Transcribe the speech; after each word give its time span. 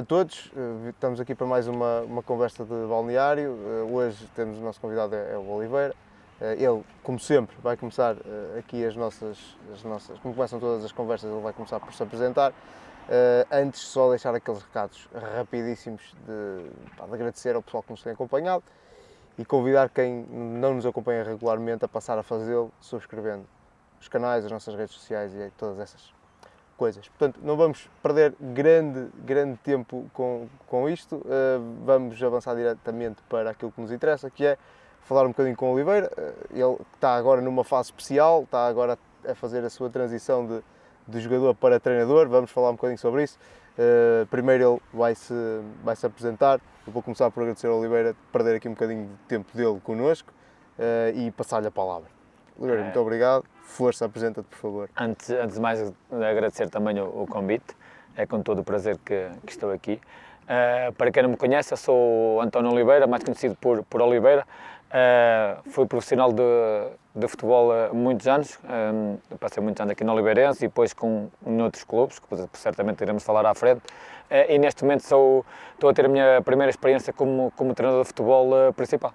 a 0.00 0.04
todos. 0.04 0.50
Eh, 0.56 0.88
estamos 0.88 1.20
aqui 1.20 1.34
para 1.34 1.46
mais 1.46 1.68
uma, 1.68 2.00
uma 2.00 2.22
conversa 2.22 2.64
de 2.64 2.86
balneário. 2.88 3.54
Eh, 3.66 3.92
hoje 3.92 4.26
temos 4.34 4.56
o 4.56 4.62
nosso 4.62 4.80
convidado 4.80 5.14
é, 5.14 5.34
é 5.34 5.36
o 5.36 5.46
Oliveira. 5.50 5.94
Eh, 6.40 6.56
ele, 6.58 6.82
como 7.02 7.20
sempre, 7.20 7.54
vai 7.62 7.76
começar 7.76 8.16
aqui 8.58 8.82
as 8.82 8.96
nossas, 8.96 9.38
as 9.74 9.84
nossas. 9.84 10.18
Como 10.20 10.34
começam 10.34 10.58
todas 10.58 10.84
as 10.84 10.90
conversas, 10.90 11.30
ele 11.30 11.42
vai 11.42 11.52
começar 11.52 11.78
por 11.78 11.92
se 11.92 12.02
apresentar. 12.02 12.52
Antes, 13.50 13.80
só 13.80 14.08
deixar 14.08 14.34
aqueles 14.34 14.62
recados 14.62 15.08
rapidíssimos 15.36 16.14
de, 16.24 16.68
de 17.06 17.14
agradecer 17.14 17.56
ao 17.56 17.62
pessoal 17.62 17.82
que 17.82 17.90
nos 17.90 18.02
tem 18.02 18.12
acompanhado 18.12 18.62
e 19.36 19.44
convidar 19.44 19.88
quem 19.90 20.24
não 20.30 20.74
nos 20.74 20.86
acompanha 20.86 21.24
regularmente 21.24 21.84
a 21.84 21.88
passar 21.88 22.18
a 22.18 22.22
fazê-lo 22.22 22.72
subscrevendo 22.80 23.44
os 24.00 24.06
canais, 24.06 24.44
as 24.44 24.52
nossas 24.52 24.76
redes 24.76 24.94
sociais 24.94 25.34
e 25.34 25.50
todas 25.58 25.80
essas 25.80 26.19
coisas. 26.80 27.06
Portanto, 27.10 27.38
não 27.42 27.58
vamos 27.58 27.90
perder 28.02 28.34
grande, 28.40 29.10
grande 29.22 29.58
tempo 29.58 30.10
com, 30.14 30.48
com 30.66 30.88
isto, 30.88 31.16
uh, 31.16 31.84
vamos 31.84 32.20
avançar 32.22 32.56
diretamente 32.56 33.20
para 33.28 33.50
aquilo 33.50 33.70
que 33.70 33.82
nos 33.82 33.92
interessa, 33.92 34.30
que 34.30 34.46
é 34.46 34.56
falar 35.02 35.26
um 35.26 35.28
bocadinho 35.28 35.54
com 35.54 35.70
o 35.70 35.74
Oliveira. 35.74 36.10
Uh, 36.16 36.56
ele 36.58 36.78
está 36.94 37.16
agora 37.16 37.42
numa 37.42 37.64
fase 37.64 37.88
especial, 37.88 38.44
está 38.44 38.66
agora 38.66 38.98
a 39.28 39.34
fazer 39.34 39.62
a 39.62 39.68
sua 39.68 39.90
transição 39.90 40.46
de, 40.46 40.62
de 41.06 41.20
jogador 41.20 41.54
para 41.54 41.78
treinador, 41.78 42.26
vamos 42.30 42.50
falar 42.50 42.70
um 42.70 42.76
bocadinho 42.76 42.98
sobre 42.98 43.24
isso. 43.24 43.38
Uh, 43.78 44.24
primeiro 44.28 44.72
ele 44.72 44.80
vai-se 44.90 45.34
vai 45.84 45.94
-se 45.94 46.06
apresentar, 46.06 46.62
eu 46.86 46.92
vou 46.94 47.02
começar 47.02 47.30
por 47.30 47.42
agradecer 47.42 47.66
ao 47.66 47.78
Oliveira 47.78 48.16
perder 48.32 48.56
aqui 48.56 48.68
um 48.68 48.72
bocadinho 48.72 49.06
de 49.06 49.28
tempo 49.28 49.54
dele 49.54 49.78
connosco 49.84 50.32
e 51.14 51.30
passar-lhe 51.32 51.66
a 51.66 51.70
palavra. 51.70 52.08
Oliveira, 52.58 52.84
muito 52.84 52.98
obrigado. 52.98 53.44
Força, 53.70 54.04
apresenta-te, 54.04 54.46
por 54.48 54.58
favor. 54.58 54.90
Antes, 54.98 55.30
antes 55.30 55.54
de 55.54 55.60
mais, 55.60 55.92
agradecer 56.10 56.68
também 56.68 56.98
o, 57.00 57.22
o 57.22 57.26
convite. 57.26 57.76
É 58.16 58.26
com 58.26 58.42
todo 58.42 58.58
o 58.58 58.64
prazer 58.64 58.98
que, 58.98 59.28
que 59.46 59.52
estou 59.52 59.70
aqui. 59.70 60.00
Uh, 60.42 60.92
para 60.94 61.12
quem 61.12 61.22
não 61.22 61.30
me 61.30 61.36
conhece, 61.36 61.72
eu 61.72 61.76
sou 61.76 62.40
António 62.40 62.72
Oliveira, 62.72 63.06
mais 63.06 63.22
conhecido 63.22 63.54
por, 63.54 63.84
por 63.84 64.02
Oliveira. 64.02 64.44
Uh, 64.90 65.70
fui 65.70 65.86
profissional 65.86 66.32
de, 66.32 66.42
de 67.14 67.28
futebol 67.28 67.70
há 67.72 67.94
muitos 67.94 68.26
anos, 68.26 68.58
um, 68.64 69.16
passei 69.38 69.62
muitos 69.62 69.80
anos 69.80 69.92
aqui 69.92 70.02
no 70.02 70.12
Oliveirense 70.12 70.64
e 70.64 70.68
depois 70.68 70.92
com 70.92 71.28
em 71.46 71.62
outros 71.62 71.84
clubes, 71.84 72.18
que 72.18 72.58
certamente 72.58 73.00
iremos 73.00 73.22
falar 73.22 73.46
à 73.46 73.54
frente. 73.54 73.82
Uh, 74.28 74.50
e 74.50 74.58
neste 74.58 74.82
momento 74.82 75.06
sou, 75.06 75.46
estou 75.74 75.88
a 75.88 75.94
ter 75.94 76.06
a 76.06 76.08
minha 76.08 76.42
primeira 76.42 76.70
experiência 76.70 77.12
como, 77.12 77.52
como 77.56 77.72
treinador 77.72 78.02
de 78.02 78.08
futebol 78.08 78.72
principal. 78.72 79.14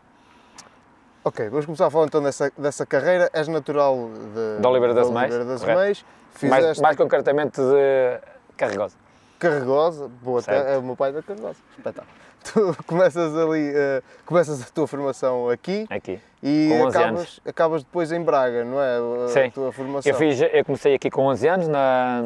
Ok, 1.27 1.49
vamos 1.49 1.65
começar 1.65 1.87
a 1.87 1.89
falar 1.89 2.05
então 2.05 2.21
dessa, 2.21 2.51
dessa 2.55 2.85
carreira. 2.85 3.31
És 3.33 3.47
natural 3.47 4.11
de, 4.35 4.61
de 4.61 4.67
Oliveira 4.67 4.93
das 4.93 5.09
Meias. 5.09 6.05
Fizeste... 6.35 6.47
Mais, 6.47 6.79
mais 6.79 6.95
concretamente 6.95 7.59
de 7.59 8.19
Carregosa. 8.55 8.95
Carregosa, 9.39 10.07
boa, 10.21 10.39
certo. 10.43 10.67
é 10.67 10.77
o 10.77 10.83
meu 10.83 10.95
pai 10.95 11.11
da 11.11 11.23
Carregosa. 11.23 11.57
Espetáculo. 11.75 12.05
Tu 12.45 12.77
começas 12.85 13.35
ali, 13.35 13.71
uh, 13.71 14.03
começas 14.23 14.61
a 14.61 14.65
tua 14.65 14.85
formação 14.85 15.49
aqui. 15.49 15.87
Aqui. 15.89 16.19
E 16.43 16.69
com 16.69 16.85
11 16.85 16.97
acabas, 16.97 17.19
anos. 17.19 17.41
acabas 17.43 17.83
depois 17.83 18.11
em 18.11 18.21
Braga, 18.21 18.63
não 18.63 18.79
é? 18.79 19.25
A 19.25 19.27
Sim. 19.29 19.49
tua 19.49 19.71
formação. 19.71 20.11
Eu, 20.11 20.15
fiz, 20.15 20.39
eu 20.39 20.63
comecei 20.63 20.93
aqui 20.93 21.09
com 21.09 21.23
11 21.25 21.47
anos 21.47 21.67
na, 21.67 22.23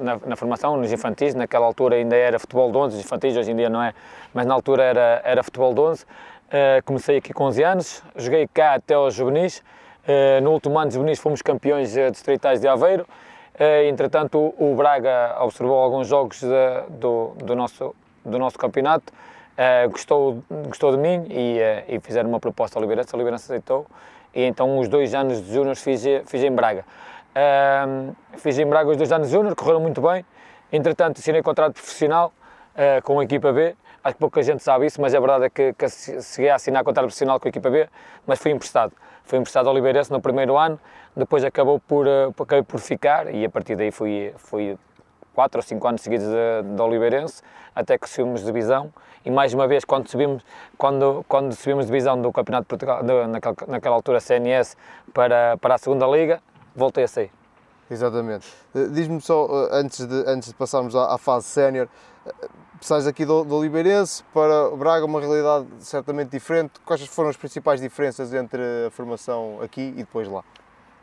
na, 0.00 0.18
na, 0.26 0.34
formação, 0.34 0.76
nos 0.76 0.90
infantis. 0.90 1.32
Naquela 1.32 1.64
altura 1.64 1.94
ainda 1.94 2.16
era 2.16 2.40
futebol 2.40 2.72
de 2.72 2.76
11, 2.76 2.98
infantis 2.98 3.36
hoje 3.36 3.52
em 3.52 3.56
dia 3.56 3.70
não 3.70 3.80
é, 3.80 3.94
mas 4.34 4.46
na 4.46 4.52
altura 4.52 4.82
era, 4.82 5.22
era 5.24 5.44
futebol 5.44 5.72
de 5.72 5.80
11. 5.80 6.04
Uh, 6.46 6.80
comecei 6.84 7.16
aqui 7.16 7.32
com 7.32 7.42
11 7.44 7.62
anos, 7.64 8.02
joguei 8.14 8.46
cá 8.46 8.74
até 8.74 8.94
aos 8.94 9.14
juvenis. 9.14 9.64
Uh, 10.06 10.40
no 10.40 10.52
último 10.52 10.78
ano 10.78 10.86
dos 10.86 10.94
juvenis 10.94 11.18
fomos 11.18 11.42
campeões 11.42 11.96
uh, 11.96 12.08
distritais 12.08 12.60
de 12.60 12.68
Aveiro. 12.68 13.04
entretanto, 13.88 14.38
o, 14.38 14.72
o, 14.72 14.76
Braga 14.76 15.36
observou 15.40 15.76
alguns 15.76 16.06
jogos 16.06 16.40
do, 17.00 17.30
do, 17.30 17.56
nosso, 17.56 17.96
do 18.24 18.38
nosso 18.38 18.56
campeonato, 18.58 19.12
gostou, 19.90 20.42
gostou 20.66 20.92
de 20.92 20.98
mim 20.98 21.26
e, 21.30 21.58
e 21.88 21.98
fizeram 22.00 22.28
uma 22.28 22.38
proposta 22.38 22.78
ao 22.78 22.82
Oliveirense, 22.82 23.12
o 23.12 23.16
Oliveirense 23.16 23.44
aceitou. 23.46 23.86
E 24.34 24.42
então 24.44 24.78
os 24.78 24.88
dois 24.88 25.14
anos 25.14 25.42
de 25.42 25.52
júnior 25.52 25.74
fiz, 25.74 26.04
fiz 26.26 26.44
em 26.44 26.52
Braga. 26.52 26.84
fiz 28.36 28.58
em 28.58 28.66
Braga 28.66 28.90
os 28.90 28.96
dois 28.98 29.10
anos 29.10 29.28
de 29.28 29.32
júnior, 29.32 29.56
correram 29.56 29.80
muito 29.80 30.02
bem. 30.02 30.24
Entretanto, 30.70 31.18
assinei 31.18 31.42
contrato 31.42 31.72
profissional 31.72 32.30
com 33.02 33.18
a 33.18 33.24
equipa 33.24 33.52
B 33.54 33.74
Acho 34.06 34.14
que 34.14 34.20
pouca 34.20 34.40
gente 34.40 34.62
sabe 34.62 34.86
isso, 34.86 35.00
mas 35.00 35.12
a 35.16 35.18
verdade 35.18 35.46
é 35.46 35.50
que, 35.50 35.72
que 35.72 35.88
cheguei 35.88 36.48
a 36.48 36.54
assinar 36.54 36.84
contrato 36.84 37.06
profissional 37.06 37.40
com 37.40 37.48
a 37.48 37.50
equipa 37.50 37.68
B, 37.68 37.88
mas 38.24 38.38
fui 38.38 38.52
emprestado. 38.52 38.92
Fui 39.24 39.36
emprestado 39.36 39.66
ao 39.66 39.74
Oliveirense 39.74 40.12
no 40.12 40.20
primeiro 40.20 40.56
ano, 40.56 40.78
depois 41.16 41.42
acabou 41.42 41.80
por, 41.80 42.06
uh, 42.06 42.32
acabei 42.40 42.62
por 42.62 42.78
ficar 42.78 43.34
e 43.34 43.44
a 43.44 43.50
partir 43.50 43.74
daí 43.74 43.90
fui, 43.90 44.32
fui 44.36 44.78
quatro 45.34 45.58
ou 45.58 45.62
cinco 45.62 45.88
anos 45.88 46.02
seguidos 46.02 46.24
de 46.24 46.80
Oliveirense, 46.80 47.42
até 47.74 47.98
que 47.98 48.08
subimos 48.08 48.42
de 48.42 48.46
divisão 48.46 48.92
e 49.24 49.30
mais 49.30 49.52
uma 49.52 49.66
vez 49.66 49.84
quando 49.84 50.08
subimos, 50.08 50.40
quando, 50.78 51.24
quando 51.26 51.52
subimos 51.56 51.86
de 51.86 51.90
divisão 51.90 52.22
do 52.22 52.30
Campeonato 52.30 52.62
de 52.62 52.68
Portugal, 52.68 53.02
de, 53.02 53.26
naquela, 53.26 53.56
naquela 53.66 53.96
altura 53.96 54.20
CNS, 54.20 54.76
para, 55.12 55.56
para 55.56 55.74
a 55.74 55.78
segunda 55.78 56.06
Liga, 56.06 56.40
voltei 56.76 57.02
a 57.02 57.08
sair. 57.08 57.32
Exatamente. 57.90 58.46
Eh, 58.72 58.86
diz-me 58.86 59.20
só, 59.20 59.48
eh, 59.50 59.68
antes 59.72 60.06
de, 60.06 60.24
antes 60.28 60.50
de 60.50 60.54
passarmos 60.54 60.94
à, 60.94 61.12
à 61.12 61.18
fase 61.18 61.46
sénior, 61.46 61.88
sais 62.86 63.06
aqui 63.06 63.24
do, 63.24 63.42
do 63.42 63.56
Oliveirense 63.56 64.22
para 64.32 64.68
o 64.68 64.76
Braga, 64.76 65.04
uma 65.04 65.20
realidade 65.20 65.66
certamente 65.80 66.30
diferente. 66.30 66.74
Quais 66.84 67.04
foram 67.06 67.28
as 67.28 67.36
principais 67.36 67.80
diferenças 67.80 68.32
entre 68.32 68.62
a 68.86 68.90
formação 68.92 69.58
aqui 69.60 69.80
e 69.80 70.04
depois 70.04 70.28
lá? 70.28 70.44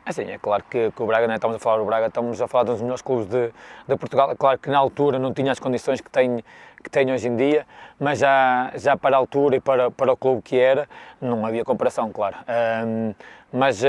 É 0.05 0.11
sim, 0.13 0.23
é 0.23 0.37
claro 0.37 0.63
que, 0.69 0.91
que 0.91 1.03
o 1.03 1.05
Braga, 1.05 1.27
não 1.27 1.33
é? 1.33 1.35
estamos 1.35 1.57
a 1.57 1.59
falar 1.59 1.79
do 1.79 1.85
Braga, 1.85 2.07
estamos 2.07 2.41
a 2.41 2.47
falar 2.47 2.63
dos 2.63 2.81
melhores 2.81 3.01
clubes 3.01 3.25
de, 3.25 3.51
de 3.87 3.97
Portugal. 3.97 4.31
É 4.31 4.35
claro 4.35 4.57
que 4.59 4.69
na 4.69 4.77
altura 4.77 5.19
não 5.19 5.33
tinha 5.33 5.51
as 5.51 5.59
condições 5.59 5.99
que 5.99 6.09
tem, 6.09 6.41
que 6.81 6.89
tem 6.89 7.11
hoje 7.11 7.27
em 7.27 7.35
dia, 7.35 7.65
mas 7.99 8.19
já, 8.19 8.71
já 8.75 8.95
para 8.95 9.17
a 9.17 9.19
altura 9.19 9.57
e 9.57 9.59
para, 9.59 9.91
para 9.91 10.13
o 10.13 10.15
clube 10.15 10.41
que 10.41 10.57
era, 10.57 10.87
não 11.19 11.45
havia 11.45 11.65
comparação, 11.65 12.11
claro. 12.13 12.37
Um, 12.85 13.13
mas 13.51 13.83
uh, 13.83 13.87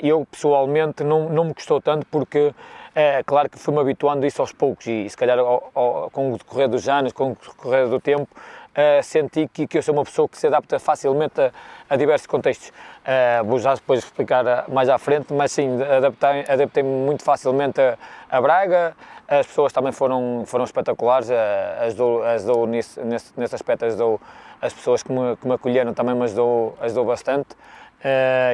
eu 0.00 0.26
pessoalmente 0.30 1.02
não, 1.02 1.30
não 1.30 1.44
me 1.44 1.54
custou 1.54 1.80
tanto 1.80 2.06
porque 2.06 2.54
é 2.94 3.22
claro 3.22 3.48
que 3.48 3.58
fui-me 3.58 3.80
habituando 3.80 4.26
isso 4.26 4.42
aos 4.42 4.52
poucos 4.52 4.86
e, 4.86 5.08
se 5.08 5.16
calhar, 5.16 5.38
ao, 5.38 5.70
ao, 5.74 6.10
com 6.10 6.32
o 6.32 6.36
decorrer 6.36 6.68
dos 6.68 6.86
anos, 6.88 7.12
com 7.12 7.32
o 7.32 7.36
decorrer 7.36 7.88
do 7.88 7.98
tempo, 7.98 8.28
uh, 8.72 9.02
senti 9.02 9.48
que, 9.48 9.66
que 9.66 9.78
eu 9.78 9.82
sou 9.82 9.94
uma 9.94 10.04
pessoa 10.04 10.28
que 10.28 10.36
se 10.36 10.46
adapta 10.46 10.78
facilmente 10.78 11.40
a, 11.40 11.50
a 11.88 11.96
diversos 11.96 12.26
contextos. 12.26 12.68
Uh, 12.68 13.44
vou 13.44 13.58
já 13.58 13.74
depois 13.74 14.00
explicar 14.00 14.68
mais 14.68 14.90
à 14.90 14.98
frente, 14.98 15.32
mas 15.32 15.52
sim, 15.52 15.82
adaptei-me 15.82 16.44
adaptei 16.46 16.82
muito 16.82 17.22
facilmente 17.22 17.80
a, 17.80 17.96
a, 18.30 18.40
Braga. 18.40 18.94
As 19.26 19.46
pessoas 19.46 19.72
também 19.72 19.92
foram, 19.92 20.44
foram 20.46 20.64
espetaculares, 20.64 21.30
uh, 21.30 21.32
as 21.80 21.94
dou, 21.94 22.22
as 22.22 22.44
dou 22.44 22.66
nesse, 22.66 23.00
nesse, 23.00 23.32
nesse 23.38 23.54
aspecto, 23.54 23.86
as, 23.86 23.96
dou, 23.96 24.20
as 24.60 24.72
pessoas 24.74 25.02
que 25.02 25.10
me, 25.10 25.34
que 25.36 25.48
me 25.48 25.54
acolheram 25.54 25.94
também 25.94 26.14
me 26.14 26.24
ajudou, 26.24 26.76
ajudou 26.80 27.06
bastante. 27.06 27.56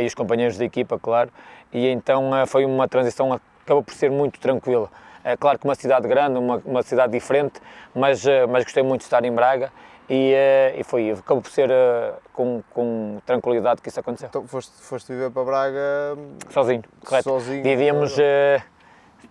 E 0.03 0.05
os 0.05 0.15
companheiros 0.15 0.59
da 0.59 0.65
equipa, 0.67 0.99
claro. 0.99 1.31
E 1.73 1.89
então 1.89 2.31
foi 2.47 2.67
uma 2.67 2.87
transição 2.87 3.33
acabou 3.69 3.83
por 3.83 3.95
ser 3.95 4.11
muito 4.11 4.41
tranquila. 4.41 4.91
É 5.23 5.37
claro 5.37 5.59
que 5.59 5.67
uma 5.67 5.75
cidade 5.75 6.09
grande, 6.09 6.39
uma, 6.39 6.63
uma 6.65 6.83
cidade 6.83 7.13
diferente, 7.13 7.61
mas, 7.95 8.27
eh, 8.27 8.47
mas 8.47 8.65
gostei 8.65 8.83
muito 8.83 9.01
de 9.03 9.07
estar 9.07 9.23
em 9.25 9.33
Braga 9.33 9.71
e, 10.09 10.33
eh, 10.33 10.77
e 10.79 10.85
foi, 10.85 11.11
acabou 11.11 11.43
por 11.43 11.51
ser 11.51 11.71
eh, 11.71 12.15
com, 12.33 12.63
com 12.73 13.21
tranquilidade 13.27 13.83
que 13.83 13.91
isso 13.91 14.01
aconteceu. 14.01 14.29
Então 14.29 14.47
foste, 14.47 14.73
foste 14.81 15.13
viver 15.13 15.31
para 15.31 15.45
Braga 15.45 16.17
sozinho, 16.49 16.83
correto. 17.05 17.29
Sozinho, 17.29 17.63
Vivíamos 17.63 18.17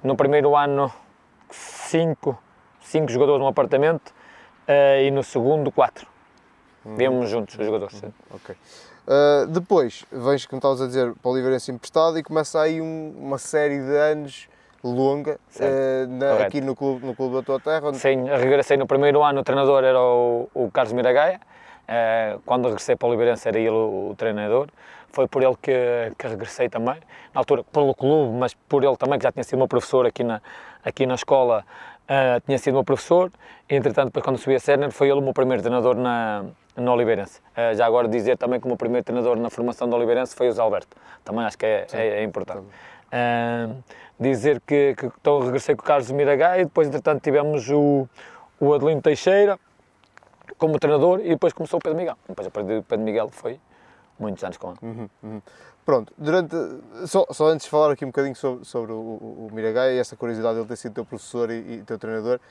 no 0.03 0.15
primeiro 0.15 0.55
ano 0.55 0.91
cinco, 1.49 2.37
cinco 2.81 3.11
jogadores 3.11 3.41
num 3.41 3.47
apartamento 3.47 4.13
e 5.01 5.09
no 5.09 5.23
segundo 5.23 5.71
quatro. 5.71 6.05
Vivíamos 6.85 7.29
juntos 7.29 7.57
os 7.57 7.65
jogadores. 7.65 8.03
Uhum. 8.03 8.11
Ok. 8.35 8.55
Uh, 9.07 9.47
depois, 9.47 10.04
vens, 10.12 10.45
como 10.45 10.57
estavas 10.57 10.81
a 10.81 10.86
dizer, 10.86 11.13
para 11.21 11.30
o 11.30 11.31
Oliveirense 11.31 11.71
emprestado 11.71 12.19
e 12.19 12.24
começa 12.24 12.59
aí 12.59 12.81
um, 12.81 13.15
uma 13.18 13.38
série 13.38 13.80
de 13.80 13.95
anos 13.95 14.50
longa 14.83 15.39
uh, 15.56 16.07
na, 16.09 16.45
aqui 16.45 16.59
no 16.59 16.75
clube, 16.75 17.06
no 17.06 17.15
clube 17.15 17.36
da 17.36 17.42
tua 17.42 17.57
terra. 17.57 17.88
Onde... 17.88 18.00
Sim, 18.00 18.25
regressei 18.25 18.75
no 18.75 18.86
primeiro 18.86 19.24
ano, 19.24 19.39
o 19.39 19.44
treinador 19.45 19.86
era 19.86 19.98
o, 19.98 20.50
o 20.54 20.69
Carlos 20.69 20.92
Miragaia, 20.92 21.39
uh, 21.39 22.42
quando 22.45 22.65
regressei 22.65 22.98
para 22.98 23.06
o 23.06 23.09
Oliveirense 23.09 23.48
era 23.48 23.57
ele 23.57 23.69
o, 23.69 24.09
o, 24.12 24.15
treinador, 24.18 24.68
foi 25.13 25.25
por 25.25 25.42
ele 25.42 25.56
que, 25.62 26.12
que 26.18 26.27
regressei 26.27 26.68
também, 26.68 26.98
na 27.33 27.39
altura 27.39 27.63
pelo 27.63 27.95
clube, 27.95 28.38
mas 28.38 28.56
por 28.68 28.83
ele 28.83 28.98
também, 28.98 29.18
que 29.18 29.24
já 29.24 29.31
tinha 29.31 29.44
sido 29.45 29.57
meu 29.57 29.69
professor 29.69 30.06
aqui 30.06 30.21
na, 30.21 30.42
aqui 30.83 31.06
na 31.06 31.15
escola, 31.15 31.63
tinha 32.45 32.57
sido 32.57 32.74
meu 32.74 32.83
professor, 32.83 33.31
entretanto 33.69 34.07
depois 34.07 34.24
quando 34.24 34.38
subi 34.38 34.56
a 34.56 34.60
sénior 34.60 34.92
foi 34.92 35.10
ele 35.10 35.19
o 35.19 35.21
meu 35.21 35.33
primeiro 35.33 35.63
treinador 35.63 35.95
na, 35.95 36.45
no 36.77 36.91
Oliveirense. 36.94 37.41
Uh, 37.51 37.75
já 37.75 37.85
agora 37.85 38.07
dizer 38.07 38.38
também 38.38 38.59
que 38.59 38.65
o 38.65 38.69
meu 38.69 38.77
primeiro 38.77 39.03
treinador 39.03 39.38
na 39.38 39.50
formação 39.50 39.89
do 39.89 39.95
Oliveirense 39.95 40.35
foi 40.35 40.47
o 40.47 40.51
Zé 40.51 40.62
Alberto. 40.62 40.95
Também 41.24 41.44
acho 41.44 41.57
que 41.57 41.65
é, 41.65 41.88
é, 41.91 42.07
é 42.19 42.24
importante. 42.24 42.65
Uh, 43.07 43.83
dizer 44.19 44.62
que, 44.65 44.95
que 44.95 45.06
então, 45.06 45.39
regressei 45.39 45.75
com 45.75 45.81
o 45.81 45.85
Carlos 45.85 46.09
Miragai 46.12 46.62
e 46.62 46.65
depois, 46.65 46.88
entretanto, 46.88 47.21
tivemos 47.21 47.69
o, 47.69 48.07
o 48.59 48.74
Adelino 48.74 49.01
Teixeira 49.01 49.59
como 50.57 50.79
treinador 50.79 51.19
e 51.19 51.29
depois 51.29 51.53
começou 51.53 51.79
o 51.79 51.81
Pedro 51.81 51.97
Miguel. 51.97 52.18
Depois, 52.27 52.47
a 52.47 52.51
partir 52.51 52.75
do 52.75 52.83
Pedro 52.83 53.06
Miguel, 53.06 53.29
foi 53.31 53.59
muitos 54.19 54.44
anos 54.44 54.57
com 54.57 54.69
ele. 54.69 54.77
Uhum, 54.81 55.09
uhum. 55.24 55.41
Pronto, 55.85 56.13
durante, 56.18 56.56
só, 57.06 57.25
só 57.31 57.47
antes 57.47 57.65
de 57.65 57.69
falar 57.69 57.91
aqui 57.91 58.03
um 58.03 58.09
bocadinho 58.09 58.35
sobre, 58.35 58.65
sobre 58.65 58.91
o, 58.91 58.97
o, 58.97 59.50
e 59.57 59.97
essa 59.97 60.18
curiosidade 60.18 60.56
de 60.56 60.62
ele 60.62 60.68
ter 60.68 60.75
sido 60.75 60.94
teu 60.95 61.06
professor 61.06 61.50
e, 61.50 61.75
e 61.75 61.83
teu 61.83 61.97
treinador, 61.97 62.41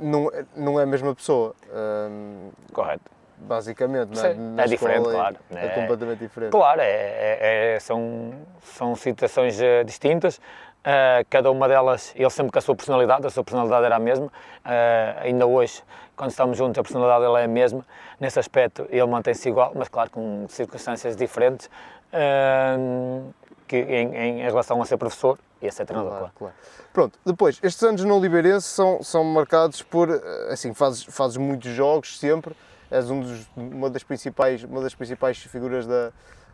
não, 0.00 0.30
não 0.56 0.80
é 0.80 0.82
a 0.82 0.86
mesma 0.86 1.14
pessoa. 1.14 1.54
Um, 1.72 2.50
Correto. 2.72 3.14
Basicamente, 3.36 4.14
não 4.14 4.24
é? 4.24 4.34
Na 4.34 4.62
é 4.62 4.66
diferente, 4.66 5.04
claro. 5.04 5.36
É, 5.54 5.66
é, 5.66 5.68
completamente 5.70 6.18
diferente. 6.20 6.50
Claro, 6.50 6.80
é, 6.80 6.86
é, 6.86 7.74
é 7.74 7.80
são, 7.80 8.32
são 8.62 8.94
situações 8.96 9.58
uh, 9.60 9.84
distintas. 9.84 10.38
Uh, 10.38 11.24
cada 11.28 11.50
uma 11.50 11.66
delas, 11.66 12.12
ele 12.14 12.28
sempre 12.30 12.52
com 12.52 12.58
a 12.58 12.62
sua 12.62 12.76
personalidade, 12.76 13.26
a 13.26 13.30
sua 13.30 13.44
personalidade 13.44 13.84
era 13.84 13.96
a 13.96 13.98
mesma. 13.98 14.26
Uh, 14.26 14.30
ainda 15.20 15.46
hoje, 15.46 15.82
quando 16.16 16.30
estamos 16.30 16.56
juntos, 16.56 16.78
a 16.78 16.82
personalidade 16.82 17.24
dele 17.24 17.40
é 17.40 17.44
a 17.44 17.48
mesma. 17.48 17.84
Nesse 18.20 18.38
aspecto, 18.38 18.86
ele 18.88 19.04
mantém-se 19.06 19.48
igual, 19.48 19.72
mas 19.74 19.88
claro, 19.88 20.10
com 20.10 20.46
circunstâncias 20.48 21.16
diferentes 21.16 21.68
que, 23.66 23.76
em, 23.76 24.14
em, 24.14 24.42
relação 24.42 24.80
a 24.80 24.84
ser 24.84 24.96
professor 24.96 25.36
e 25.60 25.66
a 25.66 25.72
ser 25.72 25.84
treinador. 25.84 26.18
Claro, 26.18 26.32
claro. 26.36 26.54
Pronto, 26.94 27.18
depois, 27.26 27.58
estes 27.60 27.82
anos 27.82 28.04
no 28.04 28.16
Oliveirense 28.16 28.68
são, 28.68 29.02
são 29.02 29.24
marcados 29.24 29.82
por, 29.82 30.08
assim, 30.48 30.72
fazes, 30.72 31.02
fazes 31.02 31.36
muitos 31.36 31.72
jogos 31.72 32.16
sempre, 32.20 32.54
és 32.88 33.10
um 33.10 33.20
dos, 33.20 33.50
uma, 33.56 33.90
das 33.90 34.04
principais, 34.04 34.62
uma 34.62 34.80
das 34.80 34.94
principais 34.94 35.38
figuras 35.38 35.88
da, 35.88 36.12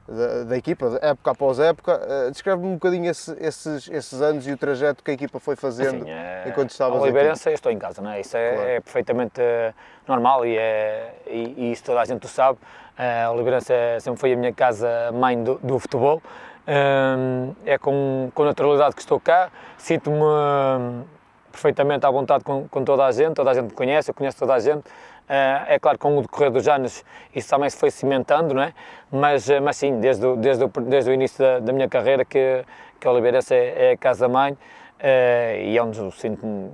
da, 0.08 0.44
da 0.44 0.56
equipa, 0.56 0.98
época 1.02 1.30
após 1.32 1.58
época. 1.58 2.00
Uh, 2.00 2.30
Descreve-me 2.30 2.68
um 2.68 2.72
bocadinho 2.72 3.10
esse, 3.10 3.36
esses, 3.38 3.86
esses 3.90 4.22
anos 4.22 4.46
e 4.46 4.52
o 4.52 4.56
trajeto 4.56 5.04
que 5.04 5.10
a 5.10 5.14
equipa 5.14 5.38
foi 5.38 5.56
fazendo 5.56 6.04
assim, 6.04 6.10
é, 6.10 6.44
enquanto 6.46 6.70
estavas. 6.70 7.02
Oliveirense, 7.02 7.46
eu 7.46 7.52
estou 7.52 7.70
em 7.70 7.78
casa, 7.78 8.00
não 8.00 8.10
é? 8.10 8.22
Isso 8.22 8.34
é, 8.34 8.54
claro. 8.54 8.68
é 8.70 8.80
perfeitamente 8.80 9.42
normal 10.08 10.46
e, 10.46 10.56
é, 10.56 11.16
e, 11.26 11.54
e, 11.54 11.72
isso 11.72 11.84
toda 11.84 12.00
a 12.00 12.04
gente 12.06 12.24
o 12.24 12.28
sabe. 12.30 12.58
Uh, 12.98 13.30
Oliveirense 13.32 13.74
é, 13.74 14.00
sempre 14.00 14.18
foi 14.18 14.32
a 14.32 14.36
minha 14.36 14.54
casa 14.54 15.12
mãe 15.12 15.44
do, 15.44 15.60
do 15.62 15.78
futebol 15.78 16.22
é 17.64 17.78
com, 17.78 18.30
com 18.34 18.44
naturalidade 18.44 18.94
que 18.94 19.00
estou 19.00 19.18
cá, 19.18 19.50
sinto-me 19.76 20.22
hum, 20.22 21.04
perfeitamente 21.50 22.06
à 22.06 22.10
vontade 22.10 22.44
com, 22.44 22.68
com, 22.68 22.84
toda 22.84 23.04
a 23.04 23.12
gente, 23.12 23.34
toda 23.34 23.50
a 23.50 23.54
gente 23.54 23.64
me 23.64 23.72
conhece, 23.72 24.10
eu 24.10 24.14
conheço 24.14 24.38
toda 24.38 24.54
a 24.54 24.58
gente. 24.58 24.84
Ah, 25.28 25.64
é 25.68 25.78
claro 25.78 25.96
que 25.96 26.02
com 26.02 26.18
o 26.18 26.22
decorrer 26.22 26.50
dos 26.50 26.66
anos 26.66 27.04
isso 27.34 27.48
também 27.48 27.70
se 27.70 27.76
foi 27.76 27.90
cimentando, 27.90 28.52
não 28.52 28.62
é? 28.62 28.74
Mas, 29.12 29.48
ah, 29.48 29.60
mas 29.60 29.76
sim, 29.76 30.00
desde 30.00 30.26
o, 30.26 30.36
desde 30.36 30.64
o, 30.64 30.68
desde 30.68 31.10
o 31.10 31.14
início 31.14 31.38
da, 31.38 31.60
da 31.60 31.72
minha 31.72 31.88
carreira 31.88 32.24
que, 32.24 32.64
que 32.98 33.06
Oliveirense 33.06 33.54
é, 33.54 33.90
é 33.90 33.92
a 33.92 33.96
casa-mãe 33.96 34.52
uh, 34.52 34.56
e 35.62 35.76
é 35.76 35.82
onde 35.82 36.10
sinto-me, 36.12 36.72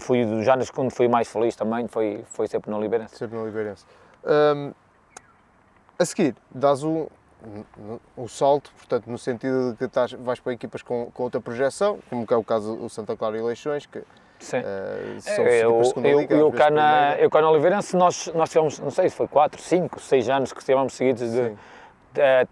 fui 0.00 0.24
dos 0.24 0.46
anos 0.48 0.70
quando 0.70 0.90
fui 0.90 1.08
mais 1.08 1.32
feliz 1.32 1.56
também, 1.56 1.88
foi, 1.88 2.22
foi 2.26 2.46
sempre 2.46 2.70
no 2.70 2.76
Oliveirense. 2.76 3.16
Sempre 3.16 3.36
no 3.36 3.44
Oliveirense. 3.44 3.84
Um, 4.24 4.72
a 5.98 6.04
seguir, 6.04 6.34
dás 6.50 6.82
um, 6.82 7.06
o 8.16 8.28
salto, 8.28 8.70
portanto, 8.76 9.06
no 9.06 9.18
sentido 9.18 9.72
de 9.72 9.78
que 9.78 9.84
estás, 9.84 10.12
vais 10.12 10.40
para 10.40 10.52
equipas 10.52 10.82
com, 10.82 11.10
com 11.12 11.22
outra 11.22 11.40
projeção, 11.40 11.98
como 12.08 12.26
é 12.30 12.36
o 12.36 12.44
caso 12.44 12.76
do 12.76 12.88
Santa 12.88 13.16
Clara 13.16 13.36
e 13.38 13.42
Leixões, 13.42 13.86
que 13.86 14.02
Sim. 14.40 14.58
Uh, 14.58 15.20
são 15.20 15.44
é, 15.44 15.64
eu, 15.64 15.82
eu, 15.82 16.20
Liga, 16.20 16.34
eu, 16.34 16.50
cá 16.50 16.70
na, 16.70 17.14
eu 17.18 17.30
cá 17.30 17.42
na 17.42 17.50
Oliveirense, 17.50 17.94
nós, 17.94 18.30
nós 18.34 18.48
tivemos, 18.48 18.78
não 18.78 18.90
sei 18.90 19.10
se 19.10 19.16
foi 19.16 19.28
4, 19.28 19.60
5, 19.60 20.00
6 20.00 20.28
anos 20.30 20.52
que 20.52 20.60
estivemos 20.60 20.94
seguidos 20.94 21.30
de, 21.30 21.50
de, 21.50 21.54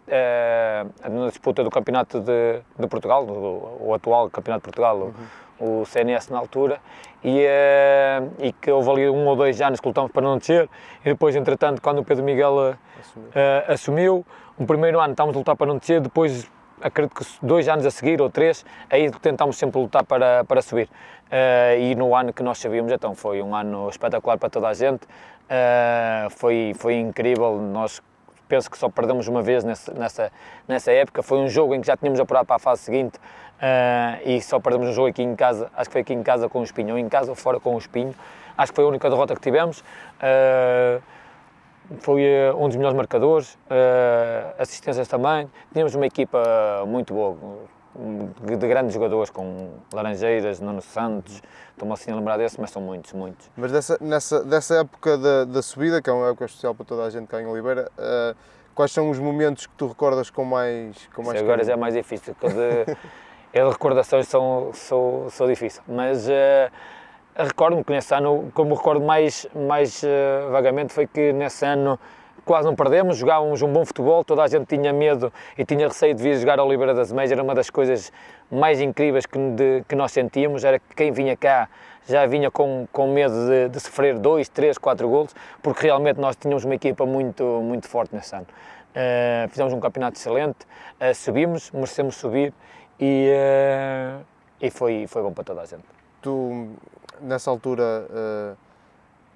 de, 0.07 1.09
na 1.09 1.29
disputa 1.29 1.65
do 1.65 1.71
Campeonato 1.71 2.21
de, 2.21 2.61
de 2.79 2.87
Portugal, 2.87 3.25
do, 3.25 3.79
o 3.81 3.95
atual 3.95 4.29
Campeonato 4.29 4.61
de 4.61 4.65
Portugal, 4.65 4.99
uhum. 4.99 5.15
O, 5.59 5.85
CNS 5.85 6.29
na 6.31 6.39
altura, 6.39 6.81
e, 7.23 7.45
uh, 7.45 8.33
e 8.39 8.53
que 8.53 8.71
houve 8.71 8.91
ali 8.91 9.09
um 9.09 9.27
ou 9.27 9.37
dois 9.37 9.61
anos 9.61 9.81
que 9.81 9.89
lutamos 9.89 10.13
para 10.13 10.23
não 10.23 10.39
descer, 10.39 10.69
e 11.05 11.09
depois, 11.09 11.35
entretanto, 11.35 11.83
quando 11.83 11.99
o 11.99 12.05
Pedro 12.05 12.25
Miguel 12.25 12.55
uh, 12.55 13.73
assumiu, 13.73 14.25
o 14.57 14.67
primeiro 14.67 15.01
ano 15.01 15.13
estávamos 15.13 15.37
a 15.37 15.39
lutar 15.39 15.57
para 15.57 15.67
não 15.67 15.79
descer, 15.79 16.01
depois 16.01 16.49
acredito 16.81 17.15
que 17.15 17.25
dois 17.43 17.69
anos 17.69 17.85
a 17.87 17.91
seguir 17.91 18.21
ou 18.21 18.31
três, 18.31 18.65
aí 18.89 19.11
tentámos 19.11 19.57
sempre 19.57 19.81
lutar 19.81 20.05
para, 20.05 20.45
para 20.45 20.63
subir. 20.63 20.89
Uh, 21.27 21.81
e 21.81 21.95
no 21.95 22.15
ano 22.15 22.33
que 22.33 22.43
nós 22.43 22.59
sabíamos, 22.59 22.91
então 22.93 23.15
foi 23.15 23.43
um 23.43 23.55
ano 23.55 23.89
espetacular 23.89 24.39
para 24.39 24.49
toda 24.49 24.69
a 24.69 24.75
gente, 24.75 25.05
uh, 25.05 26.31
foi, 26.31 26.73
foi 26.77 26.95
incrível, 26.95 27.59
nós 27.61 28.01
penso 28.49 28.71
que 28.71 28.79
só 28.79 28.89
perdemos 28.89 29.29
uma 29.29 29.43
vez 29.43 29.63
nessa, 29.63 30.33
nessa 30.67 30.91
época, 30.91 31.23
foi 31.23 31.39
um 31.39 31.49
jogo 31.49 31.75
em 31.75 31.81
que 31.83 31.87
já 31.87 31.97
tínhamos 31.97 32.19
apurado 32.19 32.47
para 32.47 32.57
a 32.57 32.59
fase 32.59 32.83
seguinte 32.83 33.19
uh, 33.59 34.29
e 34.29 34.41
só 34.41 34.59
perdemos 34.59 34.89
um 34.89 34.93
jogo 34.93 35.09
aqui 35.09 35.23
em 35.23 35.37
casa, 35.37 35.71
acho 35.77 35.89
que 35.89 35.93
foi 35.93 36.01
aqui 36.01 36.15
em 36.15 36.23
casa 36.23 36.49
com 36.49 36.61
o 36.61 36.65
Espinho, 36.65 36.95
ou 36.95 36.99
em 36.99 37.09
casa 37.09 37.31
ou 37.31 37.35
fora 37.35 37.61
com 37.61 37.75
o 37.75 37.79
Espinho, 37.79 38.15
acho 38.57 38.73
que 38.73 38.77
foi 38.77 38.85
a 38.85 38.89
única 38.89 39.09
derrota 39.09 39.35
que 39.35 39.41
tivemos 39.41 39.83
foi 42.01 42.23
uh, 42.23 42.57
um 42.57 42.69
dos 42.69 42.77
melhores 42.77 42.97
marcadores, 42.97 43.55
uh, 43.55 44.55
assistências 44.59 45.09
também. 45.09 45.51
Tínhamos 45.73 45.95
uma 45.95 46.07
equipa 46.07 46.85
muito 46.87 47.15
boa, 47.15 47.37
de, 48.45 48.57
de 48.57 48.69
grandes 48.69 48.95
jogadores, 48.95 49.31
com 49.31 49.71
Laranjeiras, 49.93 50.61
Nuno 50.61 50.83
Santos, 50.83 51.43
estou-me 51.71 51.95
assim 51.95 52.11
a 52.11 52.17
lembrar 52.17 52.37
desse, 52.37 52.61
mas 52.61 52.71
são 52.71 52.83
muitos, 52.83 53.13
muitos. 53.13 53.51
Mas 53.57 53.73
dessa, 53.73 53.99
nessa, 54.01 54.45
dessa 54.45 54.75
época 54.77 55.17
da, 55.17 55.45
da 55.45 55.63
subida, 55.63 56.03
que 56.03 56.11
é 56.11 56.13
uma 56.13 56.29
época 56.29 56.45
especial 56.45 56.75
para 56.75 56.85
toda 56.85 57.05
a 57.05 57.11
gente 57.11 57.27
cá 57.27 57.41
em 57.41 57.47
Oliveira, 57.47 57.91
uh, 57.99 58.37
quais 58.75 58.93
são 58.93 59.11
os 59.11 59.19
momentos 59.19 59.67
que 59.67 59.75
tu 59.75 59.89
recordas 59.89 60.31
com 60.31 60.45
mais 60.45 61.09
com 61.15 61.23
mais 61.23 61.41
Agora 61.41 61.65
já 61.65 61.73
é 61.73 61.77
mais 61.77 61.95
difícil, 61.95 62.37
porque 63.53 63.59
de, 63.59 63.71
recordações 63.71 64.29
são, 64.29 64.71
são, 64.73 65.27
são 65.31 65.47
difíceis, 65.47 65.83
mas... 65.87 66.29
Uh, 66.29 66.71
Recordo-me 67.41 67.85
que 67.85 67.93
nesse 67.93 68.13
ano, 68.13 68.51
como 68.53 68.75
recordo 68.75 69.01
mais, 69.05 69.47
mais 69.55 70.03
uh, 70.03 70.51
vagamente, 70.51 70.93
foi 70.93 71.07
que 71.07 71.33
nesse 71.33 71.65
ano 71.65 71.97
quase 72.45 72.67
não 72.67 72.75
perdemos, 72.75 73.17
jogávamos 73.17 73.63
um 73.63 73.73
bom 73.73 73.87
futebol, 73.87 74.25
toda 74.25 74.43
a 74.43 74.49
gente 74.49 74.67
tinha 74.67 74.93
medo 74.93 75.33
e 75.57 75.65
tinha 75.65 75.87
receio 75.87 76.15
de 76.17 76.23
vir 76.23 76.37
jogar 76.37 76.59
ao 76.59 76.67
Oliveira 76.67 76.93
das 76.95 77.13
Meias, 77.13 77.31
era 77.31 77.41
uma 77.41 77.55
das 77.55 77.71
coisas 77.71 78.13
mais 78.51 78.81
incríveis 78.81 79.25
que, 79.25 79.39
de, 79.39 79.85
que 79.87 79.95
nós 79.95 80.11
sentíamos, 80.11 80.65
era 80.65 80.81
que 80.81 80.97
quem 80.97 81.13
vinha 81.13 81.37
cá 81.37 81.69
já 82.09 82.27
vinha 82.27 82.51
com, 82.51 82.89
com 82.91 83.13
medo 83.13 83.35
de, 83.47 83.69
de 83.69 83.79
sofrer 83.79 84.19
dois, 84.19 84.49
três, 84.49 84.77
quatro 84.77 85.09
golos, 85.09 85.33
porque 85.63 85.87
realmente 85.87 86.19
nós 86.19 86.35
tínhamos 86.35 86.65
uma 86.65 86.75
equipa 86.75 87.07
muito, 87.07 87.45
muito 87.63 87.87
forte 87.87 88.17
nesse 88.17 88.35
ano. 88.35 88.47
Uh, 88.97 89.49
fizemos 89.49 89.73
um 89.73 89.79
campeonato 89.79 90.19
excelente, 90.19 90.65
uh, 91.01 91.15
subimos, 91.15 91.71
merecemos 91.71 92.17
subir 92.17 92.53
e, 93.01 93.33
uh, 93.33 94.25
e 94.61 94.71
foi, 94.71 95.07
foi 95.07 95.23
bom 95.23 95.33
para 95.33 95.45
toda 95.45 95.63
a 95.63 95.67
gente. 95.67 95.85
Tu 96.21 96.69
nessa 97.21 97.51
altura 97.51 98.07
uh, 98.11 98.57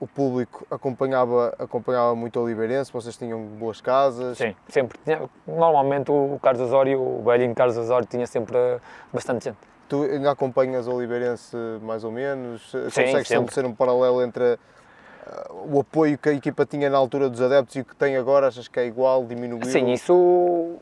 o 0.01 0.07
público 0.07 0.67
acompanhava, 0.71 1.55
acompanhava 1.59 2.15
muito 2.15 2.39
o 2.41 2.43
Oliveirense, 2.43 2.93
vocês 2.93 3.17
tinham 3.17 3.41
boas 3.41 3.81
casas? 3.81 4.39
Sim, 4.39 4.55
sempre. 4.69 4.99
Normalmente 5.47 6.11
o 6.11 6.39
Carlos 6.43 6.63
Osório, 6.63 7.01
o 7.01 7.23
velhinho 7.23 7.55
Carlos 7.55 7.77
Osório 7.77 8.07
tinha 8.07 8.27
sempre 8.27 8.57
bastante 9.13 9.45
gente. 9.45 9.59
Tu 9.89 10.03
ainda 10.03 10.31
acompanhas 10.31 10.89
o 10.89 10.95
Oliveirense 10.95 11.57
mais 11.83 12.03
ou 12.03 12.11
menos? 12.11 12.71
Sim, 12.71 12.83
Consegues 12.85 13.29
sempre 13.29 13.55
ser 13.55 13.65
um 13.65 13.75
paralelo 13.75 14.23
entre 14.23 14.59
o 15.71 15.81
apoio 15.81 16.19
que 16.19 16.29
a 16.29 16.33
equipa 16.33 16.67
tinha 16.67 16.91
na 16.91 16.99
altura 16.99 17.29
dos 17.29 17.41
adeptos 17.41 17.77
e 17.77 17.81
o 17.81 17.85
que 17.85 17.95
tem 17.95 18.17
agora? 18.17 18.49
Achas 18.49 18.69
que 18.69 18.81
é 18.81 18.87
igual, 18.87 19.25
diminuiu? 19.25 19.65
Sim, 19.67 19.93
isso 19.93 20.79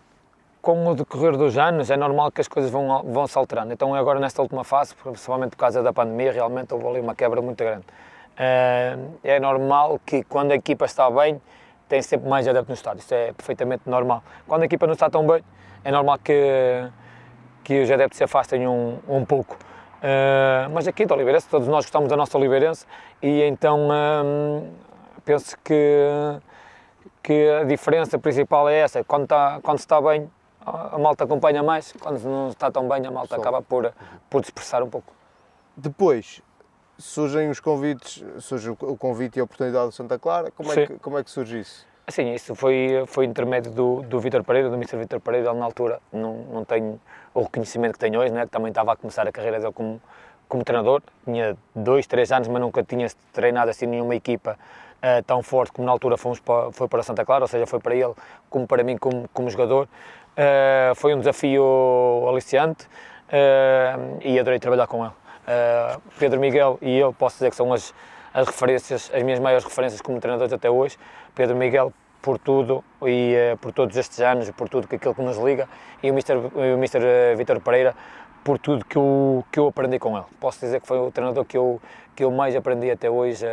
com 0.63 0.87
o 0.87 0.95
decorrer 0.95 1.37
dos 1.37 1.57
anos, 1.57 1.91
é 1.91 1.97
normal 1.97 2.31
que 2.31 2.41
as 2.41 2.49
coisas 2.49 2.71
vão, 2.71 3.03
vão 3.05 3.27
se 3.27 3.37
alterando. 3.39 3.73
Então, 3.73 3.95
agora 3.95 4.21
nesta 4.21 4.43
última 4.43 4.65
fase, 4.65 4.95
principalmente 4.95 5.51
por 5.51 5.59
causa 5.59 5.83
da 5.83 5.93
pandemia, 5.93 6.33
realmente 6.33 6.73
houve 6.75 6.87
ali 6.87 7.01
uma 7.01 7.15
quebra 7.15 7.41
muito 7.41 7.63
grande. 7.63 7.85
Uh, 8.33 9.19
é 9.23 9.39
normal 9.41 10.01
que 10.05 10.23
quando 10.25 10.53
a 10.53 10.55
equipa 10.55 10.85
está 10.85 11.11
bem, 11.11 11.41
tem 11.89 12.01
sempre 12.03 12.29
mais 12.29 12.47
adeptos 12.47 12.69
no 12.69 12.75
estádio. 12.75 13.01
Isso 13.01 13.15
é 13.15 13.33
perfeitamente 13.33 13.83
normal. 13.87 14.23
Quando 14.47 14.63
a 14.63 14.65
equipa 14.67 14.87
não 14.87 14.95
está 14.95 15.11
tão 15.11 15.27
bem, 15.27 15.43
é 15.83 15.91
normal 15.91 16.19
que, 16.19 16.89
que 17.65 17.83
os 17.83 17.91
adeptos 17.91 18.19
se 18.19 18.25
afastem 18.25 18.67
um, 18.67 18.99
um 19.09 19.25
pouco. 19.25 19.55
Uh, 19.55 20.71
mas 20.73 20.87
aqui 20.89 21.05
do 21.05 21.13
Oliveirense, 21.13 21.49
todos 21.49 21.69
nós 21.69 21.85
gostamos 21.85 22.09
da 22.09 22.17
nossa 22.17 22.39
Oliveirense 22.39 22.87
e 23.23 23.43
então 23.43 23.89
uh, 23.89 24.67
penso 25.25 25.57
que, 25.63 26.07
que 27.23 27.51
a 27.61 27.65
diferença 27.65 28.19
principal 28.19 28.69
é 28.69 28.79
essa. 28.79 29.05
Quando, 29.05 29.25
está, 29.25 29.59
quando 29.63 29.79
se 29.79 29.85
está 29.85 30.01
bem, 30.01 30.31
a 30.71 30.99
malta 30.99 31.25
acompanha 31.25 31.63
mais, 31.63 31.93
quando 31.93 32.23
não 32.25 32.49
está 32.49 32.71
tão 32.71 32.89
bem, 32.89 33.07
a 33.07 33.11
malta 33.11 33.35
Só. 33.35 33.41
acaba 33.41 33.63
por, 33.63 33.93
por 34.29 34.41
dispersar 34.41 34.83
um 34.83 34.89
pouco. 34.89 35.13
Depois 35.77 36.43
surgem 36.99 37.49
os 37.49 37.61
convites, 37.61 38.23
surge 38.41 38.71
o 38.71 38.97
convite 38.97 39.39
e 39.39 39.41
a 39.41 39.45
oportunidade 39.45 39.87
do 39.87 39.93
Santa 39.93 40.19
Clara, 40.19 40.51
como, 40.51 40.73
é 40.73 40.87
que, 40.87 40.99
como 40.99 41.19
é 41.19 41.25
que 41.25 41.31
surge 41.31 41.61
isso? 41.61 41.87
Sim, 42.09 42.35
isso 42.35 42.55
foi, 42.55 43.05
foi 43.07 43.25
intermédio 43.25 43.71
do, 43.71 44.03
do 44.03 44.19
Vítor 44.21 44.43
Pereira, 44.43 44.69
do 44.69 44.75
Mr. 44.75 44.97
Vítor 44.97 45.21
Pereira, 45.21 45.51
ele 45.51 45.59
na 45.59 45.65
altura 45.65 46.01
não, 46.13 46.39
não 46.53 46.65
tem 46.65 47.01
o 47.33 47.43
reconhecimento 47.43 47.95
que 47.95 47.99
tem 48.01 48.17
hoje, 48.17 48.33
né, 48.33 48.45
que 48.45 48.51
também 48.51 48.71
estava 48.71 48.93
a 48.93 48.97
começar 48.97 49.27
a 49.27 49.33
carreira 49.33 49.61
dele 49.61 49.73
como, 49.73 50.01
como 50.49 50.65
treinador, 50.65 51.03
tinha 51.25 51.57
dois, 51.75 52.07
três 52.07 52.33
anos, 52.33 52.49
mas 52.49 52.61
nunca 52.61 52.83
tinha 52.83 53.07
treinado 53.33 53.71
assim 53.71 53.87
nenhuma 53.87 54.15
equipa 54.15 54.59
uh, 55.01 55.23
tão 55.25 55.43
forte 55.43 55.73
como 55.73 55.87
na 55.87 55.93
altura 55.93 56.17
fomos 56.17 56.41
para, 56.41 56.73
foi 56.73 56.89
para 56.89 57.03
Santa 57.03 57.25
Clara, 57.25 57.45
ou 57.45 57.49
seja, 57.49 57.67
foi 57.67 57.79
para 57.79 57.95
ele 57.95 58.13
como 58.49 58.67
para 58.67 58.83
mim 58.83 58.99
como, 58.99 59.29
como 59.33 59.49
jogador. 59.49 59.89
Uh, 60.41 60.95
foi 60.95 61.15
um 61.15 61.19
desafio 61.19 62.25
aliciante 62.27 62.87
uh, 62.87 64.19
e 64.23 64.39
adorei 64.39 64.59
trabalhar 64.59 64.87
com 64.87 65.05
ele. 65.05 65.13
Uh, 65.13 66.01
Pedro 66.19 66.41
Miguel 66.41 66.79
e 66.81 66.97
eu 66.97 67.13
posso 67.13 67.37
dizer 67.37 67.51
que 67.51 67.57
são 67.57 67.71
as, 67.75 67.93
as 68.33 68.47
referências, 68.47 69.11
as 69.13 69.23
minhas 69.23 69.39
maiores 69.39 69.67
referências 69.67 70.01
como 70.01 70.19
treinadores 70.19 70.51
até 70.51 70.71
hoje. 70.71 70.97
Pedro 71.35 71.55
Miguel 71.57 71.93
por 72.23 72.39
tudo 72.39 72.83
e 73.03 73.35
por 73.61 73.71
todos 73.71 73.95
estes 73.99 74.19
anos, 74.21 74.51
por 74.53 74.67
tudo 74.67 74.89
que 74.89 74.97
aquilo 74.97 75.15
que 75.15 75.21
nos 75.21 75.37
liga 75.37 75.69
e 76.03 76.11
o 76.11 76.15
Mr. 76.15 76.37
O 76.55 76.79
Mr. 76.79 77.61
Pereira 77.63 77.95
por 78.43 78.59
tudo 78.59 78.83
que 78.87 78.97
eu, 78.97 79.45
que 79.53 79.59
eu 79.61 79.67
aprendi 79.69 79.99
com 79.99 80.17
ele. 80.17 80.27
Posso 80.41 80.61
dizer 80.61 80.81
que 80.81 80.87
foi 80.87 80.99
o 80.99 81.11
treinador 81.11 81.45
que 81.45 81.59
eu, 81.59 81.79
que 82.17 82.25
eu 82.25 82.31
mais 82.31 82.57
aprendi 82.57 82.91
até 82.91 83.11
hoje 83.11 83.45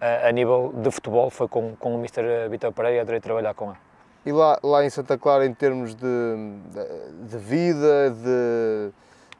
a, 0.00 0.28
a, 0.28 0.30
nível 0.30 0.72
de 0.76 0.92
futebol, 0.92 1.28
foi 1.28 1.48
com, 1.48 1.74
com 1.74 1.96
o 1.96 1.98
Mr. 1.98 2.48
Vitor 2.48 2.72
Pereira 2.72 2.98
e 2.98 3.00
adorei 3.00 3.20
trabalhar 3.20 3.52
com 3.54 3.70
ele. 3.70 3.89
E 4.24 4.32
lá, 4.32 4.58
lá 4.62 4.84
em 4.84 4.90
Santa 4.90 5.16
Clara, 5.16 5.46
em 5.46 5.54
termos 5.54 5.94
de, 5.94 6.06
de 7.22 7.38
vida, 7.38 8.10
de, 8.10 8.90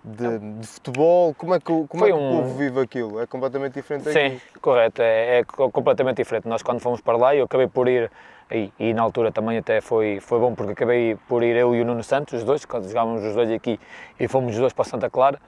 de, 0.02 0.38
de, 0.60 0.66
futebol, 0.66 1.34
como 1.34 1.54
é 1.54 1.58
que, 1.58 1.87
como 1.87 2.06
é 2.06 2.08
que 2.08 2.14
um... 2.14 2.38
o 2.38 2.42
povo 2.42 2.54
vive 2.56 2.80
aquilo? 2.80 3.20
É 3.20 3.26
completamente 3.26 3.75
diferente 3.75 4.10
Sim, 4.10 4.26
aqui? 4.26 4.40
correto, 4.60 5.02
é, 5.02 5.40
é, 5.40 5.44
completamente 5.44 6.16
diferente. 6.16 6.49
Nós 6.49 6.62
quando 6.62 6.80
fomos 6.80 7.02
para 7.02 7.18
lá, 7.18 7.37
eu 7.37 7.44
acabei 7.44 7.66
por 7.66 7.88
ir, 7.88 8.10
e, 8.50 8.72
e, 8.78 8.94
na 8.94 9.02
altura 9.02 9.30
também 9.30 9.58
até 9.58 9.82
foi, 9.82 10.18
foi 10.18 10.38
bom 10.38 10.54
porque 10.54 10.72
acabei 10.72 11.14
por 11.28 11.42
ir 11.42 11.56
eu 11.56 11.75
e 11.75 11.82
o 11.82 11.84
Nuno 11.84 12.02
Santos, 12.02 12.32
os 12.32 12.44
dois, 12.44 12.64
quando 12.64 12.88
jogávamos 12.88 13.22
os 13.22 13.34
dois 13.34 13.50
aqui 13.50 13.78
e 14.18 14.26
fomos 14.28 14.54
os 14.54 14.58
dois 14.58 14.72
para 14.72 14.84
Santa 14.84 15.10
Clara. 15.10 15.38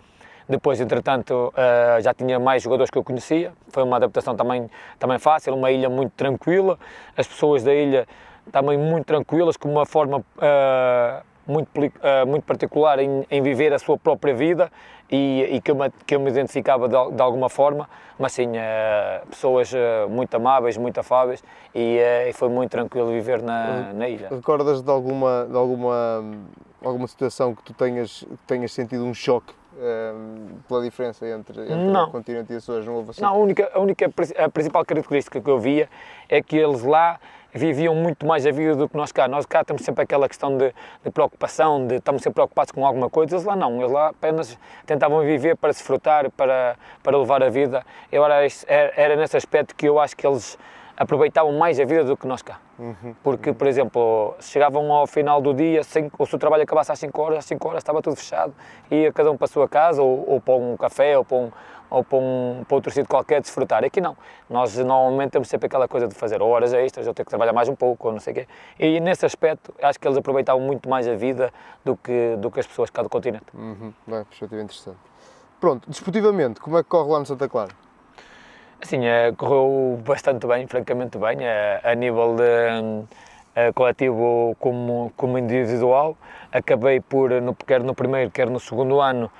Depois, 0.46 0.80
entretanto, 0.80 1.54
uh, 1.54 2.00
já 2.02 2.12
tinha 2.12 2.38
mais 2.38 2.62
jogadores 2.62 2.90
que 2.90 2.98
eu 2.98 3.04
conhecia, 3.04 3.52
foi 3.68 3.82
uma 3.82 3.96
adaptação 3.96 4.36
também, 4.36 4.68
também 4.98 5.18
fácil, 5.18 5.54
uma 5.54 5.70
ilha 5.70 5.88
muito 5.88 6.12
tranquila, 6.12 6.78
as 7.16 7.26
pessoas 7.26 7.62
da 7.62 7.72
ilha 7.72 8.06
também 8.50 8.76
muito 8.76 9.06
tranquilas, 9.06 9.56
com 9.56 9.70
uma 9.70 9.86
forma 9.86 10.18
uh, 10.18 11.22
muito, 11.46 11.68
uh, 11.68 12.26
muito 12.26 12.44
particular 12.44 12.98
em, 12.98 13.24
em, 13.30 13.42
viver 13.42 13.72
a 13.72 13.78
sua 13.78 13.96
própria 13.96 14.34
vida 14.34 14.70
e, 15.10 15.48
e 15.52 15.60
que, 15.60 15.70
eu 15.70 15.76
me, 15.76 15.90
que 16.06 16.14
eu 16.14 16.20
me 16.20 16.30
identificava 16.30 16.88
de, 16.88 16.94
de 17.14 17.22
alguma 17.22 17.48
forma, 17.48 17.88
mas 18.18 18.32
sim, 18.32 18.48
uh, 18.48 19.26
pessoas 19.28 19.72
muito 20.08 20.34
amáveis, 20.34 20.76
muito 20.76 20.98
afáveis 20.98 21.42
e, 21.74 21.98
e, 21.98 22.32
foi 22.32 22.48
muito 22.48 22.70
tranquilo 22.70 23.08
viver 23.08 23.42
na, 23.42 23.92
na 23.92 24.08
ilha. 24.08 24.28
Recordas 24.30 24.82
de 24.82 24.90
alguma, 24.90 25.46
de 25.48 25.56
alguma, 25.56 26.24
alguma 26.82 27.06
situação 27.06 27.54
que 27.54 27.62
tu 27.62 27.74
tenhas, 27.74 28.24
tenhas 28.46 28.72
sentido 28.72 29.04
um 29.04 29.14
choque 29.14 29.54
pela 30.68 30.82
diferença 30.82 31.26
entre, 31.26 31.62
entre 31.62 31.98
o 31.98 32.10
continente 32.10 32.52
e 32.52 32.56
as 32.56 32.62
suas 32.62 32.86
não 32.86 32.94
houve 32.94 33.10
assim? 33.10 33.22
Não, 33.22 33.30
a 33.30 33.36
única, 33.36 33.70
a 33.72 33.80
única 33.80 34.12
a 34.36 34.48
principal 34.48 34.84
característica 34.84 35.40
que 35.40 35.50
eu 35.50 35.58
via 35.58 35.88
é 36.28 36.42
que 36.42 36.56
eles 36.56 36.82
lá 36.82 37.18
viviam 37.52 37.94
muito 37.94 38.26
mais 38.26 38.46
a 38.46 38.50
vida 38.50 38.74
do 38.74 38.88
que 38.88 38.96
nós 38.96 39.12
cá. 39.12 39.28
Nós 39.28 39.46
cá 39.46 39.62
temos 39.64 39.82
sempre 39.82 40.02
aquela 40.02 40.28
questão 40.28 40.56
de, 40.56 40.74
de 41.04 41.10
preocupação, 41.10 41.86
de 41.86 41.96
estamos 41.96 42.22
sempre 42.22 42.34
preocupados 42.34 42.72
com 42.72 42.86
alguma 42.86 43.10
coisa, 43.10 43.34
eles 43.34 43.44
lá 43.44 43.54
não, 43.54 43.80
eles 43.80 43.92
lá 43.92 44.08
apenas 44.08 44.58
tentavam 44.86 45.20
viver 45.20 45.56
para 45.56 45.70
desfrutar, 45.70 46.30
para, 46.30 46.76
para 47.02 47.16
levar 47.16 47.42
a 47.42 47.50
vida. 47.50 47.84
Eu 48.10 48.24
era, 48.24 48.46
era 48.68 49.16
nesse 49.16 49.36
aspecto 49.36 49.74
que 49.74 49.86
eu 49.86 50.00
acho 50.00 50.16
que 50.16 50.26
eles 50.26 50.58
aproveitavam 50.96 51.52
mais 51.52 51.80
a 51.80 51.84
vida 51.84 52.04
do 52.04 52.16
que 52.16 52.26
nós 52.26 52.42
cá. 52.42 52.58
Uhum. 52.78 53.14
Porque, 53.22 53.52
por 53.52 53.66
exemplo, 53.66 54.34
chegavam 54.40 54.92
ao 54.92 55.06
final 55.06 55.40
do 55.40 55.54
dia, 55.54 55.82
ou 56.18 56.26
se 56.26 56.34
o 56.34 56.38
trabalho 56.38 56.62
acabasse 56.62 56.92
às 56.92 56.98
5 56.98 57.22
horas, 57.22 57.38
às 57.38 57.44
5 57.46 57.68
horas 57.68 57.80
estava 57.80 58.02
tudo 58.02 58.16
fechado, 58.16 58.54
ia 58.90 59.12
cada 59.12 59.30
um 59.30 59.36
para 59.36 59.44
a 59.44 59.48
sua 59.48 59.68
casa, 59.68 60.02
ou, 60.02 60.24
ou 60.28 60.40
para 60.40 60.54
um 60.54 60.76
café, 60.76 61.16
ou 61.16 61.24
para 61.24 61.36
um, 61.36 61.50
ou 61.92 62.02
para, 62.02 62.18
um, 62.18 62.64
para 62.66 62.74
outro 62.74 62.90
sítio 62.90 63.08
qualquer 63.08 63.40
desfrutar. 63.40 63.84
Aqui 63.84 64.00
não. 64.00 64.16
Nós 64.48 64.76
normalmente 64.78 65.32
temos 65.32 65.48
sempre 65.48 65.66
aquela 65.66 65.86
coisa 65.86 66.08
de 66.08 66.14
fazer 66.14 66.40
horas 66.40 66.72
extras, 66.72 67.06
ou 67.06 67.12
ter 67.12 67.22
que 67.22 67.28
trabalhar 67.28 67.52
mais 67.52 67.68
um 67.68 67.76
pouco, 67.76 68.08
ou 68.08 68.12
não 68.12 68.20
sei 68.20 68.32
o 68.32 68.36
quê. 68.36 68.48
E 68.78 68.98
nesse 68.98 69.26
aspecto, 69.26 69.74
acho 69.82 70.00
que 70.00 70.08
eles 70.08 70.16
aproveitavam 70.16 70.62
muito 70.62 70.88
mais 70.88 71.06
a 71.06 71.14
vida 71.14 71.52
do 71.84 71.94
que, 71.94 72.36
do 72.38 72.50
que 72.50 72.60
as 72.60 72.66
pessoas 72.66 72.88
cá 72.88 73.02
do 73.02 73.10
continente. 73.10 73.44
Uhum. 73.54 73.92
Bem, 74.06 74.24
perspectiva 74.24 74.62
interessante. 74.62 74.96
Pronto, 75.60 75.88
desportivamente, 75.88 76.60
como 76.60 76.78
é 76.78 76.82
que 76.82 76.88
corre 76.88 77.12
lá 77.12 77.18
no 77.18 77.26
Santa 77.26 77.48
Clara? 77.48 77.70
Assim, 78.80 79.06
é, 79.06 79.30
correu 79.32 80.00
bastante 80.04 80.46
bem, 80.46 80.66
francamente 80.66 81.18
bem, 81.18 81.38
é, 81.42 81.80
a 81.84 81.94
nível 81.94 82.34
de 82.34 83.04
é, 83.54 83.70
coletivo 83.72 84.56
como, 84.58 85.12
como 85.16 85.38
individual. 85.38 86.16
Acabei 86.50 87.00
por, 87.00 87.30
no, 87.30 87.54
quer 87.54 87.82
no 87.82 87.94
primeiro, 87.94 88.30
quer 88.30 88.50
no 88.50 88.58
segundo 88.58 89.00
ano, 89.00 89.30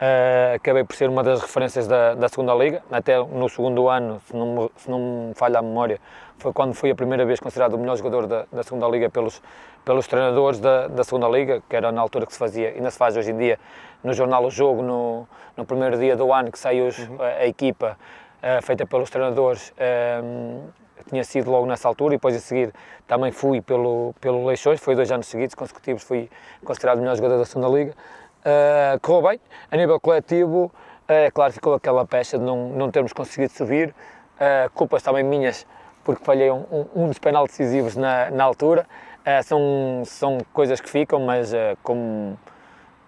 Uh, 0.00 0.54
acabei 0.54 0.82
por 0.82 0.96
ser 0.96 1.10
uma 1.10 1.22
das 1.22 1.42
referências 1.42 1.86
da, 1.86 2.14
da 2.14 2.26
segunda 2.26 2.54
liga, 2.54 2.82
até 2.90 3.18
no 3.18 3.46
segundo 3.50 3.86
ano, 3.86 4.18
se 4.26 4.34
não, 4.34 4.46
me, 4.46 4.70
se 4.74 4.90
não 4.90 4.98
me 5.28 5.34
falha 5.34 5.58
a 5.58 5.62
memória, 5.62 6.00
foi 6.38 6.54
quando 6.54 6.72
fui 6.72 6.90
a 6.90 6.94
primeira 6.94 7.26
vez 7.26 7.38
considerado 7.38 7.74
o 7.74 7.78
melhor 7.78 7.98
jogador 7.98 8.26
da, 8.26 8.46
da 8.50 8.62
segunda 8.62 8.88
liga 8.88 9.10
pelos, 9.10 9.42
pelos 9.84 10.06
treinadores 10.06 10.58
da, 10.58 10.86
da 10.86 11.04
segunda 11.04 11.28
liga, 11.28 11.62
que 11.68 11.76
era 11.76 11.92
na 11.92 12.00
altura 12.00 12.24
que 12.24 12.32
se 12.32 12.38
fazia, 12.38 12.70
ainda 12.70 12.90
se 12.90 12.96
faz 12.96 13.14
hoje 13.14 13.30
em 13.30 13.36
dia, 13.36 13.58
no 14.02 14.14
jornal 14.14 14.42
O 14.46 14.50
Jogo, 14.50 14.80
no, 14.80 15.28
no 15.54 15.66
primeiro 15.66 15.98
dia 15.98 16.16
do 16.16 16.32
ano 16.32 16.50
que 16.50 16.58
saiu 16.58 16.86
uhum. 16.86 17.20
a, 17.20 17.26
a, 17.26 17.46
equipa 17.46 17.98
uh, 18.38 18.64
feita 18.64 18.86
pelos 18.86 19.10
treinadores, 19.10 19.68
uh, 19.68 20.70
tinha 21.10 21.24
sido 21.24 21.50
logo 21.50 21.66
nessa 21.66 21.86
altura 21.86 22.14
e 22.14 22.16
depois 22.16 22.34
a 22.34 22.38
seguir 22.38 22.72
também 23.06 23.32
fui 23.32 23.60
pelo, 23.60 24.14
pelo 24.18 24.46
Leixões, 24.46 24.80
foi 24.80 24.94
dois 24.94 25.12
anos 25.12 25.26
seguidos 25.26 25.54
consecutivos, 25.54 26.02
fui 26.02 26.30
considerado 26.64 26.96
o 26.96 27.00
melhor 27.02 27.16
jogador 27.16 27.36
da 27.36 27.44
segunda 27.44 27.68
liga. 27.68 27.94
Uh, 28.40 28.98
correu 29.00 29.28
bem, 29.28 29.40
a 29.70 29.76
nível 29.76 30.00
coletivo, 30.00 30.64
uh, 30.64 31.12
é 31.12 31.30
claro, 31.30 31.52
ficou 31.52 31.74
aquela 31.74 32.06
pecha 32.06 32.38
de 32.38 32.44
não, 32.44 32.70
não 32.70 32.90
termos 32.90 33.12
conseguido 33.12 33.52
subir, 33.52 33.90
uh, 33.90 34.70
culpas 34.72 35.02
também 35.02 35.22
minhas, 35.22 35.66
porque 36.02 36.24
falhei 36.24 36.50
um, 36.50 36.64
um, 36.72 36.86
um 37.02 37.08
dos 37.08 37.18
penaltis 37.18 37.58
decisivos 37.58 37.96
na, 37.96 38.30
na 38.30 38.44
altura, 38.44 38.86
uh, 39.20 39.42
são, 39.42 40.02
são 40.06 40.38
coisas 40.54 40.80
que 40.80 40.88
ficam, 40.88 41.20
mas 41.20 41.52
como 41.82 42.38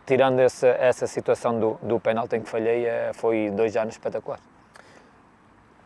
tirando 0.04 0.40
essa, 0.40 0.66
essa 0.68 1.06
situação 1.06 1.58
do, 1.58 1.78
do 1.82 1.98
penalti 1.98 2.36
em 2.36 2.42
que 2.42 2.48
falhei, 2.48 2.86
foi 3.14 3.50
dois 3.50 3.76
anos 3.76 3.94
espetaculares. 3.94 4.44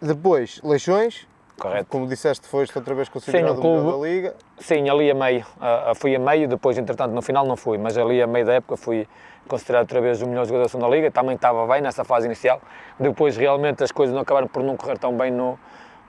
Depois, 0.00 0.61
Leixões, 0.65 1.26
Correto. 1.59 1.87
Como 1.88 2.07
disseste, 2.07 2.47
foste 2.47 2.76
outra 2.76 2.95
vez 2.95 3.09
considerado 3.09 3.61
sim, 3.61 3.67
o 3.67 3.76
melhor 3.76 3.93
da 3.93 4.07
Liga. 4.07 4.35
Sim, 4.59 4.91
ali 4.91 5.11
a 5.11 5.15
meio. 5.15 5.47
Uh, 5.57 5.95
fui 5.95 6.15
a 6.15 6.19
meio, 6.19 6.47
depois, 6.47 6.76
entretanto, 6.76 7.12
no 7.12 7.23
final 7.23 7.47
não 7.47 7.57
fui, 7.57 7.79
mas 7.79 7.97
ali 7.97 8.21
a 8.21 8.26
meio 8.26 8.45
da 8.45 8.55
época 8.55 8.76
fui 8.76 9.09
considerado 9.47 9.83
outra 9.83 10.00
vez 10.00 10.23
o 10.23 10.26
melhor 10.26 10.47
jogador 10.47 10.79
da 10.79 10.88
Liga. 10.88 11.11
Também 11.11 11.35
estava 11.35 11.67
bem 11.67 11.81
nessa 11.81 12.05
fase 12.05 12.26
inicial. 12.26 12.61
Depois, 12.99 13.37
realmente, 13.37 13.83
as 13.83 13.93
coisas 13.93 14.15
não 14.15 14.23
acabaram 14.23 14.49
por 14.49 14.62
não 14.62 14.76
correr 14.76 14.99
tão 14.99 15.17
bem 15.17 15.31
no, 15.31 15.59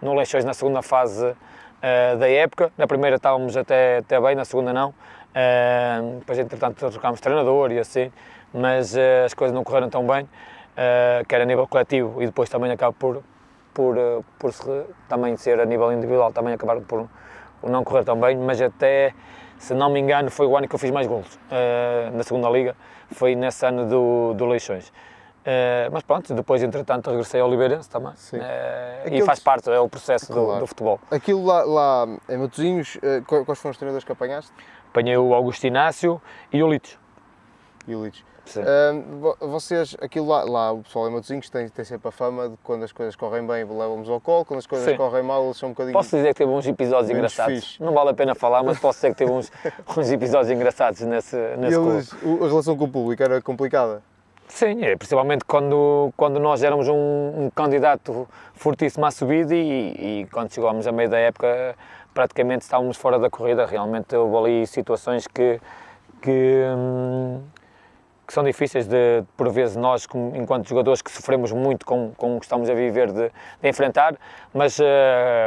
no 0.01 0.13
Leixões 0.13 0.43
na 0.43 0.53
segunda 0.53 0.81
fase 0.81 1.25
uh, 1.25 2.17
da 2.17 2.29
época. 2.29 2.71
Na 2.77 2.87
primeira 2.87 3.15
estávamos 3.15 3.55
até, 3.55 3.97
até 3.97 4.19
bem, 4.19 4.35
na 4.35 4.45
segunda 4.45 4.73
não. 4.73 4.89
Uh, 4.89 6.19
depois, 6.19 6.39
entretanto, 6.39 6.89
trocámos 6.89 7.19
treinador 7.19 7.71
e 7.71 7.79
assim, 7.79 8.11
mas 8.53 8.95
as 9.25 9.33
coisas 9.33 9.53
não 9.53 9.63
correram 9.63 9.89
tão 9.89 10.07
bem, 10.07 10.27
quer 11.27 11.41
a 11.41 11.45
nível 11.45 11.67
coletivo 11.67 12.23
e 12.23 12.25
depois 12.25 12.49
também 12.49 12.71
acaba 12.71 12.93
por 12.93 13.21
por, 13.77 13.95
por 14.39 14.51
também 15.07 15.37
ser 15.37 15.59
a 15.59 15.65
nível 15.65 15.93
individual, 15.93 16.33
também 16.33 16.55
acabar 16.55 16.81
por 16.81 17.07
não 17.61 17.83
correr 17.83 18.03
tão 18.03 18.19
bem, 18.19 18.35
mas 18.35 18.59
até, 18.59 19.13
se 19.59 19.75
não 19.75 19.91
me 19.91 19.99
engano, 19.99 20.31
foi 20.31 20.47
o 20.47 20.57
ano 20.57 20.67
que 20.67 20.73
eu 20.73 20.79
fiz 20.79 20.89
mais 20.89 21.05
golos 21.05 21.35
uh, 21.35 22.17
na 22.17 22.23
segunda 22.23 22.49
liga, 22.49 22.75
foi 23.11 23.35
nesse 23.35 23.65
ano 23.65 23.87
do, 23.87 24.33
do 24.33 24.45
Leixões. 24.45 24.89
Uh, 24.89 25.87
mas 25.93 26.03
pronto, 26.03 26.33
depois 26.33 26.61
entretanto 26.61 27.09
regressei 27.09 27.39
ao 27.39 27.47
Oliveirense 27.47 27.89
também 27.89 28.11
uh, 28.11 29.13
e 29.13 29.21
faz 29.21 29.39
parte, 29.39 29.69
é 29.69 29.79
o 29.79 29.87
processo 29.87 30.27
claro. 30.27 30.55
do, 30.55 30.59
do, 30.59 30.67
futebol. 30.67 30.99
Aquilo 31.09 31.45
lá, 31.45 31.63
lá 31.63 32.07
em 32.27 32.37
Matosinhos, 32.37 32.97
quais 33.25 33.57
foram 33.57 33.71
os 33.71 33.77
treinadores 33.77 34.03
que 34.03 34.11
apanhaste? 34.11 34.51
Apanhei 34.89 35.15
o 35.15 35.33
Augusto 35.33 35.65
Inácio 35.65 36.21
e 36.51 36.61
o 36.61 36.69
Litos. 36.69 36.97
Litos. 37.95 38.23
Uh, 38.55 39.47
vocês, 39.47 39.95
aquilo 39.99 40.27
lá, 40.27 40.43
lá, 40.43 40.71
o 40.71 40.81
pessoal 40.81 41.09
em 41.09 41.11
Matosinhos 41.11 41.49
tem, 41.49 41.67
tem 41.67 41.83
sempre 41.83 42.07
a 42.07 42.11
fama 42.11 42.49
de 42.49 42.55
quando 42.63 42.83
as 42.83 42.93
coisas 42.93 43.15
correm 43.15 43.45
bem 43.45 43.65
levam-nos 43.65 44.09
ao 44.09 44.21
colo, 44.21 44.45
quando 44.45 44.59
as 44.59 44.67
coisas 44.67 44.89
Sim. 44.89 44.95
correm 44.95 45.21
mal 45.21 45.43
eles 45.43 45.57
são 45.57 45.69
um 45.69 45.71
bocadinho. 45.73 45.93
Posso 45.93 46.15
dizer 46.15 46.29
que 46.29 46.35
teve 46.35 46.51
uns 46.51 46.65
episódios 46.65 47.09
engraçados. 47.09 47.55
Fixe. 47.55 47.83
Não 47.83 47.93
vale 47.93 48.11
a 48.11 48.13
pena 48.13 48.33
falar, 48.33 48.63
mas 48.63 48.79
posso 48.79 48.99
dizer 48.99 49.09
que 49.09 49.17
teve 49.17 49.31
uns, 49.31 49.51
uns 49.97 50.11
episódios 50.11 50.49
engraçados 50.49 51.01
nesse, 51.01 51.35
nesse 51.57 51.77
eles, 51.77 52.13
clube. 52.13 52.45
A 52.45 52.47
relação 52.47 52.77
com 52.77 52.85
o 52.85 52.89
público 52.89 53.21
era 53.21 53.41
complicada? 53.41 54.01
Sim, 54.47 54.83
é, 54.85 54.95
principalmente 54.95 55.43
quando, 55.43 56.13
quando 56.15 56.39
nós 56.39 56.63
éramos 56.63 56.87
um, 56.87 56.93
um 56.93 57.49
candidato 57.53 58.27
fortíssimo 58.53 59.05
à 59.05 59.11
subida 59.11 59.53
e, 59.53 60.21
e, 60.21 60.27
quando 60.31 60.53
chegámos 60.53 60.87
a 60.87 60.91
meio 60.91 61.09
da 61.09 61.19
época 61.19 61.75
praticamente 62.13 62.63
estávamos 62.63 62.97
fora 62.97 63.19
da 63.19 63.29
corrida. 63.29 63.65
Realmente 63.65 64.15
houve 64.15 64.35
ali 64.37 64.67
situações 64.67 65.27
que, 65.27 65.59
que, 66.21 66.63
hum, 66.75 67.41
que 68.27 68.33
são 68.33 68.43
difíceis 68.43 68.85
de, 68.85 69.23
por 69.37 69.49
vezes, 69.49 69.77
nós, 69.77 70.05
como, 70.05 70.35
enquanto 70.35 70.67
jogadores, 70.67 71.01
que 71.01 71.09
sofremos 71.09 71.53
muito 71.53 71.85
com, 71.85 72.11
com 72.17 72.35
o 72.35 72.39
que 72.39 72.45
estamos 72.45 72.69
a 72.69 72.73
viver, 72.73 73.09
de, 73.13 73.31
de 73.61 73.69
enfrentar, 73.69 74.15
mas 74.53 74.77
uh, 74.79 74.83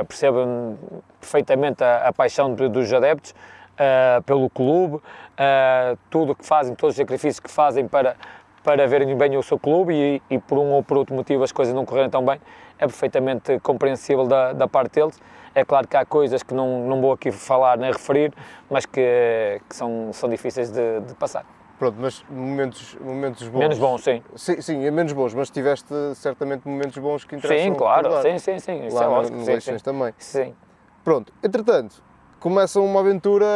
percebo 0.08 0.78
perfeitamente 1.20 1.84
a, 1.84 2.08
a 2.08 2.12
paixão 2.12 2.54
de, 2.54 2.68
dos 2.70 2.90
adeptos 2.90 3.32
uh, 3.32 4.22
pelo 4.22 4.48
clube, 4.48 4.96
uh, 4.96 5.98
tudo 6.08 6.32
o 6.32 6.34
que 6.34 6.46
fazem, 6.46 6.74
todos 6.74 6.94
os 6.94 6.96
sacrifícios 6.96 7.38
que 7.38 7.50
fazem 7.50 7.86
para, 7.86 8.16
para 8.64 8.86
verem 8.86 9.14
bem 9.14 9.36
o 9.36 9.42
seu 9.42 9.58
clube 9.58 9.92
e, 9.92 10.22
e, 10.30 10.38
por 10.38 10.56
um 10.56 10.72
ou 10.72 10.82
por 10.82 10.96
outro 10.96 11.14
motivo 11.14 11.44
as 11.44 11.52
coisas 11.52 11.74
não 11.74 11.84
correrem 11.84 12.08
tão 12.08 12.24
bem, 12.24 12.40
é 12.78 12.86
perfeitamente 12.86 13.58
compreensível 13.60 14.26
da, 14.26 14.54
da 14.54 14.66
parte 14.66 14.94
deles. 14.94 15.20
É 15.54 15.66
claro 15.66 15.86
que 15.86 15.96
há 15.98 16.06
coisas 16.06 16.42
que 16.42 16.54
não, 16.54 16.86
não 16.86 16.98
vou 16.98 17.12
aqui 17.12 17.30
falar 17.30 17.76
nem 17.76 17.92
referir, 17.92 18.32
mas 18.70 18.86
que, 18.86 19.60
que 19.68 19.76
são, 19.76 20.10
são 20.14 20.30
difíceis 20.30 20.70
de, 20.70 21.00
de 21.00 21.14
passar. 21.14 21.44
Pronto, 21.80 21.96
mas 21.98 22.22
momentos, 22.28 22.94
momentos 23.00 23.48
bons. 23.48 23.58
Menos 23.58 23.78
bons, 23.78 24.04
sim. 24.04 24.22
Sim, 24.36 24.60
sim, 24.60 24.84
é 24.84 24.90
menos 24.90 25.14
bons, 25.14 25.32
mas 25.32 25.48
tiveste 25.48 25.94
certamente 26.14 26.68
momentos 26.68 26.98
bons 26.98 27.24
que 27.24 27.34
interessam. 27.34 27.72
Sim, 27.72 27.74
claro, 27.74 28.20
sim, 28.20 28.38
sim, 28.38 28.58
sim. 28.58 28.88
Lá 28.90 29.04
é 29.04 29.06
lógico, 29.06 29.38
no, 29.38 29.46
no 29.46 29.46
sim, 29.46 29.60
sim. 29.60 29.76
também. 29.78 30.12
Sim. 30.18 30.54
Pronto, 31.02 31.32
entretanto, 31.42 32.02
começam 32.38 32.84
uma 32.84 33.00
aventura 33.00 33.46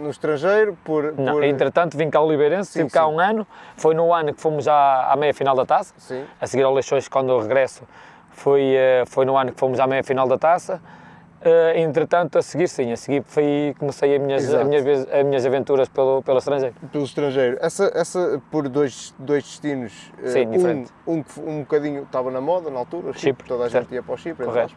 no 0.00 0.08
estrangeiro 0.08 0.78
por... 0.84 1.14
Não, 1.18 1.32
por... 1.32 1.42
entretanto 1.42 1.98
vim 1.98 2.08
cá 2.08 2.20
ao 2.20 2.28
Oliveirense, 2.28 2.78
estive 2.78 2.88
cá 2.88 3.08
um 3.08 3.18
ano, 3.18 3.44
foi 3.76 3.92
no 3.92 4.14
ano 4.14 4.32
que 4.32 4.40
fomos 4.40 4.68
à, 4.68 5.12
à 5.12 5.16
meia-final 5.16 5.56
da 5.56 5.66
Taça, 5.66 5.94
Sim. 5.98 6.24
a 6.40 6.46
seguir 6.46 6.62
ao 6.62 6.72
Leixões, 6.72 7.08
quando 7.08 7.30
eu 7.30 7.40
regresso, 7.40 7.82
foi, 8.30 8.72
eh, 8.72 9.02
foi 9.08 9.24
no 9.24 9.36
ano 9.36 9.50
que 9.50 9.58
fomos 9.58 9.80
à 9.80 9.86
meia-final 9.88 10.28
da 10.28 10.38
Taça. 10.38 10.80
Eh, 11.44 11.80
entretanto, 11.80 12.38
a 12.38 12.42
seguir, 12.42 12.68
sim, 12.68 12.92
a 12.92 12.96
seguir 12.96 13.24
foi, 13.26 13.74
comecei 13.76 14.14
as 14.14 14.22
minhas, 14.22 14.64
minhas, 14.64 14.84
vez- 14.84 15.08
as 15.12 15.24
minhas 15.26 15.44
aventuras 15.44 15.88
pelo, 15.88 16.22
pelo 16.22 16.38
estrangeiro. 16.38 16.74
pelo 16.92 17.04
estrangeiro. 17.04 17.58
Essa, 17.60 17.90
essa 17.94 18.40
por 18.48 18.68
dois, 18.68 19.12
dois 19.18 19.42
destinos, 19.42 20.12
eh, 20.22 20.28
Sim, 20.28 20.46
um, 20.46 20.50
diferente. 20.52 20.90
um 21.04 21.22
que 21.22 21.40
um 21.40 21.60
bocadinho 21.60 22.02
estava 22.04 22.30
na 22.30 22.40
moda 22.40 22.70
na 22.70 22.78
altura, 22.78 23.06
Chipre, 23.12 23.20
Chipre, 23.20 23.48
toda 23.48 23.64
a 23.66 23.70
certo. 23.70 23.84
gente 23.86 23.94
ia 23.94 24.02
para 24.04 24.14
o 24.14 24.16
Chipre, 24.16 24.46
Correto. 24.46 24.74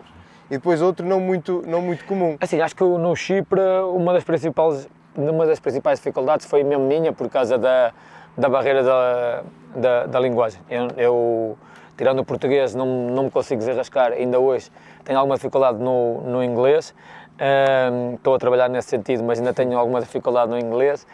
e 0.49 0.55
depois 0.55 0.81
outro 0.81 1.05
não 1.05 1.19
muito, 1.19 1.61
não 1.67 1.81
muito 1.83 2.03
comum. 2.05 2.35
Assim, 2.41 2.59
acho 2.59 2.75
que 2.75 2.83
no 2.83 3.15
Chipre 3.15 3.59
uma 3.93 4.13
das 4.13 4.23
principais, 4.23 4.89
uma 5.15 5.45
das 5.45 5.59
principais 5.59 5.99
dificuldades 5.99 6.47
foi 6.47 6.63
mesmo 6.63 6.87
minha 6.87 7.13
por 7.13 7.29
causa 7.29 7.59
da, 7.59 7.93
da 8.35 8.49
barreira 8.49 8.81
da, 8.81 9.43
da, 9.75 10.05
da 10.07 10.19
linguagem. 10.19 10.59
Eu, 10.67 10.87
eu, 10.97 11.57
tirando 11.97 12.19
o 12.19 12.25
português, 12.25 12.75
não, 12.75 12.85
não 13.09 13.23
me 13.23 13.31
consigo 13.31 13.59
desenrascar 13.59 14.11
ainda 14.11 14.39
hoje. 14.39 14.71
Tenho 15.03 15.19
alguma 15.19 15.35
dificuldade 15.35 15.79
no, 15.79 16.21
no 16.21 16.43
inglês. 16.43 16.93
Ahm, 17.39 18.15
estou 18.15 18.35
a 18.35 18.39
trabalhar 18.39 18.69
nesse 18.69 18.89
sentido, 18.89 19.23
mas 19.23 19.39
ainda 19.39 19.53
tenho 19.53 19.77
alguma 19.77 19.99
dificuldade 19.99 20.49
no 20.51 20.57
inglês. 20.57 21.05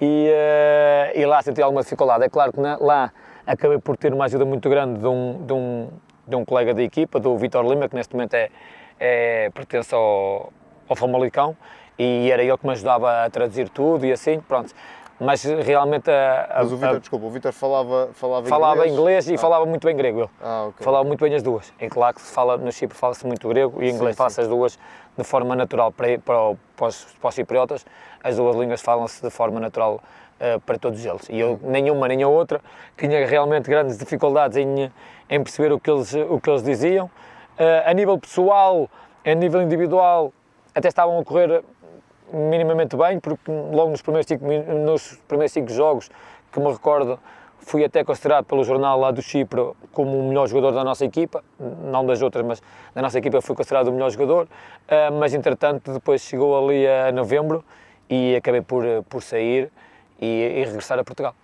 E, 0.00 0.30
eh, 0.32 1.12
e 1.14 1.26
lá 1.26 1.42
senti 1.42 1.60
alguma 1.60 1.82
dificuldade. 1.82 2.24
É 2.24 2.28
claro 2.28 2.52
que 2.52 2.60
na- 2.60 2.78
lá 2.80 3.12
acabei 3.46 3.78
por 3.78 3.96
ter 3.96 4.12
uma 4.12 4.24
ajuda 4.24 4.44
muito 4.44 4.68
grande 4.68 4.98
de 5.00 5.06
um, 5.06 5.44
de 5.44 5.52
um, 5.52 5.88
de 6.26 6.36
um 6.36 6.44
colega 6.44 6.72
da 6.72 6.82
equipa, 6.82 7.18
do 7.20 7.36
Vitor 7.36 7.66
Lima, 7.66 7.88
que 7.88 7.94
neste 7.94 8.14
momento 8.14 8.34
é, 8.34 8.48
é, 8.98 9.50
pertence 9.50 9.94
ao, 9.94 10.52
ao 10.88 10.96
Famalicão, 10.96 11.56
e 11.98 12.30
era 12.30 12.42
ele 12.42 12.56
que 12.56 12.64
me 12.66 12.72
ajudava 12.72 13.24
a 13.24 13.30
traduzir 13.30 13.68
tudo 13.68 14.06
e 14.06 14.12
assim, 14.12 14.40
pronto. 14.40 14.72
Mas 15.20 15.44
realmente 15.44 16.10
a, 16.10 16.46
a- 16.50 16.62
Mas 16.62 16.72
o 16.72 16.76
Vitor, 16.76 16.98
desculpa, 17.00 17.26
o 17.26 17.30
Vitor 17.30 17.52
falava, 17.52 18.08
falava, 18.14 18.46
falava 18.48 18.88
inglês 18.88 19.28
e 19.28 19.34
Ah. 19.34 19.38
falava 19.38 19.66
muito 19.66 19.86
bem 19.86 19.94
grego. 19.94 20.20
Ele. 20.20 20.30
Ah, 20.42 20.66
ok. 20.68 20.82
Falava 20.84 21.04
muito 21.04 21.22
bem 21.22 21.34
as 21.34 21.42
duas. 21.42 21.72
Em 21.78 21.88
claro 21.90 22.14
que 22.14 22.22
se 22.22 22.32
fala, 22.32 22.56
no 22.56 22.72
Chipre 22.72 22.96
fala-se 22.96 23.26
muito 23.26 23.46
grego 23.48 23.82
e 23.82 23.90
inglês 23.90 24.16
fala-se 24.16 24.40
as 24.40 24.48
duas 24.48 24.78
de 25.18 25.24
forma 25.24 25.54
natural 25.54 25.92
para, 25.92 26.18
para, 26.18 26.36
para, 26.76 26.86
os, 26.86 27.04
para 27.20 27.28
os 27.28 27.34
cipriotas. 27.34 27.84
As 28.24 28.36
duas 28.36 28.56
línguas 28.56 28.80
falam-se 28.80 29.20
de 29.22 29.28
forma 29.30 29.60
natural 29.60 30.00
eh, 30.38 30.58
para 30.64 30.78
todos 30.78 31.04
eles. 31.04 31.28
E 31.28 31.38
eu, 31.38 31.60
nenhuma 31.62 32.08
nem 32.08 32.22
a 32.22 32.28
outra, 32.28 32.60
tinha 32.96 33.26
realmente 33.26 33.68
grandes 33.68 33.98
dificuldades 33.98 34.56
em, 34.56 34.90
em 35.28 35.42
perceber 35.42 35.70
o 35.72 35.78
que 35.78 35.90
eles, 35.90 36.14
o 36.14 36.40
que 36.40 36.48
eles 36.48 36.62
diziam. 36.62 37.10
Eh, 37.58 37.82
a 37.84 37.92
nível 37.92 38.18
pessoal, 38.18 38.88
a 39.22 39.34
nível 39.34 39.60
individual, 39.60 40.32
até 40.74 40.88
estavam 40.88 41.18
a 41.18 41.24
correr 41.24 41.62
minimamente 42.32 42.96
bem, 42.96 43.18
porque 43.18 43.50
logo 43.50 43.90
nos 43.90 44.02
primeiros 44.02 44.26
cinco, 44.26 44.44
nos 44.44 45.20
primeiros 45.28 45.52
cinco 45.52 45.70
jogos 45.70 46.10
que 46.52 46.60
me 46.60 46.70
recordo, 46.70 47.18
fui 47.58 47.84
até 47.84 48.02
considerado 48.02 48.44
pelo 48.44 48.64
jornal 48.64 48.98
lá 48.98 49.10
do 49.10 49.22
Chipre 49.22 49.72
como 49.92 50.18
o 50.18 50.28
melhor 50.28 50.48
jogador 50.48 50.72
da 50.72 50.82
nossa 50.82 51.04
equipa, 51.04 51.44
não 51.58 52.04
das 52.04 52.20
outras, 52.22 52.44
mas 52.44 52.62
da 52.94 53.02
nossa 53.02 53.18
equipa 53.18 53.40
fui 53.40 53.54
considerado 53.54 53.88
o 53.88 53.92
melhor 53.92 54.10
jogador, 54.10 54.48
ah, 54.88 55.10
mas 55.12 55.34
entretanto 55.34 55.92
depois 55.92 56.22
chegou 56.22 56.58
ali 56.58 56.86
a 56.86 57.12
novembro 57.12 57.64
e 58.08 58.34
acabei 58.34 58.60
por, 58.60 58.84
por 59.08 59.22
sair 59.22 59.70
e, 60.20 60.26
e 60.26 60.64
regressar 60.64 60.98
a 60.98 61.04
Portugal. 61.04 61.34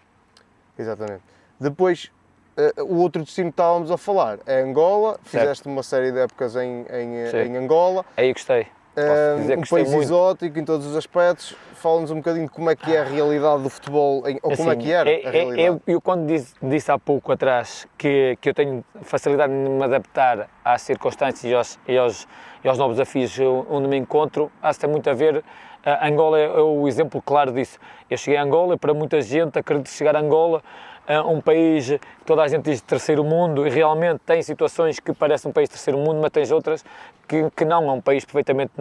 Exatamente. 0.79 1.23
Depois, 1.59 2.11
eh, 2.57 2.83
o 2.83 2.97
outro 2.97 3.23
destino 3.23 3.51
que 3.51 3.55
estávamos 3.55 3.91
a 3.91 3.97
falar 3.97 4.39
é 4.47 4.61
Angola. 4.61 5.19
Fizeste 5.25 5.67
uma 5.69 5.83
série 5.83 6.13
de 6.13 6.19
épocas 6.19 6.57
em, 6.57 6.85
em, 6.91 7.17
eh, 7.17 7.47
em 7.47 7.57
Angola. 7.57 8.05
Aí 8.17 8.33
gostei. 8.33 8.67
Eh, 8.97 9.37
que 9.47 9.53
um 9.59 9.63
país 9.63 9.93
exótico 9.93 10.59
em 10.59 10.65
todos 10.65 10.87
os 10.87 10.97
aspectos. 10.97 11.55
Fala-nos 11.75 12.11
um 12.11 12.17
bocadinho 12.17 12.47
de 12.47 12.51
como 12.51 12.71
é 12.71 12.75
que 12.75 12.95
é 12.97 13.01
a 13.01 13.05
realidade 13.05 13.63
do 13.63 13.69
futebol, 13.69 14.27
em- 14.27 14.39
ou 14.43 14.57
como 14.57 14.71
é 14.71 14.73
Assim, 14.73 14.81
que 14.81 14.91
era 14.91 15.11
é- 15.11 15.15
a 15.15 15.29
é- 15.29 15.31
realidade. 15.33 15.61
eu, 15.63 15.83
eu 15.87 16.01
quando 16.01 16.27
disse, 16.27 16.55
disse 16.63 16.91
há 16.91 16.99
pouco 16.99 17.31
atrás 17.31 17.87
que, 17.99 18.39
que 18.41 18.49
eu 18.49 18.55
tenho 18.55 18.83
facilidade 19.03 19.53
em 19.53 19.57
me 19.69 19.85
adaptar 19.85 20.49
às 20.65 20.81
circunstâncias 20.81 21.45
e 21.45 21.55
aos, 21.55 21.79
e 21.87 21.99
aos, 21.99 22.27
e 22.65 22.69
aos 22.69 22.79
novos 22.79 22.97
desafios 22.97 23.39
onde 23.69 23.87
me 23.87 23.97
encontro, 23.99 24.51
acho 24.63 24.79
que 24.79 24.87
tem 24.87 24.91
muito 24.91 25.11
a 25.11 25.13
ver. 25.13 25.45
A 25.91 26.09
Angola 26.09 26.39
é, 26.39 26.45
é 26.45 26.61
o 26.61 26.87
exemplo 26.89 27.23
claro 27.23 27.53
disso. 27.53 27.79
Eu 28.11 28.17
cheguei 28.19 28.39
a 28.39 28.43
Angola 28.43 28.75
e 28.75 28.79
para 28.79 28.93
muita 28.93 29.21
gente 29.21 29.59
acredito 29.59 29.89
chegar 29.91 30.17
a 30.17 30.21
Angola 30.21 30.63
a 31.09 31.23
um 31.23 31.41
país 31.41 31.89
que 31.89 32.25
toda 32.27 32.43
a 32.43 32.49
gente 32.49 32.65
diz 32.65 32.81
terceiro 32.81 33.23
mundo 33.23 33.65
e 33.65 33.71
realmente 33.71 34.19
tem 34.27 34.43
situações 34.43 34.99
que 34.99 35.13
parecem 35.13 35.49
um 35.49 35.55
país 35.55 35.69
terceiro 35.69 35.99
mundo, 36.01 36.19
mas 36.21 36.33
tens 36.33 36.51
outras 36.51 36.85
que, 37.29 37.49
que 37.57 37.65
não, 37.65 37.89
é 37.89 37.93
um 37.93 38.01
país 38.01 38.25
perfeitamente 38.25 38.73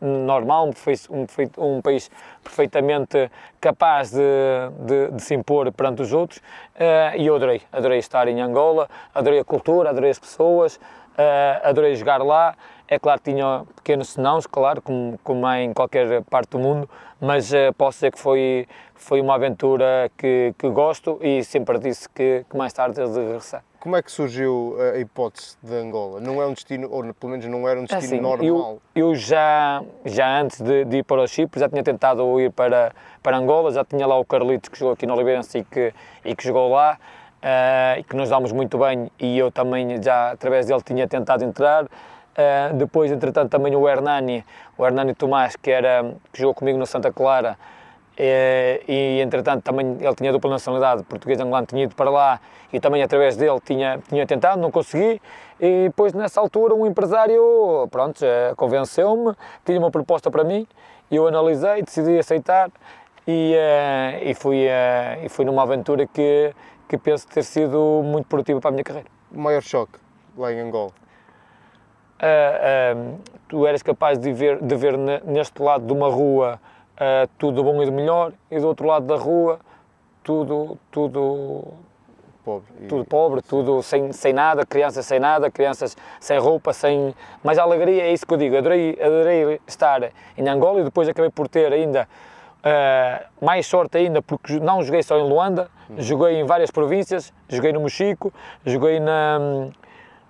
normal, 0.00 0.68
um, 1.10 1.26
um, 1.58 1.76
um 1.76 1.80
país 1.80 2.10
perfeitamente 2.42 3.30
capaz 3.60 4.10
de, 4.10 4.20
de- 4.80 5.12
de 5.12 5.22
se 5.22 5.34
impor 5.34 5.70
perante 5.72 6.02
os 6.02 6.12
outros 6.12 6.40
eh, 6.74 7.14
e 7.16 7.26
eu 7.28 7.36
adorei, 7.36 7.62
adorei 7.72 7.98
estar 7.98 8.26
em 8.26 8.40
Angola, 8.40 8.88
adorei 9.14 9.38
a 9.38 9.44
cultura, 9.44 9.90
adorei 9.90 10.10
as 10.10 10.18
pessoas, 10.18 10.80
eh, 11.16 11.60
adorei 11.62 11.94
jogar 11.94 12.22
lá. 12.24 12.54
É 12.92 12.98
claro 12.98 13.22
que 13.22 13.32
tinha 13.32 13.64
pequenos 13.76 14.10
senãos, 14.10 14.46
claro, 14.46 14.82
como, 14.82 15.18
como 15.24 15.48
é 15.48 15.62
em 15.62 15.72
qualquer 15.72 16.22
parte 16.24 16.50
do 16.50 16.58
mundo, 16.58 16.86
mas 17.18 17.50
eh, 17.50 17.72
posso 17.72 17.96
dizer 17.96 18.12
que 18.12 18.18
foi, 18.18 18.68
foi 18.94 19.18
uma 19.18 19.34
aventura 19.34 20.10
que, 20.14 20.54
que 20.58 20.68
gosto 20.68 21.18
e 21.22 21.42
sempre 21.42 21.78
disse 21.78 22.06
que, 22.06 22.44
que 22.50 22.54
mais 22.54 22.70
tarde 22.70 22.96
de 22.96 23.18
regressar. 23.18 23.64
Como 23.80 23.96
é 23.96 24.02
que 24.02 24.12
surgiu 24.12 24.76
a 24.78 24.98
hipótese 24.98 25.56
de 25.62 25.74
Angola? 25.74 26.20
Não 26.20 26.42
é 26.42 26.46
um 26.46 26.52
destino, 26.52 26.86
ou 26.90 27.14
pelo 27.14 27.32
menos 27.32 27.46
não 27.46 27.66
era 27.66 27.80
um 27.80 27.84
destino 27.84 28.04
Assim, 28.04 28.20
normal. 28.20 28.78
Eu, 28.94 29.08
eu 29.08 29.14
já, 29.14 29.82
já 30.04 30.42
antes 30.42 30.60
de, 30.60 30.84
de 30.84 30.98
ir 30.98 31.02
para 31.02 31.22
o 31.22 31.26
Chipre, 31.26 31.58
já 31.58 31.70
tinha 31.70 31.82
tentado 31.82 32.38
ir 32.42 32.52
para, 32.52 32.92
para 33.22 33.38
Angola, 33.38 33.72
já 33.72 33.86
tinha 33.86 34.06
lá 34.06 34.18
o 34.18 34.24
Carlitos 34.26 34.68
que 34.68 34.78
jogou 34.78 34.92
aqui 34.92 35.06
no 35.06 35.14
Oliveirense 35.14 35.60
e 35.60 35.64
que, 35.64 35.94
e 36.26 36.36
que 36.36 36.44
jogou 36.44 36.68
lá, 36.70 36.98
eh, 37.40 37.96
e 38.00 38.04
que 38.04 38.14
nos 38.14 38.28
dámos 38.28 38.52
muito 38.52 38.76
bem, 38.76 39.10
e 39.18 39.38
eu 39.38 39.50
também 39.50 40.02
já 40.02 40.32
através 40.32 40.66
dele 40.66 40.82
tinha 40.82 41.08
tentado 41.08 41.42
entrar. 41.42 41.86
Eh, 42.36 42.70
depois, 42.74 43.10
entretanto, 43.10 43.50
também 43.50 43.74
o 43.76 43.88
Hernani, 43.88 44.44
o 44.76 44.86
Hernani 44.86 45.14
Tomás, 45.14 45.56
que, 45.56 45.70
era, 45.70 46.14
que 46.32 46.40
jogou 46.40 46.54
comigo 46.54 46.78
no 46.78 46.86
Santa 46.86 47.12
Clara, 47.12 47.58
eh, 48.16 48.82
e 48.86 49.20
entretanto 49.20 49.62
também 49.62 49.96
ele 50.00 50.14
tinha 50.14 50.32
dupla 50.32 50.50
nacionalidade, 50.50 51.02
português 51.04 51.38
e 51.38 51.42
angolano, 51.42 51.66
tinha 51.66 51.84
ido 51.84 51.94
para 51.94 52.10
lá 52.10 52.40
e 52.72 52.78
também 52.78 53.02
através 53.02 53.36
dele 53.36 53.58
tinha, 53.60 53.98
tinha 54.08 54.26
tentado, 54.26 54.60
não 54.60 54.70
consegui. 54.70 55.20
E 55.60 55.84
depois 55.88 56.12
nessa 56.12 56.40
altura 56.40 56.74
um 56.74 56.86
empresário, 56.86 57.88
pronto, 57.90 58.22
eh, 58.24 58.52
convenceu-me, 58.56 59.34
tinha 59.64 59.78
uma 59.78 59.90
proposta 59.90 60.30
para 60.30 60.44
mim, 60.44 60.66
eu 61.10 61.26
analisei, 61.26 61.82
decidi 61.82 62.18
aceitar 62.18 62.70
e, 63.26 63.54
eh, 63.54 64.20
e, 64.24 64.34
fui, 64.34 64.66
eh, 64.66 65.20
e 65.24 65.28
fui 65.28 65.44
numa 65.44 65.62
aventura 65.62 66.06
que, 66.06 66.52
que 66.88 66.98
penso 66.98 67.26
ter 67.28 67.44
sido 67.44 68.02
muito 68.04 68.26
produtiva 68.26 68.60
para 68.60 68.70
a 68.70 68.72
minha 68.72 68.84
carreira. 68.84 69.08
O 69.32 69.38
maior 69.38 69.62
choque 69.62 69.98
lá 70.36 70.52
em 70.52 70.60
Angola. 70.60 71.01
Ah, 72.22 72.94
ah, 72.94 73.16
tu 73.48 73.66
eras 73.66 73.82
capaz 73.82 74.16
de 74.18 74.32
ver, 74.32 74.62
de 74.62 74.76
ver 74.76 74.96
ne- 74.96 75.20
neste 75.24 75.60
lado 75.60 75.84
de 75.84 75.92
uma 75.92 76.08
rua 76.08 76.60
ah, 76.96 77.26
tudo 77.36 77.64
bom 77.64 77.82
e 77.82 77.86
do 77.86 77.92
melhor 77.92 78.32
e 78.48 78.60
do 78.60 78.68
outro 78.68 78.86
lado 78.86 79.06
da 79.06 79.16
rua 79.16 79.58
tudo, 80.22 80.78
tudo, 80.92 81.64
Pobre. 82.44 82.66
E- 82.80 82.86
tudo 82.86 83.04
pobre, 83.04 83.42
tudo 83.42 83.82
sem, 83.82 84.12
sem 84.12 84.32
nada, 84.32 84.66
crianças 84.66 85.06
sem 85.06 85.20
nada, 85.20 85.48
crianças 85.50 85.96
sem 86.20 86.38
roupa, 86.38 86.72
sem... 86.72 87.14
Mas 87.42 87.56
a 87.56 87.62
alegria 87.62 88.02
é 88.02 88.12
isso 88.12 88.26
que 88.26 88.34
eu 88.34 88.38
digo, 88.38 88.56
adorei, 88.56 88.98
adorei 89.00 89.60
estar 89.66 90.10
em 90.36 90.48
Angola 90.48 90.80
e 90.80 90.84
depois 90.84 91.08
acabei 91.08 91.30
por 91.30 91.46
ter 91.48 91.72
ainda 91.72 92.08
ah, 92.64 93.22
mais 93.40 93.66
sorte 93.66 93.98
ainda 93.98 94.20
porque 94.22 94.58
não 94.58 94.82
joguei 94.82 95.02
só 95.02 95.16
em 95.18 95.28
Luanda, 95.28 95.68
joguei 95.98 96.40
em 96.40 96.44
várias 96.44 96.70
províncias, 96.70 97.32
joguei 97.48 97.72
no 97.72 97.80
Mochico, 97.80 98.32
joguei 98.64 98.98
na, 98.98 99.68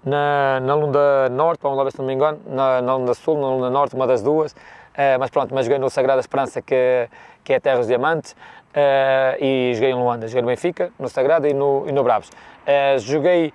na, 0.04 0.60
na 0.60 0.74
Lunda 0.74 1.28
Norte, 1.30 1.60
vamos 1.62 1.78
lá 1.78 1.84
ver 1.84 1.92
se 1.92 1.98
não 1.98 2.06
me 2.06 2.12
engano, 2.14 2.40
na, 2.46 2.82
na 2.82 2.96
Lunda 2.96 3.14
Sul, 3.14 3.38
na 3.40 3.48
Lunda 3.48 3.70
Norte, 3.70 3.94
uma 3.94 4.06
das 4.06 4.22
duas, 4.22 4.54
Ah, 4.94 5.16
mas 5.18 5.30
pronto, 5.30 5.54
mas 5.54 5.64
joguei 5.64 5.78
no 5.78 5.88
Sagrada 5.88 6.20
Esperança 6.20 6.60
que, 6.60 7.08
que 7.42 7.54
é 7.54 7.58
Terra 7.60 7.78
dos 7.78 7.86
Diamantes 7.86 8.36
ah, 8.74 9.36
e 9.40 9.72
joguei 9.74 9.90
em 9.90 9.94
Luanda, 9.94 10.26
joguei 10.28 10.42
no 10.42 10.48
Benfica, 10.48 10.90
no 10.98 11.08
Sagrada 11.08 11.48
e 11.48 11.54
no, 11.54 11.84
e 11.88 11.92
no 11.92 12.02
Bravos. 12.04 12.30
Ah, 12.66 12.98
joguei 12.98 13.52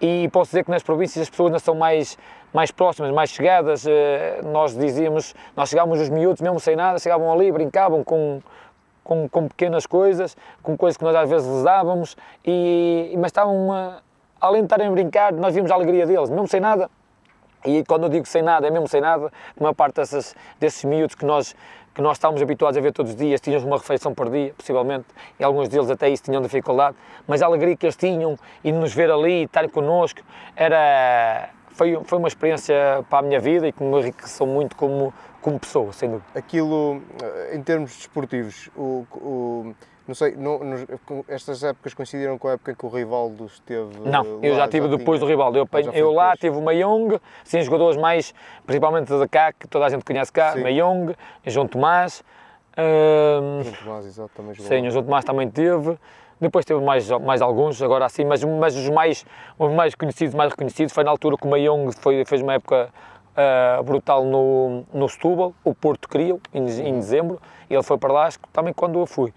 e 0.00 0.28
posso 0.32 0.50
dizer 0.50 0.64
que 0.64 0.70
nas 0.72 0.82
províncias 0.82 1.22
as 1.22 1.30
pessoas 1.30 1.48
ainda 1.48 1.58
são 1.60 1.74
mais, 1.76 2.18
mais 2.52 2.70
próximas, 2.72 3.12
mais 3.12 3.30
chegadas. 3.30 3.86
eh, 3.86 4.40
Nós 4.42 4.76
dizíamos, 4.76 5.32
nós 5.56 5.68
chegávamos 5.70 6.00
os 6.00 6.08
miúdos 6.10 6.40
mesmo 6.42 6.58
sem 6.58 6.74
nada, 6.76 6.98
chegavam 6.98 7.32
ali, 7.32 7.50
brincavam 7.52 8.02
com, 8.02 8.42
com, 9.04 9.28
com 9.28 9.48
pequenas 9.48 9.86
coisas, 9.86 10.36
com 10.62 10.76
coisas 10.76 10.96
que 10.96 11.04
nós 11.04 11.14
às 11.14 11.30
vezes 11.30 11.48
les 11.48 11.62
dávamos, 11.62 12.16
e, 12.44 13.14
mas 13.16 13.26
estavam, 13.26 13.70
além 14.44 14.60
de 14.60 14.66
estarem 14.66 14.88
a 14.88 14.90
brincar, 14.90 15.32
nós 15.32 15.54
víamos 15.54 15.70
a 15.70 15.74
alegria 15.74 16.06
deles, 16.06 16.28
mesmo 16.28 16.46
sem 16.46 16.60
nada. 16.60 16.90
E 17.64 17.82
quando 17.84 18.02
eu 18.04 18.08
digo 18.10 18.26
sem 18.26 18.42
nada, 18.42 18.66
é 18.66 18.70
mesmo 18.70 18.86
sem 18.86 19.00
nada, 19.00 19.28
a 19.28 19.60
maior 19.62 19.72
parte 19.72 19.96
dessas, 19.96 20.36
desses 20.60 20.84
miúdos 20.84 21.14
que 21.14 21.24
nós, 21.24 21.56
que 21.94 22.02
nós 22.02 22.18
estávamos 22.18 22.42
habituados 22.42 22.76
a 22.76 22.80
ver 22.80 22.92
todos 22.92 23.12
os 23.12 23.16
dias, 23.16 23.40
tínhamos 23.40 23.64
uma 23.64 23.78
refeição 23.78 24.14
por 24.14 24.28
dia, 24.28 24.52
possivelmente, 24.54 25.06
e 25.40 25.44
alguns 25.44 25.70
deles 25.70 25.90
até 25.90 26.10
isso 26.10 26.24
tinham 26.24 26.42
dificuldade, 26.42 26.94
mas 27.26 27.40
a 27.40 27.46
alegria 27.46 27.74
que 27.74 27.86
eles 27.86 27.96
tinham 27.96 28.36
e 28.62 28.70
nos 28.70 28.92
ver 28.92 29.10
ali, 29.10 29.44
estarem 29.44 29.70
connosco, 29.70 30.20
era 30.54 31.48
foi, 31.70 31.98
foi 32.04 32.18
uma 32.18 32.28
experiência 32.28 33.02
para 33.08 33.20
a 33.20 33.22
minha 33.22 33.40
vida 33.40 33.66
e 33.66 33.72
que 33.72 33.82
me 33.82 33.98
enriqueceu 33.98 34.46
muito 34.46 34.76
como, 34.76 35.12
como 35.40 35.58
pessoa, 35.58 35.90
sem 35.92 36.10
dúvida. 36.10 36.28
Aquilo, 36.34 37.02
em 37.50 37.62
termos 37.62 37.96
desportivos, 37.96 38.68
o, 38.76 39.06
o 39.14 39.74
não 40.06 40.14
sei, 40.14 40.36
não, 40.36 40.60
estas 41.28 41.64
épocas 41.64 41.94
coincidiram 41.94 42.36
com 42.36 42.48
a 42.48 42.52
época 42.52 42.72
em 42.72 42.74
que 42.74 42.84
o 42.84 42.88
Rivaldo 42.90 43.46
esteve 43.46 43.98
Não, 44.04 44.38
eu 44.42 44.54
já 44.54 44.68
tive 44.68 44.86
depois 44.88 45.18
tinha, 45.18 45.26
do 45.26 45.26
Rivaldo. 45.26 45.58
Eu, 45.58 45.68
eu 45.94 46.12
lá 46.12 46.36
tive 46.36 46.58
o 46.58 46.62
Mayong, 46.62 47.18
sim, 47.42 47.62
jogadores 47.62 47.96
mais, 47.96 48.34
principalmente 48.66 49.18
de 49.18 49.28
cá, 49.28 49.52
que 49.52 49.66
toda 49.66 49.86
a 49.86 49.88
gente 49.88 50.04
conhece 50.04 50.30
cá, 50.30 50.54
Mayong, 50.56 51.14
João 51.46 51.66
Tomás. 51.66 52.22
Uh, 52.72 53.62
João 53.62 53.76
Tomás, 53.82 54.06
exato, 54.06 54.30
também 54.34 54.52
jogou. 54.52 54.68
Sim, 54.68 54.86
o 54.86 54.90
João 54.90 55.04
Tomás 55.04 55.24
também 55.24 55.50
teve. 55.50 55.98
Depois 56.38 56.66
teve 56.66 56.80
mais, 56.82 57.08
mais 57.10 57.40
alguns, 57.40 57.80
agora 57.80 58.04
assim, 58.04 58.26
mas, 58.26 58.44
mas 58.44 58.76
os, 58.76 58.90
mais, 58.90 59.24
os 59.58 59.72
mais 59.72 59.94
conhecidos, 59.94 60.34
mais 60.34 60.50
reconhecidos, 60.50 60.92
foi 60.92 61.02
na 61.02 61.10
altura 61.10 61.38
que 61.38 61.46
o 61.46 61.50
Mayong 61.50 61.90
foi, 61.96 62.22
fez 62.26 62.42
uma 62.42 62.52
época 62.52 62.90
uh, 63.34 63.82
brutal 63.82 64.24
no, 64.24 64.84
no 64.92 65.08
Setúbal, 65.08 65.54
o 65.64 65.74
Porto 65.74 66.08
queria 66.08 66.36
em, 66.52 66.66
em 66.66 66.92
uhum. 66.92 66.98
dezembro, 66.98 67.40
e 67.70 67.74
ele 67.74 67.82
foi 67.82 67.96
para 67.96 68.12
lá, 68.12 68.28
também 68.52 68.74
quando 68.74 68.98
eu 68.98 69.06
fui 69.06 69.32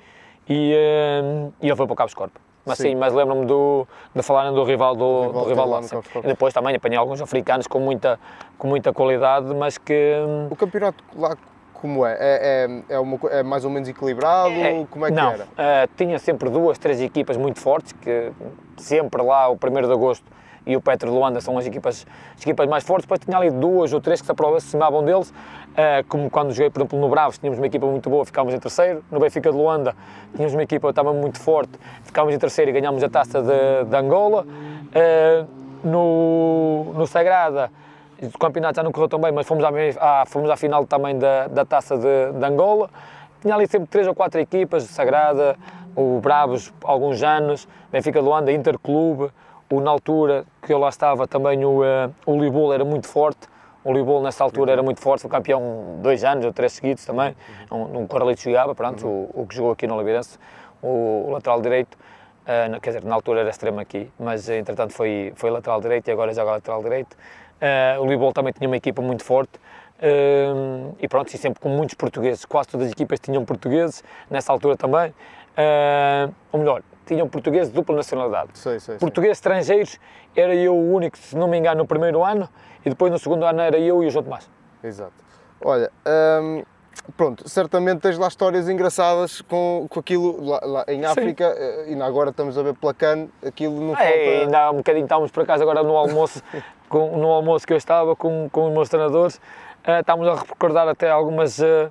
e, 0.49 0.73
uh, 0.73 1.53
e 1.61 1.67
ele 1.67 1.75
foi 1.75 1.85
para 1.85 1.93
o 1.93 1.95
Cabo 1.95 2.15
Corpo. 2.15 2.39
Mas 2.65 2.77
sim, 2.77 2.89
sim 2.89 2.95
mas 2.95 3.13
lembro-me 3.13 3.45
de 3.45 4.21
falarem 4.21 4.53
do 4.53 4.63
rival 4.63 4.95
do, 4.95 5.27
rival, 5.27 5.43
do 5.43 5.49
rival 5.49 5.69
lá. 5.69 5.81
E 6.23 6.27
depois 6.27 6.53
também 6.53 6.75
apanhei 6.75 6.97
alguns 6.97 7.21
africanos 7.21 7.65
com 7.65 7.79
muita, 7.79 8.19
com 8.57 8.67
muita 8.67 8.91
qualidade, 8.91 9.53
mas 9.53 9.77
que... 9.77 10.15
O 10.49 10.55
campeonato 10.55 11.01
lá 11.15 11.37
como 11.73 12.05
é? 12.05 12.13
É, 12.13 12.67
é, 12.89 12.95
é, 12.95 12.99
uma, 12.99 13.19
é 13.29 13.43
mais 13.43 13.63
ou 13.63 13.71
menos 13.71 13.87
equilibrado? 13.87 14.49
É, 14.49 14.85
como 14.89 15.05
é 15.05 15.09
que 15.09 15.15
não, 15.15 15.31
era? 15.31 15.43
Uh, 15.45 15.89
tinha 15.95 16.19
sempre 16.19 16.49
duas, 16.49 16.77
três 16.77 16.99
equipas 16.99 17.37
muito 17.37 17.59
fortes, 17.59 17.93
que 17.93 18.31
sempre 18.77 19.21
lá, 19.21 19.47
o 19.49 19.53
1 19.53 19.87
de 19.87 19.93
Agosto 19.93 20.25
e 20.67 20.75
o 20.75 20.81
Petro 20.81 21.09
de 21.09 21.15
Luanda 21.15 21.41
são 21.41 21.57
as 21.57 21.65
equipas, 21.65 22.05
as 22.35 22.41
equipas 22.41 22.67
mais 22.67 22.83
fortes, 22.83 23.05
depois 23.05 23.19
tinha 23.19 23.37
ali 23.37 23.49
duas 23.49 23.93
ou 23.93 24.01
três 24.01 24.19
que 24.19 24.25
se 24.25 24.31
aproximavam 24.31 25.03
deles, 25.03 25.33
Uh, 25.77 26.03
como 26.07 26.27
quando 26.27 26.51
joguei, 26.53 26.71
por 26.71 26.79
exemplo, 26.79 26.99
no 26.99 27.07
Bravos, 27.07 27.37
tínhamos 27.37 27.59
uma 27.59 27.67
equipa 27.67 27.85
muito 27.85 28.09
boa, 28.09 28.25
ficámos 28.25 28.51
em 28.51 28.57
terceiro. 28.57 29.03
No 29.11 29.19
Benfica 29.19 29.51
de 29.51 29.55
Luanda, 29.55 29.95
tínhamos 30.33 30.55
uma 30.55 30.63
equipa 30.63 30.89
estava 30.89 31.13
muito 31.13 31.39
forte, 31.39 31.73
ficámos 32.03 32.33
em 32.33 32.39
terceiro 32.39 32.71
e 32.71 32.73
ganhámos 32.73 33.03
a 33.03 33.09
taça 33.09 33.43
de, 33.43 33.87
de 33.87 33.95
Angola. 33.95 34.43
Uh, 34.43 35.47
no, 35.83 36.93
no 36.95 37.05
Sagrada, 37.05 37.69
o 38.19 38.39
campeonato 38.39 38.77
já 38.77 38.81
não 38.81 38.91
correu 38.91 39.07
tão 39.07 39.19
bem, 39.19 39.31
mas 39.31 39.45
fomos 39.45 39.63
à, 39.63 39.69
à 40.21 40.25
fomos 40.25 40.49
à 40.49 40.57
final 40.57 40.83
também 40.87 41.15
da, 41.15 41.47
da 41.47 41.63
taça 41.63 41.95
de, 41.95 42.39
de, 42.39 42.43
Angola. 42.43 42.89
Tinha 43.39 43.53
ali 43.53 43.67
sempre 43.67 43.87
três 43.87 44.07
ou 44.07 44.15
quatro 44.15 44.41
equipas, 44.41 44.81
Sagrada, 44.85 45.55
o 45.95 46.19
Bravos, 46.19 46.73
alguns 46.83 47.21
anos, 47.21 47.67
Benfica 47.91 48.19
de 48.19 48.25
Luanda, 48.25 48.51
Interclube, 48.51 49.29
o, 49.69 49.79
na 49.79 49.91
altura 49.91 50.45
que 50.61 50.73
eu 50.73 50.77
lá 50.77 50.89
estava 50.89 51.27
também 51.27 51.63
o, 51.65 51.81
uh, 51.81 52.13
o 52.25 52.39
Libul 52.39 52.73
era 52.73 52.85
muito 52.85 53.07
forte. 53.07 53.47
O 53.83 53.93
Libol 53.93 54.21
nessa 54.21 54.43
altura 54.43 54.73
era 54.73 54.83
muito 54.83 54.99
forte, 54.99 55.21
foi 55.21 55.31
campeão 55.31 55.99
dois 56.01 56.21
anos 56.25 56.43
ou 56.43 56.51
três 56.51 56.73
seguidos 56.73 57.05
também, 57.05 57.33
um, 57.71 57.99
um 57.99 58.07
Corralito 58.07 58.41
jogava, 58.41 58.75
pronto, 58.75 59.07
o, 59.07 59.29
o, 59.33 59.47
que 59.47 59.55
jogou 59.55 59.71
aqui 59.71 59.87
no 59.87 59.95
Oliveirense, 59.95 60.37
o, 60.81 61.27
o, 61.27 61.29
lateral 61.31 61.61
direito, 61.61 61.95
uh, 61.95 62.81
quer 62.81 62.89
dizer, 62.89 63.05
na 63.05 63.15
altura 63.15 63.39
era 63.39 63.49
extremo 63.49 63.79
aqui, 63.79 64.11
mas 64.19 64.49
entretanto 64.49 64.91
foi, 64.91 65.31
foi 65.37 65.49
lateral 65.49 65.79
direito 65.79 66.05
e 66.09 66.11
agora 66.11 66.33
joga 66.33 66.51
lateral 66.51 66.83
direito. 66.83 67.13
Uh, 67.13 68.01
o 68.01 68.05
Libol 68.05 68.33
também 68.33 68.51
tinha 68.51 68.67
uma 68.67 68.75
equipa 68.75 69.01
muito 69.01 69.23
forte, 69.23 69.57
uh, 69.57 70.93
e 70.99 71.07
pronto, 71.07 71.33
e 71.33 71.37
sempre 71.37 71.61
com 71.61 71.69
muitos 71.69 71.95
portugueses, 71.95 72.43
quase 72.43 72.67
todas 72.67 72.87
as 72.87 72.91
equipas 72.91 73.21
tinham 73.21 73.45
portugueses, 73.45 74.03
nessa 74.29 74.51
altura 74.51 74.75
também, 74.75 75.13
ou 76.51 76.59
melhor, 76.59 76.83
tinham 77.07 77.27
portugueses 77.27 77.69
de 77.69 77.75
dupla 77.75 77.95
nacionalidade. 77.95 78.49
Sei, 78.53 78.79
sei, 78.79 78.97
portugueses 78.97 79.37
estrangeiros, 79.37 79.99
era 80.35 80.53
eu 80.53 80.75
o 80.75 80.93
único, 80.93 81.17
se 81.17 81.35
não 81.35 81.47
me 81.47 81.57
engano, 81.57 81.79
no 81.79 81.87
primeiro 81.87 82.23
ano, 82.23 82.47
e 82.85 82.89
depois 82.89 83.11
no 83.11 83.17
segundo 83.17 83.45
ano 83.45 83.61
era 83.61 83.79
eu 83.79 84.03
e 84.03 84.07
o 84.07 84.09
João 84.09 84.23
Tomás. 84.23 84.49
Exato. 84.83 85.13
Olha, 85.63 85.91
hum, 86.41 86.63
pronto, 87.15 87.47
certamente 87.49 88.01
tens 88.01 88.17
lá 88.17 88.27
histórias 88.27 88.69
engraçadas 88.69 89.41
com, 89.41 89.87
com 89.89 89.99
aquilo 89.99 90.45
lá, 90.45 90.59
lá 90.63 90.85
em 90.87 91.03
África 91.05 91.55
Sim. 91.85 91.97
e 91.97 92.01
agora 92.01 92.29
estamos 92.29 92.57
a 92.57 92.63
ver 92.63 92.75
Placano, 92.75 93.29
aquilo 93.43 93.79
não 93.81 93.93
é, 93.93 93.95
falta... 93.95 94.09
ainda 94.41 94.59
há 94.59 94.71
um 94.71 94.77
bocadinho 94.77 95.05
estávamos 95.05 95.31
por 95.31 95.43
acaso 95.43 95.63
agora 95.63 95.81
no 95.81 95.95
almoço, 95.95 96.43
com, 96.87 97.17
no 97.17 97.31
almoço 97.31 97.65
que 97.65 97.73
eu 97.73 97.77
estava 97.77 98.15
com, 98.15 98.49
com 98.51 98.67
os 98.67 98.73
meus 98.73 98.89
treinadores, 98.89 99.37
uh, 99.37 99.99
estávamos 99.99 100.27
a 100.27 100.35
recordar 100.35 100.87
até 100.87 101.09
algumas... 101.09 101.59
Uh, 101.59 101.89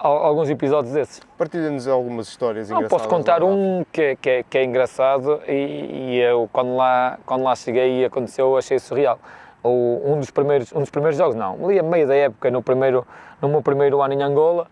alguns 0.00 0.48
episódios 0.48 0.94
desses. 0.94 1.20
Partilha-nos 1.36 1.88
algumas 1.88 2.28
histórias 2.28 2.68
Não, 2.68 2.78
engraçadas. 2.78 3.06
Posso 3.06 3.14
contar 3.14 3.42
um 3.42 3.84
que, 3.92 4.02
é, 4.02 4.16
que, 4.16 4.30
é, 4.30 4.42
que 4.42 4.58
é 4.58 4.64
engraçado 4.64 5.40
e, 5.46 5.52
e, 5.52 6.20
eu, 6.20 6.48
quando 6.52 6.76
lá, 6.76 7.18
quando 7.26 7.42
lá 7.42 7.54
cheguei 7.56 8.00
e 8.00 8.04
aconteceu, 8.04 8.56
achei 8.56 8.78
surreal 8.78 9.18
ou 9.62 10.12
um 10.12 10.20
dos 10.20 10.30
primeiros, 10.30 10.72
um 10.72 10.80
dos 10.80 10.90
primeiros 10.90 11.18
jogos, 11.18 11.34
não, 11.34 11.64
ali 11.64 11.78
a 11.78 11.82
meio 11.82 12.06
da 12.06 12.14
época, 12.14 12.50
no, 12.50 12.62
primeiro, 12.62 13.06
no 13.40 13.48
meu 13.48 13.62
primeiro 13.62 14.00
ano 14.00 14.14
em 14.14 14.22
Angola, 14.22 14.66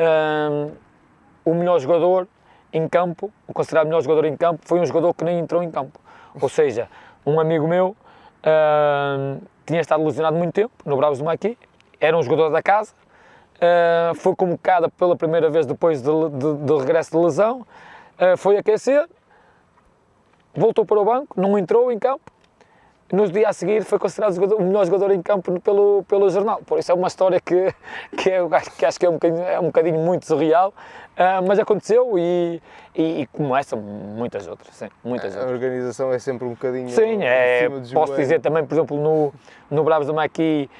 um, 0.00 0.70
o 1.44 1.54
melhor 1.54 1.78
jogador 1.78 2.26
em 2.72 2.88
campo, 2.88 3.30
o 3.46 3.52
considerado 3.52 3.86
melhor 3.86 4.02
jogador 4.02 4.24
em 4.24 4.36
campo, 4.36 4.60
foi 4.64 4.80
um 4.80 4.86
jogador 4.86 5.12
que 5.14 5.24
nem 5.24 5.38
entrou 5.38 5.62
em 5.62 5.70
campo. 5.70 6.00
Ou 6.40 6.48
seja, 6.48 6.88
um 7.26 7.38
amigo 7.38 7.68
meu 7.68 7.94
um, 8.44 9.38
tinha 9.66 9.80
estado 9.80 10.02
lesionado 10.02 10.36
muito 10.36 10.54
tempo, 10.54 10.72
no 10.84 10.96
Bravos 10.96 11.18
do 11.18 11.24
Maqui, 11.24 11.58
era 12.00 12.16
um 12.16 12.22
jogador 12.22 12.50
da 12.50 12.62
casa, 12.62 12.94
uh, 13.62 14.14
foi 14.16 14.34
convocado 14.34 14.90
pela 14.90 15.16
primeira 15.16 15.48
vez 15.48 15.64
depois 15.64 16.02
do 16.02 16.28
de, 16.28 16.38
de, 16.38 16.64
de, 16.64 16.78
regresso 16.78 17.12
de 17.12 17.16
lesão, 17.16 17.60
uh, 17.60 18.36
foi 18.36 18.56
aquecer, 18.56 19.08
voltou 20.54 20.84
para 20.84 21.00
o 21.00 21.04
banco, 21.04 21.40
não 21.40 21.56
entrou 21.56 21.92
em 21.92 21.98
campo, 21.98 22.30
nos 23.12 23.30
dias 23.30 23.50
a 23.50 23.52
seguir 23.52 23.84
foi 23.84 23.98
considerado 23.98 24.34
o 24.56 24.62
melhor 24.62 24.86
jogador 24.86 25.12
em 25.12 25.20
campo 25.20 25.60
pelo, 25.60 26.02
pelo 26.08 26.30
jornal. 26.30 26.62
Por 26.64 26.78
isso 26.78 26.90
é 26.90 26.94
uma 26.94 27.08
história 27.08 27.38
que, 27.38 27.72
que, 28.16 28.30
é, 28.30 28.40
que 28.78 28.86
acho 28.86 28.98
que 28.98 29.04
é 29.04 29.10
um 29.10 29.14
bocadinho, 29.14 29.42
é 29.44 29.60
um 29.60 29.66
bocadinho 29.66 29.98
muito 29.98 30.26
surreal, 30.26 30.70
uh, 30.70 31.46
mas 31.46 31.58
aconteceu 31.58 32.18
e, 32.18 32.60
e, 32.94 33.20
e, 33.20 33.26
como 33.26 33.54
essa, 33.54 33.76
muitas 33.76 34.48
outras, 34.48 34.74
sim, 34.74 34.88
muitas 35.04 35.36
a 35.36 35.40
outras. 35.40 35.54
organização 35.54 36.10
é 36.10 36.18
sempre 36.18 36.46
um 36.46 36.50
bocadinho 36.50 36.88
Sim, 36.88 37.22
é, 37.22 37.68
posso 37.92 38.16
dizer 38.16 38.40
também, 38.40 38.64
por 38.64 38.74
exemplo, 38.74 38.96
no, 38.96 39.32
no 39.70 39.84
Bravos 39.84 40.06
do 40.06 40.14
Maqui, 40.14 40.70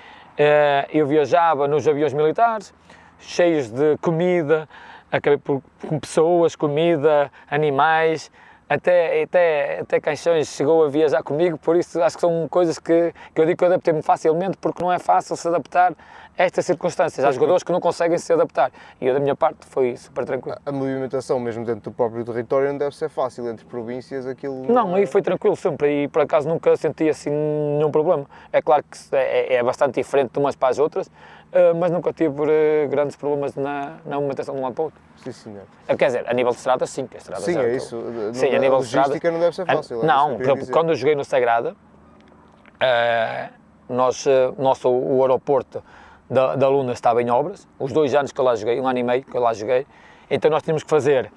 eu 0.93 1.07
viajava 1.07 1.69
nos 1.69 1.87
aviões 1.87 2.13
militares, 2.13 2.75
cheios 3.19 3.71
de 3.71 3.97
comida, 3.99 4.69
acabei 5.11 5.39
por, 5.39 5.63
com 5.87 5.99
pessoas, 5.99 6.57
comida, 6.57 7.31
animais, 7.51 8.31
até, 8.69 9.23
até, 9.25 9.81
até 9.81 10.01
Caixões 10.01 10.49
chegou 10.49 10.85
a 10.85 10.89
viajar 10.89 11.23
comigo, 11.23 11.59
por 11.59 11.77
isso 11.77 12.03
acho 12.03 12.17
que 12.17 12.23
são 12.23 12.49
coisas 12.49 12.79
que, 12.79 13.13
que 13.35 13.41
eu 13.41 13.45
digo 13.45 13.59
que 13.59 13.65
eu 13.65 13.69
adaptei-me 13.69 14.03
facilmente, 14.03 14.57
porque 14.57 14.83
não 14.83 14.91
é 14.91 14.99
fácil 14.99 15.37
se 15.37 15.47
adaptar 15.47 15.93
estas 16.37 16.65
circunstâncias. 16.67 17.25
Há 17.25 17.33
jogadores 17.33 17.63
que 17.63 17.73
não 17.73 17.81
conseguem 17.81 18.19
se 18.19 18.33
adaptar 18.33 18.71
e 19.01 19.07
eu, 19.07 19.15
da 19.15 19.21
minha 19.21 19.35
parte, 19.35 19.67
foi 19.67 19.97
super 19.97 20.25
tranquilo. 20.25 20.59
A 20.65 20.73
movimentação, 20.73 21.39
mesmo 21.39 21.65
dentro 21.65 21.91
do 21.91 21.93
próprio 21.93 22.25
território, 22.25 22.69
não 22.69 22.79
deve 22.79 22.97
ser 22.97 23.09
fácil, 23.09 23.49
entre 23.49 23.65
províncias 23.67 24.27
aquilo... 24.27 24.67
Não, 24.67 24.89
não 24.89 24.95
aí 24.95 25.07
foi 25.07 25.23
tranquilo 25.23 25.57
sempre 25.57 26.05
e 26.05 26.09
por 26.09 26.23
acaso 26.23 26.49
nunca 26.49 26.77
senti 26.77 27.09
assim 27.09 27.31
nenhum 27.31 27.91
problema. 27.91 28.27
É 28.53 28.61
claro 28.61 28.83
que 28.83 28.99
é, 29.15 29.55
é 29.55 29.63
bastante 29.63 29.95
diferente 29.95 30.33
de 30.33 30.39
umas 30.39 30.57
para 30.57 30.69
as 30.69 30.79
outras, 30.79 31.11
eh, 31.53 31.75
mas 31.75 31.91
nunca 31.91 32.13
tive 32.15 32.31
uh, 32.31 32.89
grandes 32.89 33.15
problemas 33.15 33.55
na, 33.55 33.97
na 34.07 34.17
movimentação 34.17 34.55
de 34.55 34.61
um 34.61 34.65
lado 34.65 34.75
para 34.75 34.83
o 34.83 34.85
outro. 34.87 35.01
Sim, 35.17 35.33
senhor. 35.33 35.63
Eh, 35.87 35.97
quer 35.97 36.07
dizer, 36.07 36.25
a 36.27 36.33
nível 36.33 36.51
de 36.51 36.57
estrada, 36.57 36.87
sim, 36.87 37.07
que 37.07 37.17
a 37.17 37.19
estrada 37.19 37.43
Sim, 37.43 37.59
é 37.59 37.77
isso. 37.77 38.03
Sim, 38.33 38.47
a, 38.47 38.57
a 38.57 38.59
nível 38.59 38.79
de 38.79 38.85
estrada. 38.87 39.31
não 39.31 39.39
deve 39.39 39.55
ser 39.55 39.67
fácil. 39.67 40.03
É 40.03 40.07
não, 40.07 40.37
por 40.37 40.43
exemplo, 40.43 40.67
quando 40.73 40.89
eu 40.89 40.95
joguei 40.95 41.15
no 41.15 41.25
Sagrada, 41.25 41.73
uh, 41.73 43.53
nós, 43.87 44.25
nosso, 44.57 44.89
o 44.89 45.21
aeroporto 45.21 45.85
da, 46.33 46.57
da 46.57 46.69
Luna 46.69 46.93
estava 46.93 47.23
em 47.23 47.31
obras, 47.31 47.69
os 47.79 47.93
dois 47.93 48.15
anos 48.15 48.33
que 48.33 48.41
eu 48.41 48.45
lá 48.45 48.55
joguei, 48.55 48.81
um 48.81 48.87
ano 48.89 48.99
e 48.99 49.03
meio 49.03 49.23
que 49.23 49.37
eu 49.37 49.41
lá 49.41 49.53
joguei, 49.53 49.87
então 50.31 50.51
nós 50.51 50.63
tínhamos 50.63 50.83
que 50.83 50.91
fazer 50.91 51.31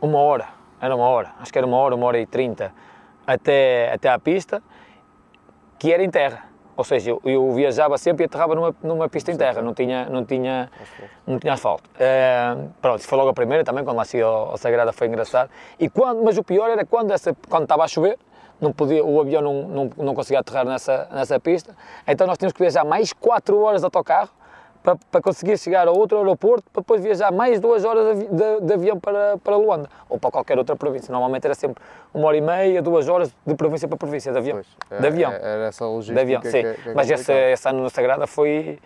uma 0.00 0.18
hora, 0.18 0.48
era 0.80 0.94
uma 0.94 1.06
hora, 1.06 1.32
acho 1.40 1.52
que 1.52 1.58
era 1.58 1.66
uma 1.66 1.76
hora, 1.76 1.94
uma 1.94 2.06
hora 2.06 2.18
e 2.18 2.26
trinta, 2.26 2.72
até, 3.26 3.92
até 3.92 4.08
à 4.08 4.18
pista, 4.18 4.62
que 5.78 5.92
era 5.92 6.02
em 6.02 6.10
terra 6.10 6.54
ou 6.76 6.82
seja, 6.82 7.10
eu, 7.10 7.20
eu 7.24 7.52
viajava 7.52 7.96
sempre 7.96 8.24
e 8.24 8.26
aterrava 8.26 8.54
numa, 8.54 8.74
numa 8.82 9.08
pista 9.08 9.30
em 9.30 9.36
terra, 9.36 9.62
não 9.62 9.72
tinha, 9.72 10.06
não 10.06 10.24
tinha, 10.24 10.70
não 11.26 11.38
tinha 11.38 11.52
asfalto. 11.52 11.88
Uh, 11.90 12.68
pronto, 12.82 13.00
foi 13.02 13.16
logo 13.16 13.30
a 13.30 13.34
primeira 13.34 13.62
também, 13.62 13.84
quando 13.84 13.96
lá 13.96 14.04
cheguei 14.04 14.24
ao, 14.24 14.50
ao 14.50 14.56
Sagrada 14.56 14.92
foi 14.92 15.06
engraçado. 15.06 15.50
E 15.78 15.88
quando, 15.88 16.24
mas 16.24 16.36
o 16.36 16.42
pior 16.42 16.68
era 16.68 16.84
quando, 16.84 17.12
essa, 17.12 17.34
quando 17.48 17.62
estava 17.62 17.84
a 17.84 17.88
chover, 17.88 18.18
não 18.60 18.72
podia, 18.72 19.04
o 19.04 19.20
avião 19.20 19.42
não, 19.42 19.62
não, 19.68 19.90
não 19.96 20.14
conseguia 20.14 20.40
aterrar 20.40 20.64
nessa, 20.64 21.08
nessa 21.12 21.38
pista, 21.40 21.74
então 22.06 22.26
nós 22.26 22.38
tínhamos 22.38 22.52
que 22.52 22.60
viajar 22.60 22.84
mais 22.84 23.12
4 23.12 23.58
horas 23.60 23.80
de 23.80 23.84
autocarro 23.84 24.30
para, 24.84 24.96
para 25.10 25.22
conseguir 25.22 25.58
chegar 25.58 25.88
a 25.88 25.90
outro 25.90 26.18
aeroporto, 26.18 26.70
para 26.70 26.82
depois 26.82 27.02
viajar 27.02 27.32
mais 27.32 27.58
duas 27.58 27.86
horas 27.86 28.18
de, 28.18 28.26
de, 28.26 28.60
de, 28.60 28.72
avião 28.74 29.00
para, 29.00 29.38
para 29.38 29.56
Luanda, 29.56 29.88
ou 30.10 30.18
para 30.18 30.30
qualquer 30.30 30.58
outra 30.58 30.76
província. 30.76 31.10
Normalmente 31.10 31.46
era 31.46 31.54
sempre 31.54 31.82
uma 32.12 32.26
hora 32.28 32.36
e 32.36 32.42
meia, 32.42 32.82
duas 32.82 33.08
horas 33.08 33.34
de 33.46 33.54
província 33.54 33.88
para 33.88 33.96
província, 33.96 34.30
de 34.30 34.36
avião. 34.36 34.60
Pois, 34.88 35.00
de 35.00 35.06
avião. 35.06 35.32
É, 35.32 35.36
era 35.36 35.64
essa 35.68 35.86
logística. 35.86 36.14
De 36.14 36.20
avião, 36.20 36.42
sim. 36.42 36.50
Que, 36.50 36.82
que 36.82 36.88
é 36.90 36.94
Mas 36.94 37.10
esse, 37.10 37.32
esse 37.32 37.66
ano 37.66 37.82
na 37.82 37.88
Sagrada 37.88 38.26
foi, 38.26 38.78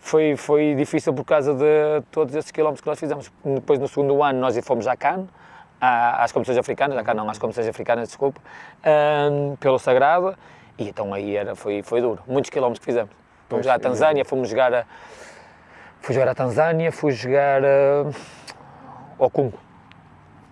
foi, 0.00 0.34
foi 0.36 0.74
difícil 0.74 1.14
por 1.14 1.24
causa 1.24 1.54
de 1.54 2.02
todos 2.10 2.34
esses 2.34 2.50
quilómetros 2.50 2.80
que 2.80 2.88
nós 2.88 2.98
fizemos. 2.98 3.30
Depois, 3.44 3.78
no 3.78 3.86
segundo 3.86 4.20
ano, 4.20 4.40
nós 4.40 4.58
fomos 4.64 4.88
a 4.88 4.96
Cannes, 4.96 5.28
às 5.80 6.32
competições 6.32 6.58
africanas, 6.58 6.96
Cannes 7.02 7.16
não, 7.22 7.30
às 7.30 7.38
competições 7.38 7.68
africanas, 7.68 8.08
desculpa, 8.08 8.40
um, 9.30 9.56
pelo 9.56 9.78
Sagrada, 9.78 10.36
E 10.78 10.88
então 10.88 11.12
aí 11.14 11.36
era, 11.36 11.54
foi, 11.56 11.82
foi 11.82 12.00
duro. 12.00 12.20
Muitos 12.26 12.50
quilómetros 12.50 12.78
que 12.78 12.84
fizemos. 12.84 13.10
Fomos 13.48 13.64
jogar 13.64 13.76
à 13.76 13.78
Tanzânia, 13.80 14.24
fomos 14.24 14.48
jogar 14.48 14.72
a. 14.74 14.84
Fui 16.00 16.14
jogar 16.14 16.28
à 16.30 16.34
Tanzânia, 16.34 16.92
fui 16.92 17.10
jogar 17.12 17.64
a, 17.64 18.04
ao 19.18 19.28
Congo. 19.30 19.58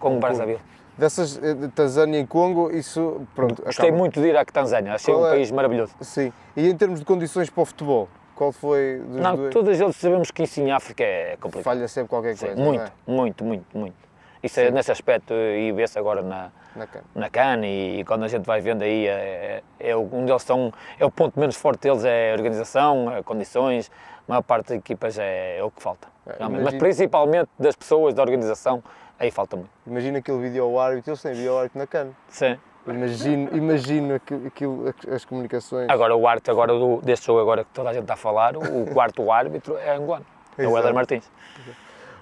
Congo 0.00 0.18
Brazzaville. 0.20 0.60
Dessas 0.98 1.38
eh, 1.42 1.54
de 1.54 1.68
Tanzânia 1.68 2.18
e 2.18 2.26
Congo, 2.26 2.70
isso, 2.70 3.20
pronto, 3.34 3.62
Gostei 3.62 3.86
acaba- 3.88 3.98
muito 3.98 4.20
de 4.20 4.28
ir 4.28 4.36
à 4.36 4.44
Tanzânia, 4.44 4.94
achei 4.94 5.12
Qual 5.12 5.24
um 5.24 5.26
é? 5.26 5.30
país 5.30 5.50
maravilhoso. 5.50 5.92
Sim. 6.00 6.32
E 6.56 6.68
em 6.70 6.76
termos 6.76 7.00
de 7.00 7.04
condições 7.04 7.50
para 7.50 7.62
o 7.62 7.66
futebol, 7.66 8.08
qual 8.34 8.50
foi 8.50 9.02
dos 9.06 9.16
Não, 9.20 9.36
dois? 9.36 9.52
todas 9.52 9.78
eles 9.80 9.94
sabemos 9.96 10.30
que 10.30 10.42
isso 10.44 10.58
em 10.60 10.72
África 10.72 11.04
é 11.04 11.36
complicado. 11.38 11.64
Falha 11.64 11.86
sempre 11.86 12.08
qualquer 12.08 12.34
Sim, 12.36 12.46
coisa, 12.46 12.60
muito, 12.62 12.82
é? 12.82 12.90
muito, 13.06 13.44
muito, 13.44 13.78
muito. 13.78 14.05
Isso 14.42 14.60
é, 14.60 14.70
nesse 14.70 14.92
aspecto, 14.92 15.32
e 15.34 15.72
vê-se 15.72 15.98
agora 15.98 16.22
na, 16.22 16.50
Na 16.74 16.86
cana. 16.86 17.04
na 17.14 17.30
CAN 17.30 17.60
e, 17.66 18.04
quando 18.04 18.24
a 18.24 18.28
gente 18.28 18.44
vai 18.44 18.60
vendo 18.60 18.82
aí, 18.82 19.06
é, 19.06 19.62
é, 19.80 19.90
é 19.90 19.96
o- 19.96 20.08
um 20.12 20.24
deles 20.24 20.42
são, 20.42 20.72
é 20.98 21.04
o 21.04 21.10
ponto 21.10 21.38
menos 21.40 21.56
forte 21.56 21.80
deles 21.80 22.04
é 22.04 22.30
a 22.32 22.34
organização, 22.34 23.10
é 23.16 23.22
condições, 23.22 23.90
a 24.28 24.32
maior 24.32 24.42
parte 24.42 24.68
das 24.68 24.78
equipas 24.78 25.18
é, 25.18 25.58
é 25.58 25.64
o 25.64 25.70
que 25.70 25.82
falta. 25.82 26.08
É, 26.26 26.36
realmente. 26.38 26.62
Mas 26.64 26.74
principalmente 26.74 27.48
das 27.58 27.74
pessoas, 27.74 28.12
da 28.14 28.22
organização, 28.22 28.82
aí 29.18 29.30
falta 29.30 29.56
muito. 29.56 29.70
Imagina 29.86 30.18
aquele 30.18 30.38
vídeo 30.38 30.64
ao 30.64 30.78
árbitro, 30.78 31.10
eles 31.12 31.22
têm 31.22 31.32
vídeo 31.32 31.52
ao 31.52 31.58
árbitro 31.58 31.78
na 31.78 31.86
cana. 31.86 32.10
Sim. 32.28 32.58
Imagino, 32.86 33.56
imagino 33.56 34.14
aquilo, 34.14 34.46
aquilo- 34.46 34.94
as 35.12 35.24
comunicações. 35.24 35.88
Agora 35.90 36.14
o 36.14 36.24
árbitro 36.28 36.52
agora 36.52 36.72
do, 36.72 37.00
deste 37.02 37.26
jogo 37.26 37.40
agora 37.40 37.64
que 37.64 37.70
toda 37.72 37.90
a 37.90 37.92
gente 37.92 38.02
está 38.02 38.14
a 38.14 38.16
falar, 38.16 38.56
o 38.56 38.86
quarto 38.92 39.28
árbitro 39.32 39.76
é 39.76 39.90
angolano, 39.96 40.24
é 40.56 40.62
o 40.62 40.66
Exato. 40.70 40.78
Éder 40.78 40.94
Martins. 40.94 41.30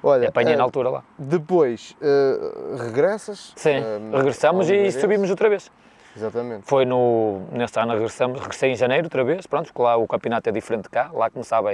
Olha, 0.04 0.28
Apanhei 0.28 0.52
eh, 0.52 0.56
na 0.56 0.62
altura 0.62 0.90
lá. 0.90 1.02
Depois, 1.18 1.96
eh, 2.02 2.38
regressas? 2.84 3.54
Sim, 3.56 3.76
eh, 3.76 3.98
regressamos 4.12 4.68
e 4.68 4.72
Oliveirense? 4.72 5.00
subimos 5.00 5.30
outra 5.30 5.48
vez. 5.48 5.70
Exatamente. 6.14 6.66
Foi 6.66 6.84
no, 6.84 7.40
neste 7.50 7.80
ano 7.80 7.94
regressamos, 7.94 8.38
regressei 8.38 8.70
em 8.72 8.76
janeiro 8.76 9.06
outra 9.06 9.24
vez, 9.24 9.46
pronto, 9.46 9.66
porque 9.66 9.82
lá 9.82 9.96
o 9.96 10.06
campeonato 10.06 10.46
é 10.48 10.52
diferente 10.52 10.82
de 10.84 10.90
cá, 10.90 11.10
lá 11.12 11.30
começava, 11.30 11.72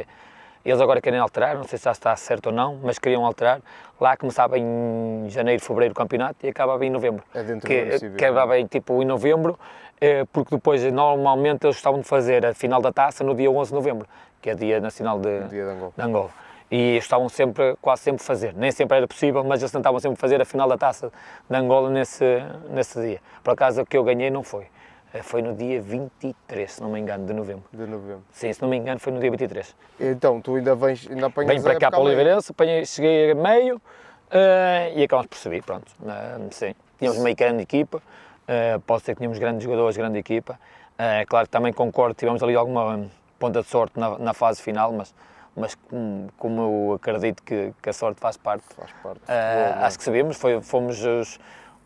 eles 0.64 0.80
agora 0.80 1.00
querem 1.00 1.18
alterar, 1.18 1.56
não 1.56 1.64
sei 1.64 1.76
se 1.76 1.84
já 1.84 1.90
está 1.90 2.14
certo 2.14 2.46
ou 2.46 2.52
não, 2.52 2.78
mas 2.82 2.98
queriam 3.00 3.26
alterar, 3.26 3.60
lá 4.00 4.16
começava 4.16 4.56
em 4.56 5.26
janeiro, 5.28 5.60
fevereiro 5.60 5.92
o 5.92 5.96
campeonato 5.96 6.46
e 6.46 6.48
acabava 6.48 6.86
em 6.86 6.90
novembro. 6.90 7.24
É 7.34 7.42
dentro 7.42 7.60
do 7.60 7.66
que, 7.66 7.84
município, 7.84 8.16
que 8.16 8.24
acabava 8.24 8.58
em, 8.58 8.66
tipo, 8.66 9.02
em 9.02 9.04
novembro, 9.04 9.58
eh, 10.00 10.24
porque 10.32 10.54
depois 10.54 10.82
normalmente 10.90 11.66
eles 11.66 11.76
estavam 11.76 12.00
de 12.00 12.06
fazer 12.06 12.46
a 12.46 12.54
final 12.54 12.80
da 12.80 12.92
taça 12.92 13.24
no 13.24 13.34
dia 13.34 13.50
11 13.50 13.70
de 13.70 13.74
novembro, 13.74 14.06
que 14.40 14.50
é 14.50 14.54
dia 14.54 14.80
nacional 14.80 15.18
de, 15.18 15.40
Dia 15.48 15.64
de 15.64 15.70
Angola. 15.70 15.92
de 15.96 16.02
Angola. 16.02 16.30
E 16.70 16.96
estavam 16.98 17.28
sempre, 17.28 17.76
quase 17.83 18.02
sempre 18.02 18.22
a 18.22 18.24
fazer. 18.26 18.54
Nem 18.54 18.70
sempre 18.70 18.96
era 18.96 19.06
possível, 19.09 19.42
mas 19.42 19.61
eles 19.61 19.72
tentavam 19.72 19.98
sempre 19.98 20.18
fazer 20.20 20.40
a 20.40 20.44
final 20.44 20.68
da 20.68 20.78
taça 20.78 21.11
de 21.48 21.56
Angola 21.56 21.90
nesse, 21.90 22.24
nesse 22.70 23.00
dia. 23.00 23.20
Por 23.42 23.52
acaso, 23.52 23.83
o 23.83 23.87
que 23.87 23.96
eu 23.96 24.04
ganhei 24.04 24.30
não 24.30 24.44
foi. 24.44 24.66
Eh, 25.12 25.22
Foi 25.22 25.42
no 25.42 25.52
dia 25.54 25.83
23, 25.83 26.70
se 26.72 26.80
não 26.80 26.90
me 26.92 27.00
engano, 27.00 27.26
de 27.26 27.33
novembro. 27.33 27.64
De 27.72 27.85
novembro. 27.87 28.22
Sim, 28.33 28.52
se 28.52 28.62
não 28.62 28.68
me 28.68 28.76
engano, 28.76 29.00
foi 29.00 29.12
no 29.12 29.18
dia 29.18 29.30
23. 29.30 29.74
Então, 29.98 30.40
tu 30.40 30.54
ainda 30.54 30.76
vens, 30.76 31.09
ainda 31.11 31.26
apanhas 31.26 31.50
Venho 31.50 31.62
para 31.64 31.76
cá 31.78 31.90
para 31.90 31.98
o. 31.98 32.04
Oliveirense, 32.04 32.52
apanhei- 32.52 32.87
cheguei 32.87 33.33
a 33.33 33.35
meio 33.35 33.83
eh, 34.30 34.92
e 34.94 35.02
acabamos 35.02 35.26
por 35.28 35.38
subir, 35.38 35.64
pronto. 35.64 35.90
Eh, 36.06 36.38
sim, 36.52 36.74
tínhamos 37.00 37.18
meio 37.18 37.35
grande 37.35 37.62
equipa, 37.64 38.00
eh, 38.46 38.78
pode 38.87 39.02
ser 39.02 39.14
que 39.14 39.18
tínhamos 39.18 39.38
grandes 39.40 39.64
jogadores, 39.64 39.96
grande 39.96 40.18
equipa. 40.20 40.56
Eh, 40.96 41.24
claro 41.26 41.46
que 41.46 41.50
também 41.50 41.72
concordo, 41.72 42.14
tivemos 42.14 42.40
ali 42.44 42.54
alguma 42.54 42.94
hum, 42.96 43.11
ponta 43.40 43.62
de 43.62 43.66
sorte 43.68 43.98
na, 43.98 44.16
na 44.18 44.33
fase 44.33 44.62
final, 44.62 44.92
mas, 44.92 45.12
mas 45.56 45.74
como, 45.74 46.28
como 46.38 46.60
eu 46.88 46.92
acredito 46.94 47.42
que, 47.42 47.72
que 47.82 47.90
a 47.90 47.92
sorte 47.92 48.20
faz 48.20 48.36
parte, 48.36 48.64
Faz 48.74 48.92
parte. 49.02 49.20
não 49.28 49.36
é? 49.36 49.84
acho 49.84 49.98
que 49.98 50.04
sabemos, 50.04 50.36
foi, 50.36 50.60
fomos 50.62 51.02
os- 51.04 51.38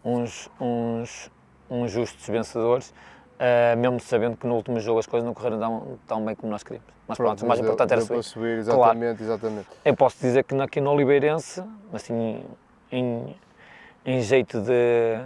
uns, 0.04 0.50
uns, 0.60 1.30
uns 1.70 1.90
justos 1.90 2.26
vencedores, 2.28 2.92
eh, 3.38 3.74
mesmo 3.76 3.98
sabendo 4.00 4.36
que 4.36 4.46
no 4.46 4.54
último 4.54 4.78
jogo 4.80 4.98
as 4.98 5.06
coisas 5.06 5.26
não 5.26 5.34
correram 5.34 5.58
tão, 5.58 5.98
tão 6.06 6.24
bem 6.24 6.34
como 6.34 6.52
nós 6.52 6.62
queríamos. 6.62 6.88
Mas 7.08 7.18
pronto, 7.18 7.44
o 7.44 7.48
mais 7.48 7.60
deu- 7.60 7.68
importante 7.70 7.92
era 7.92 8.00
subir. 8.02 8.22
subir. 8.22 8.64
Claro. 8.64 8.82
Exatamente, 8.98 9.22
exatamente. 9.22 9.66
Eu 9.84 9.94
posso 9.96 10.16
dizer 10.20 10.44
que 10.44 10.54
aqui 10.60 10.80
no 10.80 10.90
Oliveirense, 10.92 11.62
assim, 11.92 12.44
em, 12.90 13.36
em 14.04 14.20
jeito 14.20 14.60
de, 14.60 15.18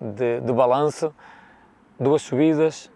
de, 0.00 0.40
de 0.40 0.52
balanço, 0.52 1.14
duas 1.98 2.22
subidas, 2.22 2.90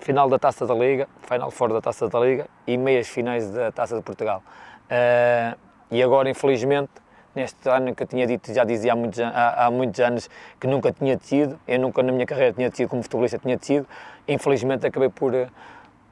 final 0.00 0.28
da 0.28 0.38
Taça 0.38 0.66
da 0.66 0.74
Liga, 0.74 1.08
final 1.22 1.50
fora 1.50 1.74
da 1.74 1.80
Taça 1.80 2.08
da 2.08 2.18
Liga 2.18 2.46
e 2.66 2.76
meias 2.76 3.08
finais 3.08 3.48
da 3.50 3.70
Taça 3.70 3.96
de 3.96 4.02
Portugal. 4.02 4.42
Eh, 4.88 5.54
e 5.90 6.02
agora, 6.02 6.28
infelizmente, 6.28 6.90
neste 7.34 7.68
ano 7.68 7.94
que 7.94 8.02
eu 8.02 8.06
tinha 8.06 8.26
dito, 8.26 8.52
já 8.52 8.64
dizia 8.64 8.92
há 8.92 8.96
muitos, 8.96 9.20
há, 9.20 9.66
há 9.66 9.70
muitos 9.70 10.00
anos 10.00 10.28
que 10.58 10.66
nunca 10.66 10.92
tinha 10.92 11.16
tido, 11.16 11.58
eu 11.68 11.78
nunca 11.78 12.02
na 12.02 12.12
minha 12.12 12.26
carreira 12.26 12.52
tinha 12.52 12.70
tido 12.70 12.88
como 12.88 13.02
futebolista, 13.02 13.38
tinha 13.38 13.56
tido, 13.56 13.86
infelizmente 14.26 14.86
acabei 14.86 15.08
por, 15.08 15.34
eh, 15.34 15.48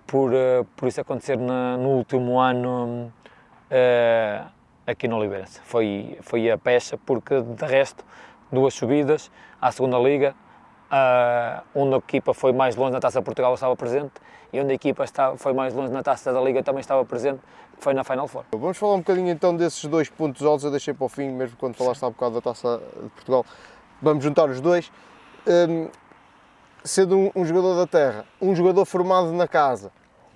por, 0.07 0.33
eh, 0.33 0.65
por 0.77 0.89
isso 0.89 1.01
acontecer 1.01 1.37
no 1.37 1.89
último 1.89 2.39
ano 2.39 3.13
eh, 3.71 4.43
aqui 4.87 5.09
no 5.09 5.17
Oliveirense. 5.17 5.61
Foi, 5.65 6.19
foi 6.23 6.51
a 6.51 6.59
pecha, 6.59 6.99
porque 6.99 7.41
de 7.41 7.67
resto, 7.67 8.05
duas 8.53 8.75
subidas 8.75 9.31
à 9.61 9.73
segunda 9.73 9.99
Liga, 9.99 10.35
ah, 10.91 11.63
onde 11.75 11.95
a 11.95 11.99
equipa 11.99 12.33
foi 12.33 12.53
mais 12.53 12.77
longe 12.77 12.93
na 12.93 13.01
Taça 13.01 13.21
Portugal 13.23 13.55
estava 13.55 13.77
presente 13.77 14.13
e 14.53 14.61
onde 14.61 14.73
a 14.73 14.75
equipa 14.75 15.05
está, 15.05 15.37
foi 15.37 15.53
mais 15.53 15.75
longe 15.75 15.93
na 15.93 16.03
Taça 16.03 16.33
da 16.33 16.41
Liga 16.41 16.63
também 16.63 16.81
estava 16.81 17.05
presente, 17.05 17.41
que 17.77 17.83
foi 17.83 17.93
na 17.93 18.03
Final 18.03 18.27
Four. 18.27 18.45
Vamos 18.53 18.79
falar 18.79 18.95
um 18.95 18.99
bocadinho 18.99 19.29
então 19.29 19.55
desses 19.55 19.85
dois 19.85 20.09
pontos 20.09 20.45
altos, 20.45 20.65
eu 20.65 20.71
deixei 20.71 20.95
para 20.95 21.05
o 21.05 21.09
fim, 21.09 21.29
mesmo 21.29 21.57
quando 21.57 21.75
falaste 21.75 22.03
há 22.03 22.11
bocado 22.11 22.37
da 22.37 22.41
Taça 22.41 22.81
de 23.03 23.09
Portugal. 23.11 23.45
Vamos 24.01 24.25
juntar 24.25 24.49
os 24.49 24.61
dois. 24.61 24.91
Hum, 25.47 25.89
sendo 26.85 27.17
um, 27.17 27.31
um 27.35 27.45
jogador 27.45 27.75
da 27.75 27.87
terra, 27.87 28.25
um 28.41 28.55
jogador 28.55 28.85
formado 28.85 29.33
na 29.33 29.47
casa, 29.47 29.91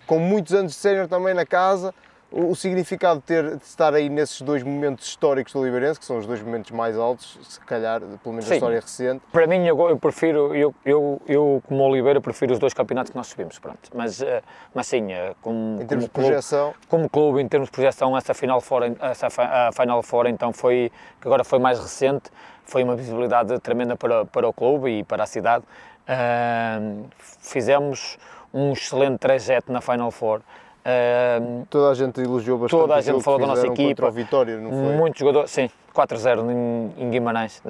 com 0.07 0.19
muitos 0.19 0.53
anos 0.53 0.73
de 0.73 0.79
sénior 0.79 1.09
também 1.09 1.35
na 1.35 1.47
casa, 1.47 1.95
o, 2.33 2.55
significado 2.55 3.21
de, 3.21 3.27
ter, 3.27 3.57
de 3.57 3.65
estar 3.65 3.95
aí 3.95 4.09
nesses 4.09 4.41
dois 4.41 4.63
momentos 4.63 5.07
históricos 5.07 5.53
do 5.53 5.61
Oliveirense, 5.61 6.01
que 6.01 6.07
são 6.07 6.19
os 6.19 6.27
dois 6.27 6.43
momentos 6.43 6.71
mais 6.71 6.97
altos, 6.97 7.39
se 7.43 7.61
calhar, 7.61 8.01
pelo 8.01 8.33
menos 8.33 8.45
Sim. 8.45 8.51
na 8.51 8.57
história 8.57 8.81
recente, 8.81 9.23
Para 9.31 9.47
mim, 9.47 9.67
eu, 9.67 9.79
eu 9.89 9.99
prefiro, 9.99 10.55
eu, 10.55 10.75
eu, 10.85 11.21
eu 11.27 11.63
como 11.69 11.83
Oliveira, 11.83 12.21
prefiro 12.21 12.53
os 12.53 12.59
dois 12.59 12.73
campeonatos 12.73 13.11
que 13.11 13.17
nós 13.17 13.27
subimos, 13.27 13.59
pronto. 13.59 13.91
Mas, 13.95 14.23
eh, 14.23 14.43
mas 14.75 14.87
sim, 14.87 15.13
eh, 15.13 15.35
como, 15.43 15.81
em 15.83 15.87
termos 15.87 16.05
de 16.05 16.11
como 16.11 16.25
clube, 16.25 16.29
projeção, 16.29 16.75
como 16.89 17.11
clube, 17.11 17.41
em 17.41 17.49
termos 17.49 17.69
de 17.69 17.73
projeção, 17.73 18.17
essa 18.17 18.33
final 18.35 18.61
fora, 18.61 18.95
essa 19.01 19.29
a 19.39 19.71
final 19.73 20.03
fora, 20.03 20.31
então 20.31 20.53
foi, 20.53 20.91
que 21.21 21.29
agora 21.29 21.45
foi 21.45 21.59
mais 21.59 21.79
recente, 21.79 22.31
foi 22.65 22.83
uma 22.83 22.97
visibilidade 22.97 23.59
tremenda 23.61 23.97
para, 23.97 24.25
para 24.25 24.49
o 24.49 24.53
clube 24.53 24.91
e 24.91 25.05
para 25.05 25.25
a 25.25 25.27
cidade. 25.27 25.65
Ahm, 26.09 27.05
fizemos 27.19 28.19
um 28.53 28.73
excelente 28.73 29.19
trajeto 29.19 29.73
na 29.73 29.81
Final 29.81 30.11
Four. 30.11 30.41
Ahm, 30.85 31.65
toda 31.71 31.91
a 31.91 31.95
gente 31.95 32.21
elogiou 32.21 32.59
bastante 32.59 32.81
Toda 32.81 32.95
a 32.97 33.01
gente 33.01 33.23
falou 33.23 33.39
da 33.39 33.47
nossa 33.47 33.67
equipa. 33.69 34.11
Vitória, 34.11 34.57
não 34.59 34.71
foi? 34.71 34.97
muitos 34.97 35.21
jogadores, 35.21 35.51
sim, 35.53 35.71
4-0 35.95 36.51
em, 36.51 36.93
em 37.05 37.11
Guimarães. 37.11 37.63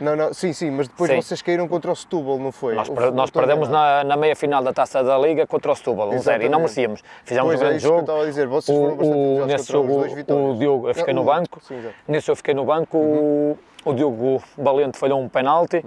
Não, 0.00 0.14
não, 0.14 0.34
sim, 0.34 0.52
sim, 0.52 0.70
mas 0.70 0.86
depois 0.86 1.10
Sim. 1.10 1.16
vocês 1.22 1.40
caíram 1.40 1.66
contra 1.66 1.90
o 1.90 1.96
Setúbal, 1.96 2.38
não 2.38 2.52
foi? 2.52 2.74
Nós, 2.74 2.88
O- 2.90 3.10
nós 3.12 3.30
perdemos 3.30 3.70
na, 3.70 4.04
na 4.04 4.16
meia 4.18 4.36
final 4.36 4.62
da 4.62 4.72
taça 4.74 5.02
da 5.02 5.16
Liga 5.16 5.46
contra 5.46 5.72
o 5.72 5.74
Setúbal, 5.76 6.10
1-0, 6.10 6.42
e 6.44 6.48
não 6.50 6.58
merecíamos. 6.60 7.02
Fizemos 7.24 7.48
Pois 7.48 7.60
um 7.60 7.64
é, 7.64 7.68
grande 7.68 7.84
eu 7.84 7.88
jogo. 7.88 8.00
estava 8.02 8.22
a 8.22 8.26
dizer, 8.26 8.46
vocês 8.46 8.76
foram 8.78 8.92
O, 8.92 8.96
bastante 8.98 9.16
o, 9.16 9.46
nesse 9.46 9.72
jogo, 9.72 10.04
o 10.52 10.58
Diogo, 10.58 10.88
eu 10.90 10.94
fiquei 10.94 11.14
Não, 11.14 11.22
no 11.24 11.26
banco. 11.32 11.60
sim. 11.62 11.82
Nesse 12.06 12.30
eu 12.30 12.36
fiquei 12.36 12.52
no 12.52 12.66
banco, 12.66 12.98
Uhum. 12.98 13.56
o, 13.86 13.90
o 13.90 13.94
Diogo 13.94 14.42
Valente 14.58 14.98
falhou 14.98 15.18
um 15.18 15.28
penalti, 15.28 15.82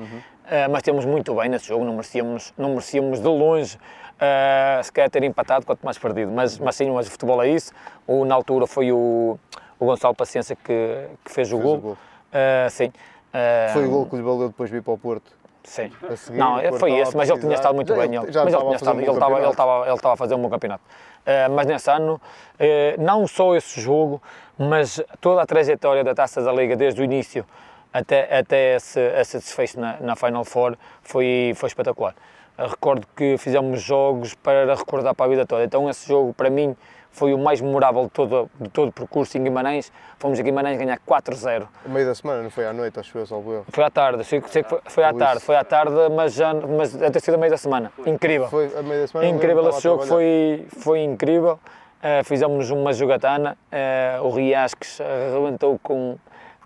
eh, 0.50 0.68
mas 0.68 0.82
temos 0.82 1.06
muito 1.06 1.36
bem 1.36 1.48
nesse 1.48 1.68
jogo, 1.68 1.86
não 1.86 1.94
merecíamos, 1.94 2.52
não 2.58 2.70
merecíamos 2.70 3.20
de 3.20 3.28
longe 3.28 3.78
eh, 4.22 4.80
sequer 4.84 5.10
ter 5.10 5.24
empatado, 5.24 5.66
quanto 5.66 5.82
mais 5.84 5.98
perdido. 5.98 6.32
Mas, 6.32 6.58
mas 6.60 6.76
sim, 6.76 6.90
mas 6.92 7.08
o 7.08 7.12
futebol 7.12 7.42
é 7.44 7.50
isso. 7.50 7.74
O, 8.08 8.24
na 8.24 8.36
altura 8.36 8.68
foi 8.68 8.92
o, 8.92 9.38
o 9.80 9.86
Gonçalo 9.86 10.16
Paciência 10.16 10.56
que, 10.56 11.08
que 11.26 11.32
fez 11.32 11.52
o 11.52 11.58
Fez 11.58 11.64
gol. 11.66 11.76
o 11.78 11.82
gol. 11.82 11.98
Eh, 12.32 12.68
sim. 12.70 12.94
Eh, 13.34 13.70
Foi 13.74 13.86
o 13.86 13.90
gol 13.90 14.06
que 14.06 14.16
lhe 14.16 14.22
valeu 14.22 14.48
depois 14.50 14.70
vir 14.70 14.82
para 14.84 14.94
o 14.94 14.98
Porto. 14.98 15.32
Sim. 15.64 15.92
Seguir, 16.16 16.38
Não, 16.40 16.58
o 16.58 16.80
foi 16.80 16.92
esse, 17.00 17.16
mas 17.16 17.30
ele 17.30 17.40
tinha 17.40 17.54
estado 17.54 17.76
muito 17.76 17.94
Já- 17.94 17.96
bem. 18.08 18.16
Ele, 18.16 18.32
já 18.32 18.44
mas 18.44 18.54
ele 18.54 18.64
estava 18.64 18.64
tinha 18.66 18.76
estado, 18.76 19.00
ele 19.00 19.12
estava, 19.12 19.32
ele, 19.34 19.42
campeonato. 19.46 19.52
estava, 19.52 19.86
ele 19.86 19.96
estava 19.96 20.14
a 20.14 20.18
fazer 20.18 20.36
um 20.36 20.42
bom 20.42 20.50
campeonato. 20.50 20.84
Eh, 21.26 21.48
mas 21.50 21.68
nesse 21.68 21.90
ano, 21.92 22.20
eh, 22.60 22.96
não 22.98 23.28
só 23.28 23.56
esse 23.56 23.80
jogo, 23.80 24.22
mas 24.58 25.02
toda 25.20 25.42
a 25.42 25.46
trajetória 25.46 26.04
da 26.04 26.16
Taça 26.16 26.42
da 26.42 26.52
Liga, 26.52 26.76
desde 26.76 27.00
o 27.02 27.04
início 27.04 27.46
até, 27.94 28.40
até 28.40 28.76
esse, 28.76 29.00
esse 29.00 29.38
desfecho 29.38 29.80
na, 29.80 29.98
na 30.00 30.16
Final 30.16 30.44
Four, 30.44 30.76
foi, 31.04 31.54
foi 31.56 31.68
espetacular. 31.68 32.16
Eu 32.58 32.68
recordo 32.68 33.08
que 33.16 33.38
fizemos 33.38 33.82
jogos 33.82 34.34
para 34.36 34.76
recordar 34.76 35.16
para 35.16 35.26
a 35.26 35.30
vida 35.30 35.46
toda. 35.46 35.64
Então, 35.64 35.90
esse 35.90 36.08
jogo, 36.08 36.34
para 36.34 36.50
mim, 36.50 36.76
foi 37.10 37.34
o 37.34 37.38
mais 37.38 37.60
memorável 37.60 38.04
de 38.04 38.10
todo, 38.12 38.50
de 38.60 38.70
todo 38.70 38.90
o 38.90 38.92
percurso 38.92 39.38
em 39.38 39.44
Guimarães. 39.44 39.92
Fomos 40.20 40.40
a 40.40 40.44
Guimarães 40.44 40.78
ganhar 40.78 41.00
4-0. 41.00 41.68
A 41.86 41.90
meio 41.90 42.06
da 42.06 42.14
semana, 42.16 42.44
não 42.44 42.50
foi 42.50 42.66
à 42.68 42.72
noite, 42.74 43.00
acho 43.00 43.18
eu, 43.18 43.26
salvo 43.26 43.54
erro. 43.54 43.66
Foi 43.70 43.84
à 43.84 43.90
tarde, 43.90 44.24
sei, 44.24 44.40
que- 44.40 44.50
sei 44.50 44.64
que 44.64 44.70
foi, 44.70 44.80
foi 44.86 45.04
à 45.04 45.14
tarde, 45.14 45.42
foi 45.42 45.56
à 45.56 45.64
tarde, 45.64 45.94
mas, 46.16 46.34
já, 46.34 46.54
mas 46.54 46.94
deve 46.94 47.12
ter 47.12 47.20
sido 47.20 47.34
a 47.36 47.38
meio 47.38 47.52
da 47.52 47.58
semana. 47.58 47.92
Incrível. 48.06 48.48
Foi 48.48 48.72
a 48.78 48.82
meio 48.84 49.02
da 49.02 49.08
semana. 49.08 49.28
eu 49.30 49.36
incrível 49.36 49.70
esse 49.70 49.82
jogo, 49.82 50.06
foi, 50.06 50.66
foi 50.70 51.00
incrível. 51.02 51.60
Uh, 52.04 52.24
fizemos 52.24 52.70
uma 52.72 52.94
jogatana, 52.94 53.58
uh, 53.72 54.24
o 54.26 54.30
Riasques 54.32 55.00
arrebentou 55.02 55.78
com, 55.84 56.18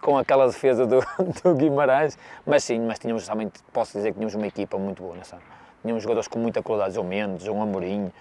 com 0.02 0.17
aquela 0.17 0.48
defesa 0.48 0.86
do, 0.86 1.00
do 1.43 1.56
Guimarães, 1.56 2.17
mas 2.45 2.63
sim, 2.63 2.80
mas 2.80 3.00
tínhamos 3.00 3.26
realmente, 3.28 3.62
posso 3.74 3.93
dizer 3.98 4.10
que 4.12 4.15
tínhamos 4.15 4.36
uma 4.36 4.48
equipa 4.48 4.78
muito 4.78 5.02
boa 5.04 5.15
nessa 5.15 5.36
ano. 5.38 5.55
Tínhamos 5.86 6.02
jogadores 6.02 6.28
com 6.28 6.39
muita 6.39 6.63
qualidade, 6.63 6.95
João 6.95 7.08
Mendes, 7.08 7.45
João 7.45 7.62
Amorim, 7.62 8.12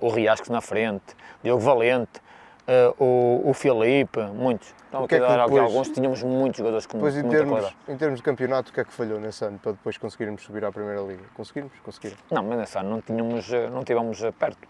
o 0.00 0.08
Riascos 0.08 0.48
na 0.48 0.60
frente, 0.60 1.16
Diogo 1.42 1.60
Valente, 1.60 2.20
uh, 2.68 2.94
o, 3.02 3.50
o 3.50 3.52
Filipe, 3.52 4.20
muitos. 4.32 4.72
Então, 4.88 5.04
aqui 5.04 5.16
é 5.16 5.20
dar 5.20 5.44
depois, 5.44 5.62
alguns, 5.62 5.88
tínhamos 5.88 6.22
muitos 6.22 6.58
jogadores 6.58 6.86
com 6.86 6.98
depois, 6.98 7.14
muita 7.14 7.28
em 7.28 7.30
termos, 7.30 7.50
qualidade. 7.50 7.76
Em 7.88 7.96
termos 7.96 8.18
de 8.18 8.22
campeonato, 8.22 8.70
o 8.70 8.74
que 8.74 8.80
é 8.80 8.84
que 8.84 8.92
falhou 8.92 9.20
nesse 9.20 9.44
ano 9.44 9.58
para 9.58 9.72
depois 9.72 9.96
conseguirmos 9.98 10.42
subir 10.42 10.64
à 10.64 10.72
Primeira 10.72 11.00
Liga? 11.00 11.22
Conseguimos? 11.34 11.72
Conseguimos. 11.84 12.18
Não, 12.30 12.42
mas 12.42 12.58
nesse 12.58 12.78
ano 12.78 12.90
não, 12.90 13.00
tínhamos, 13.00 13.52
eh, 13.52 13.68
não 13.70 13.84
tivemos 13.84 14.22
eh, 14.22 14.32
perto. 14.32 14.68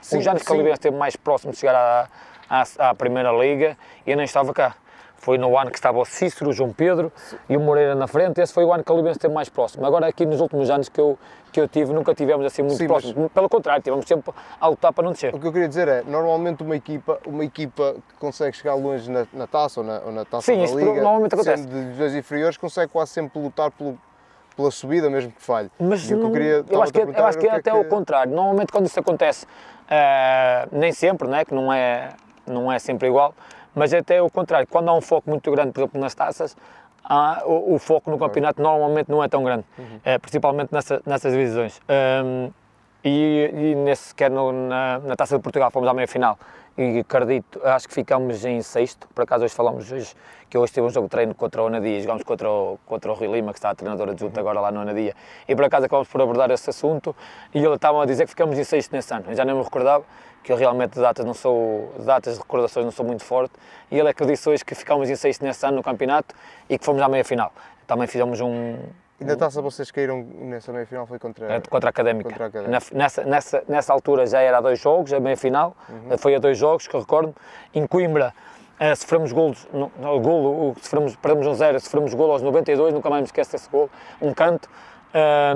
Sim, 0.00 0.20
que 0.20 0.28
a 0.28 0.52
Oliveira 0.52 0.74
esteve 0.74 0.96
mais 0.96 1.16
próximo 1.16 1.52
de 1.52 1.58
chegar 1.58 1.74
à, 1.74 2.08
à, 2.48 2.90
à 2.90 2.94
Primeira 2.94 3.32
Liga 3.32 3.76
e 4.06 4.10
eu 4.12 4.16
nem 4.16 4.24
estava 4.24 4.52
cá. 4.54 4.76
Foi 5.18 5.36
no 5.36 5.58
ano 5.58 5.70
que 5.70 5.76
estava 5.76 5.98
o 5.98 6.04
Cícero, 6.04 6.50
o 6.50 6.52
João 6.52 6.72
Pedro 6.72 7.12
e 7.48 7.56
o 7.56 7.60
Moreira 7.60 7.94
na 7.94 8.06
frente. 8.06 8.40
Esse 8.40 8.52
foi 8.52 8.64
o 8.64 8.72
ano 8.72 8.84
que 8.84 8.90
a 8.90 8.94
Olivense 8.94 9.18
esteve 9.18 9.34
mais 9.34 9.48
próximo. 9.48 9.84
Agora, 9.84 10.06
aqui 10.06 10.24
nos 10.24 10.40
últimos 10.40 10.70
anos 10.70 10.88
que 10.88 11.00
eu, 11.00 11.18
que 11.52 11.60
eu 11.60 11.66
tive, 11.66 11.92
nunca 11.92 12.14
tivemos 12.14 12.46
assim 12.46 12.62
muito 12.62 12.78
Sim, 12.78 12.86
próximos. 12.86 13.14
Mas... 13.16 13.32
Pelo 13.32 13.48
contrário, 13.48 13.82
tivemos 13.82 14.06
sempre 14.06 14.32
a 14.60 14.68
lutar 14.68 14.92
para 14.92 15.04
não 15.04 15.12
descer. 15.12 15.34
O 15.34 15.40
que 15.40 15.46
eu 15.46 15.52
queria 15.52 15.68
dizer 15.68 15.88
é, 15.88 16.02
normalmente 16.06 16.62
uma 16.62 16.76
equipa, 16.76 17.18
uma 17.26 17.44
equipa 17.44 17.96
que 18.08 18.14
consegue 18.14 18.56
chegar 18.56 18.74
longe 18.74 19.10
na, 19.10 19.26
na 19.32 19.46
taça 19.46 19.80
ou 19.80 19.86
na, 19.86 20.00
ou 20.00 20.12
na 20.12 20.24
taça 20.24 20.52
Sim, 20.52 20.58
da 20.58 20.64
isso 20.64 20.78
Liga, 20.78 20.94
normalmente 20.94 21.34
acontece. 21.34 21.62
sendo 21.64 21.74
de 21.74 21.98
dois 21.98 22.14
inferiores, 22.14 22.56
consegue 22.56 22.92
quase 22.92 23.10
sempre 23.10 23.40
lutar 23.40 23.72
pelo, 23.72 23.98
pela 24.56 24.70
subida, 24.70 25.10
mesmo 25.10 25.32
que 25.32 25.42
falhe. 25.42 25.68
Mas 25.80 26.08
não, 26.08 26.28
eu, 26.28 26.32
queria, 26.32 26.64
eu, 26.70 26.82
acho 26.82 26.92
que, 26.92 27.00
é- 27.00 27.04
eu 27.04 27.26
acho 27.26 27.38
que 27.38 27.46
é, 27.46 27.50
até 27.50 27.70
que... 27.72 27.76
o 27.76 27.84
contrário. 27.86 28.32
Normalmente 28.32 28.70
quando 28.70 28.86
isso 28.86 29.00
acontece, 29.00 29.46
uh, 29.46 30.68
nem 30.70 30.92
sempre, 30.92 31.26
né, 31.26 31.44
que 31.44 31.52
não 31.52 31.72
é, 31.72 32.10
não 32.46 32.70
é 32.70 32.78
sempre 32.78 33.08
igual, 33.08 33.34
mas 33.78 33.92
é 33.92 33.98
até 33.98 34.20
o 34.20 34.28
contrário, 34.30 34.66
quando 34.68 34.88
há 34.88 34.94
um 34.94 35.00
foco 35.00 35.30
muito 35.30 35.50
grande, 35.50 35.72
por 35.72 35.80
exemplo, 35.80 36.00
nas 36.00 36.14
taças, 36.14 36.56
há, 37.04 37.42
o, 37.46 37.74
o, 37.74 37.78
foco 37.78 38.10
no 38.10 38.18
campeonato 38.18 38.60
normalmente 38.60 39.10
não 39.10 39.22
é 39.22 39.28
tão 39.28 39.42
grande, 39.42 39.64
uhum. 39.78 40.00
é, 40.04 40.18
principalmente 40.18 40.72
nessa, 40.72 41.00
nessas 41.06 41.32
divisões. 41.32 41.80
Um, 42.24 42.50
e, 43.04 43.50
e, 43.54 43.74
nesse, 43.76 44.14
quer 44.14 44.30
no, 44.30 44.52
na, 44.52 44.98
na 44.98 45.16
Taça 45.16 45.36
de 45.36 45.42
Portugal, 45.42 45.70
fomos 45.70 45.88
à 45.88 45.94
meia-final 45.94 46.38
e 46.78 47.00
acredito, 47.00 47.60
acho 47.64 47.88
que 47.88 47.94
ficamos 47.94 48.44
em 48.44 48.62
sexto, 48.62 49.08
por 49.12 49.22
acaso 49.22 49.44
hoje 49.44 49.52
falamos 49.52 49.90
hoje, 49.90 50.14
que 50.48 50.56
hoje 50.56 50.72
tive 50.72 50.86
um 50.86 50.90
jogo 50.90 51.08
de 51.08 51.10
treino 51.10 51.34
contra 51.34 51.60
o 51.60 51.66
Anadia, 51.66 52.00
jogámos 52.00 52.22
contra 52.22 52.48
o, 52.48 52.78
contra 52.86 53.10
o 53.10 53.14
Rui 53.14 53.26
Lima, 53.26 53.52
que 53.52 53.58
está 53.58 53.70
a 53.70 53.74
treinador 53.74 54.10
adjunto 54.10 54.34
uhum. 54.34 54.40
agora 54.40 54.60
lá 54.60 54.70
no 54.70 54.80
Anadia, 54.80 55.12
e 55.48 55.56
por 55.56 55.64
acaso 55.64 55.86
acabamos 55.86 56.06
por 56.06 56.22
abordar 56.22 56.50
esse 56.52 56.70
assunto, 56.70 57.16
e 57.52 57.58
ele 57.58 57.74
estava 57.74 58.00
a 58.00 58.06
dizer 58.06 58.24
que 58.24 58.30
ficamos 58.30 58.56
em 58.56 58.62
sexto 58.62 58.92
nesse 58.92 59.12
ano, 59.12 59.24
eu 59.28 59.34
já 59.34 59.44
nem 59.44 59.54
me 59.56 59.62
recordava, 59.62 60.04
que 60.44 60.52
eu 60.52 60.56
realmente 60.56 60.92
de 60.92 61.00
datas 61.00 61.26
não 61.26 61.34
sou, 61.34 61.92
de 61.98 62.04
datas 62.04 62.34
de 62.34 62.40
recordações 62.40 62.84
não 62.84 62.92
sou 62.92 63.04
muito 63.04 63.24
forte, 63.24 63.54
e 63.90 63.98
ele 63.98 64.08
acreditou 64.08 64.52
hoje 64.52 64.64
que 64.64 64.74
ficámos 64.76 65.10
em 65.10 65.16
sexto 65.16 65.44
nesse 65.44 65.66
ano 65.66 65.78
no 65.78 65.82
campeonato 65.82 66.32
e 66.70 66.78
que 66.78 66.84
fomos 66.84 67.02
à 67.02 67.08
meia-final. 67.08 67.52
Também 67.88 68.06
fizemos 68.06 68.40
um... 68.40 68.76
E 69.20 69.24
na 69.24 69.36
taça 69.36 69.60
vocês 69.60 69.90
caíram 69.90 70.22
nessa 70.22 70.72
meia-final 70.72 71.04
foi 71.06 71.18
contra, 71.18 71.60
contra 71.68 71.88
a 71.88 71.90
Académica. 71.90 72.30
Contra 72.30 72.44
a 72.44 72.48
Académica. 72.48 72.86
Na, 72.92 72.98
nessa, 72.98 73.24
nessa, 73.24 73.64
nessa 73.68 73.92
altura 73.92 74.26
já 74.26 74.40
era 74.40 74.58
a 74.58 74.60
dois 74.60 74.78
jogos, 74.78 75.12
a 75.12 75.18
meia-final, 75.18 75.76
uhum. 75.88 76.16
foi 76.16 76.36
a 76.36 76.38
dois 76.38 76.56
jogos, 76.56 76.86
que 76.86 76.94
eu 76.94 77.00
recordo. 77.00 77.34
Em 77.74 77.84
Coimbra 77.84 78.32
uh, 78.80 78.94
sofremos 78.94 79.32
golos, 79.32 79.66
no, 79.72 79.90
no, 79.98 80.20
golo, 80.20 80.76
sofremos, 80.80 81.16
perdemos 81.16 81.46
um 81.48 81.54
zero, 81.54 81.80
sofremos 81.80 82.14
golo 82.14 82.32
aos 82.32 82.42
92, 82.42 82.94
nunca 82.94 83.10
mais 83.10 83.22
me 83.22 83.26
esqueço 83.26 83.50
desse 83.52 83.68
golo, 83.68 83.90
um 84.22 84.32
canto. 84.32 84.68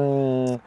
Um, 0.00 0.58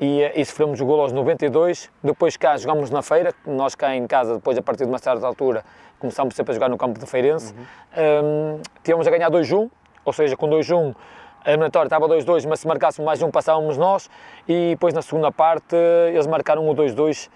e, 0.00 0.22
e 0.34 0.44
sofremos 0.44 0.80
o 0.80 0.86
golo 0.86 1.02
aos 1.02 1.12
92. 1.12 1.90
Depois 2.02 2.36
cá 2.36 2.56
jogámos 2.56 2.90
na 2.90 3.02
feira, 3.02 3.32
nós 3.46 3.74
cá 3.74 3.94
em 3.94 4.06
casa, 4.06 4.34
depois 4.34 4.58
a 4.58 4.62
partir 4.62 4.84
de 4.84 4.90
uma 4.90 4.98
certa 4.98 5.26
altura, 5.26 5.62
começámos 5.98 6.34
sempre 6.34 6.52
a 6.52 6.54
jogar 6.54 6.68
no 6.68 6.78
campo 6.78 6.98
de 6.98 7.06
Feirense. 7.06 7.54
Uhum. 7.54 8.56
Um, 8.56 8.62
tínhamos 8.82 9.06
a 9.06 9.10
ganhar 9.10 9.30
2-1, 9.30 9.70
ou 10.04 10.12
seja, 10.12 10.36
com 10.36 10.48
2-1 10.48 10.96
a 11.44 11.50
eliminatória 11.50 11.86
estava 11.86 12.08
2-2, 12.08 12.46
mas 12.48 12.60
se 12.60 12.66
marcássemos 12.66 13.06
mais 13.06 13.22
um 13.22 13.30
passávamos 13.30 13.76
nós 13.76 14.10
e 14.48 14.70
depois 14.70 14.94
na 14.94 15.02
segunda 15.02 15.32
parte 15.32 15.76
eles 16.12 16.26
marcaram 16.26 16.68
o 16.68 16.74
2-2 16.74 17.28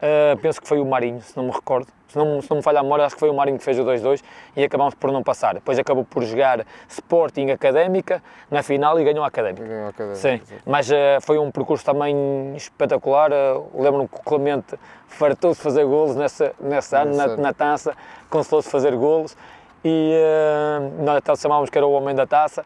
Uh, 0.00 0.34
penso 0.38 0.62
que 0.62 0.66
foi 0.66 0.80
o 0.80 0.84
Marinho, 0.86 1.20
se 1.20 1.36
não 1.36 1.44
me 1.44 1.50
recordo. 1.50 1.86
Se 2.08 2.16
não, 2.16 2.40
se 2.40 2.50
não 2.50 2.56
me 2.56 2.62
falha 2.62 2.80
a 2.80 2.82
memória, 2.82 3.04
acho 3.04 3.14
que 3.14 3.20
foi 3.20 3.28
o 3.28 3.34
Marinho 3.34 3.58
que 3.58 3.62
fez 3.62 3.78
o 3.78 3.84
2-2 3.84 4.22
e 4.56 4.64
acabamos 4.64 4.94
por 4.94 5.12
não 5.12 5.22
passar. 5.22 5.54
Depois 5.54 5.78
acabou 5.78 6.04
por 6.04 6.24
jogar 6.24 6.66
Sporting 6.88 7.50
Académica 7.50 8.22
na 8.50 8.62
final 8.62 8.98
e 8.98 9.04
ganhou 9.04 9.22
a 9.22 9.28
Académica. 9.28 9.62
Ganhou 9.62 9.86
a 9.86 9.88
Académica. 9.90 10.18
Sim, 10.18 10.40
mas 10.66 10.90
uh, 10.90 10.94
foi 11.20 11.38
um 11.38 11.50
percurso 11.50 11.84
também 11.84 12.56
espetacular. 12.56 13.30
Uh, 13.30 13.70
Lembro-me 13.74 14.08
que 14.08 14.16
o 14.16 14.22
Clemente 14.22 14.76
fartou-se 15.06 15.60
fazer 15.60 15.84
golos 15.84 16.16
nessa, 16.16 16.52
nesse 16.58 16.96
ano, 16.96 17.14
na, 17.14 17.36
na, 17.36 17.52
taça, 17.52 17.94
consolou-se 18.30 18.70
fazer 18.70 18.96
golos 18.96 19.36
e 19.84 20.14
uh, 20.16 21.04
nós 21.04 21.18
até 21.18 21.36
chamávamos 21.36 21.68
que 21.68 21.76
era 21.76 21.86
o 21.86 21.92
homem 21.92 22.14
da 22.14 22.26
taça. 22.26 22.64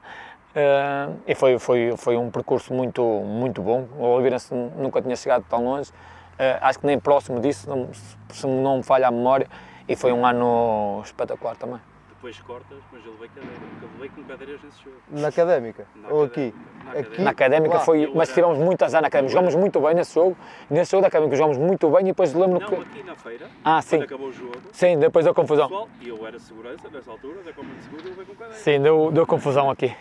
Uh, 0.54 1.18
e 1.26 1.34
foi, 1.34 1.58
foi, 1.58 1.96
foi 1.96 2.16
um 2.16 2.30
percurso 2.30 2.72
muito, 2.72 3.02
muito 3.02 3.60
bom. 3.60 3.88
O 3.98 4.04
Oliveirense 4.04 4.54
nunca 4.54 5.02
tinha 5.02 5.16
chegado 5.16 5.44
tão 5.48 5.64
longe. 5.64 5.90
Uh, 5.90 6.58
acho 6.60 6.78
que 6.78 6.86
nem 6.86 6.98
próximo 6.98 7.40
disso, 7.40 7.68
não, 7.68 7.88
se 8.30 8.46
não 8.46 8.76
me 8.76 8.82
falha 8.82 9.08
a 9.08 9.10
memória, 9.10 9.48
e 9.88 9.96
foi 9.96 10.12
um 10.12 10.24
ano 10.24 11.00
espetacular 11.04 11.56
também. 11.56 11.80
Depois 12.08 12.40
cortas, 12.40 12.78
mas 12.90 13.04
ele 13.04 13.16
veio 13.18 13.30
cadeira, 13.32 13.56
eu 13.82 13.88
levei 13.92 14.08
com 14.08 14.24
cadeiras 14.24 14.62
nesse 14.62 14.82
jogo. 14.82 14.96
Na 15.10 15.28
académica? 15.28 15.86
Na 15.94 16.08
Ou 16.08 16.24
aqui? 16.24 16.54
Na 16.84 16.92
aqui? 16.92 17.20
Na 17.20 17.30
académica 17.30 17.78
foi, 17.80 18.10
mas 18.14 18.28
tivemos 18.30 18.58
muitas 18.58 18.94
anos 18.94 19.02
na 19.02 19.08
académica, 19.08 19.32
jogámos 19.32 19.54
muito 19.54 19.80
bem 19.80 19.94
nesse 19.94 20.14
jogo, 20.14 20.36
nesse 20.70 20.92
jogo 20.92 21.02
da 21.02 21.08
académica 21.08 21.36
jogámos 21.36 21.58
muito 21.58 21.90
bem 21.90 22.00
e 22.00 22.04
depois 22.04 22.32
lembro 22.32 22.60
não, 22.60 22.66
que... 22.66 22.74
Não, 22.74 22.82
aqui 22.82 23.02
na 23.02 23.14
feira, 23.14 23.46
ah, 23.62 23.82
sim. 23.82 24.00
acabou 24.00 24.28
o 24.28 24.32
jogo. 24.32 24.56
Sim, 24.72 24.98
depois 24.98 25.24
deu 25.24 25.34
confusão. 25.34 25.88
E 26.00 26.08
eu 26.08 26.26
era 26.26 26.38
segurança 26.38 26.88
nessa 26.88 27.10
altura, 27.10 27.42
da 27.42 27.52
Comando 27.52 27.76
de 27.76 27.84
Seguro, 27.84 28.02
eu 28.04 28.10
levei 28.10 28.24
com 28.24 28.34
cadeira. 28.34 28.54
Sim, 28.54 28.80
deu, 28.80 29.10
deu 29.12 29.26
confusão 29.26 29.70
aqui. 29.70 29.94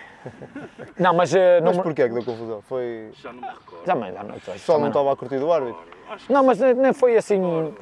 Não, 1.00 1.14
mas... 1.14 1.34
Uh, 1.34 1.38
mas 1.64 1.78
não... 1.78 1.84
porquê 1.84 2.08
que 2.08 2.14
deu 2.14 2.24
confusão? 2.24 2.62
Foi... 2.62 3.12
Já 3.14 3.32
não 3.34 3.42
me 3.42 3.48
recordo. 3.48 3.86
Já, 3.86 3.94
já 3.94 4.24
não, 4.24 4.40
já, 4.40 4.58
Só 4.58 4.80
não 4.80 4.88
estava 4.88 5.14
a 5.14 5.16
curtir 5.16 5.40
do 5.40 5.52
árbitro? 5.52 5.82
Não, 6.30 6.44
mas 6.44 6.60
nem 6.60 6.94
foi 6.94 7.18
assim. 7.18 7.42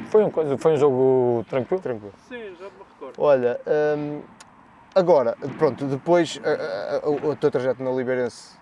Foi 0.09 0.23
um, 0.23 0.57
foi 0.57 0.73
um 0.73 0.77
jogo 0.77 1.45
tranquilo. 1.49 1.81
Tranquilo. 1.81 2.13
Sim, 2.29 2.55
já 2.59 2.65
me 2.65 2.71
recordo. 2.93 3.13
Olha, 3.17 3.59
hum, 3.97 4.21
agora, 4.95 5.35
pronto, 5.57 5.85
depois 5.85 6.39
a, 6.43 7.05
a, 7.05 7.09
o 7.09 7.35
teu 7.35 7.51
trajeto 7.51 7.83
na 7.83 7.91
Liberense 7.91 8.61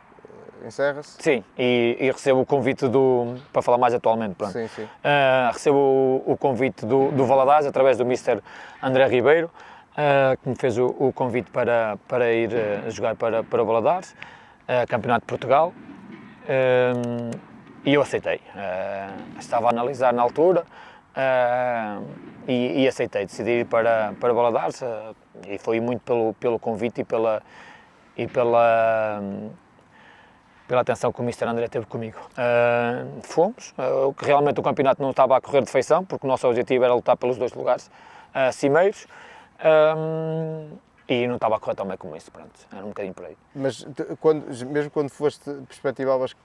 encerra-se? 0.65 1.21
Sim, 1.21 1.43
e, 1.57 1.97
e, 1.99 2.11
recebo 2.11 2.41
o 2.41 2.45
convite 2.45 2.87
do. 2.87 3.35
para 3.51 3.61
falar 3.61 3.77
mais 3.77 3.93
atualmente, 3.93 4.35
pronto. 4.35 4.53
Sim, 4.53 4.67
sim. 4.67 4.83
Uh, 4.83 5.53
recebo 5.53 5.77
o, 5.77 6.23
o, 6.33 6.37
convite 6.37 6.85
do, 6.85 7.11
do 7.11 7.25
Valadares 7.25 7.65
através 7.65 7.97
do 7.97 8.03
Mr. 8.03 8.41
André 8.81 9.07
Ribeiro, 9.07 9.49
uh, 9.99 10.37
que 10.41 10.49
me 10.49 10.55
fez 10.55 10.77
o, 10.77 10.87
o, 10.87 11.11
convite 11.11 11.51
para, 11.51 11.97
para 12.07 12.31
ir 12.31 12.49
uh, 12.49 12.89
jogar 12.89 13.15
para, 13.15 13.43
para 13.43 13.61
o 13.61 13.65
Valadares, 13.65 14.15
Campeonato 14.87 15.21
de 15.21 15.27
Portugal. 15.27 15.73
E 17.85 17.93
eu 17.93 18.01
aceitei. 18.01 18.41
Uh, 18.53 19.39
estava 19.39 19.67
a 19.67 19.69
analisar 19.69 20.13
na 20.13 20.21
altura 20.21 20.65
uh, 21.15 22.05
e, 22.47 22.83
e, 22.83 22.87
aceitei. 22.87 23.25
Decidi 23.25 23.61
ir 23.61 23.65
para, 23.65 24.13
para 24.19 24.33
Valadares 24.33 24.81
uh, 24.81 25.15
e 25.47 25.57
foi 25.57 25.79
muito 25.79 26.01
pelo, 26.01 26.33
pelo 26.33 26.59
convite 26.59 27.01
e 27.01 27.03
pela, 27.05 27.41
e 28.17 28.27
pela, 28.27 29.21
pela 30.67 30.81
atenção 30.81 31.11
que 31.13 31.21
o 31.21 31.23
Mr. 31.23 31.45
André 31.45 31.67
teve 31.67 31.85
comigo. 31.85 32.19
fomos. 33.23 33.73
realmente 34.17 34.59
o 34.59 34.63
campeonato 34.63 35.01
não 35.01 35.11
estava 35.11 35.37
a 35.37 35.41
correr 35.41 35.61
de 35.61 35.71
feição, 35.71 36.03
porque 36.03 36.27
o 36.27 36.29
nosso 36.29 36.47
objetivo 36.47 36.83
era 36.83 36.93
lutar 36.93 37.15
pelos 37.15 37.37
dois 37.37 37.53
lugares 37.53 37.89
cimeiros. 38.51 39.07
E 41.07 41.27
não 41.27 41.35
estava 41.35 41.55
a 41.55 41.59
correr 41.59 41.75
tão 41.75 41.85
bem 41.85 41.97
como 41.97 42.15
isso, 42.15 42.31
pronto, 42.31 42.51
era 42.71 42.85
um 42.85 42.89
bocadinho 42.89 43.13
por 43.13 43.25
aí. 43.25 43.37
Mas 43.55 43.85
quando, 44.19 44.45
mesmo 44.67 44.91
quando 44.91 45.09
foste, 45.09 45.51
perspectivavas 45.67 46.35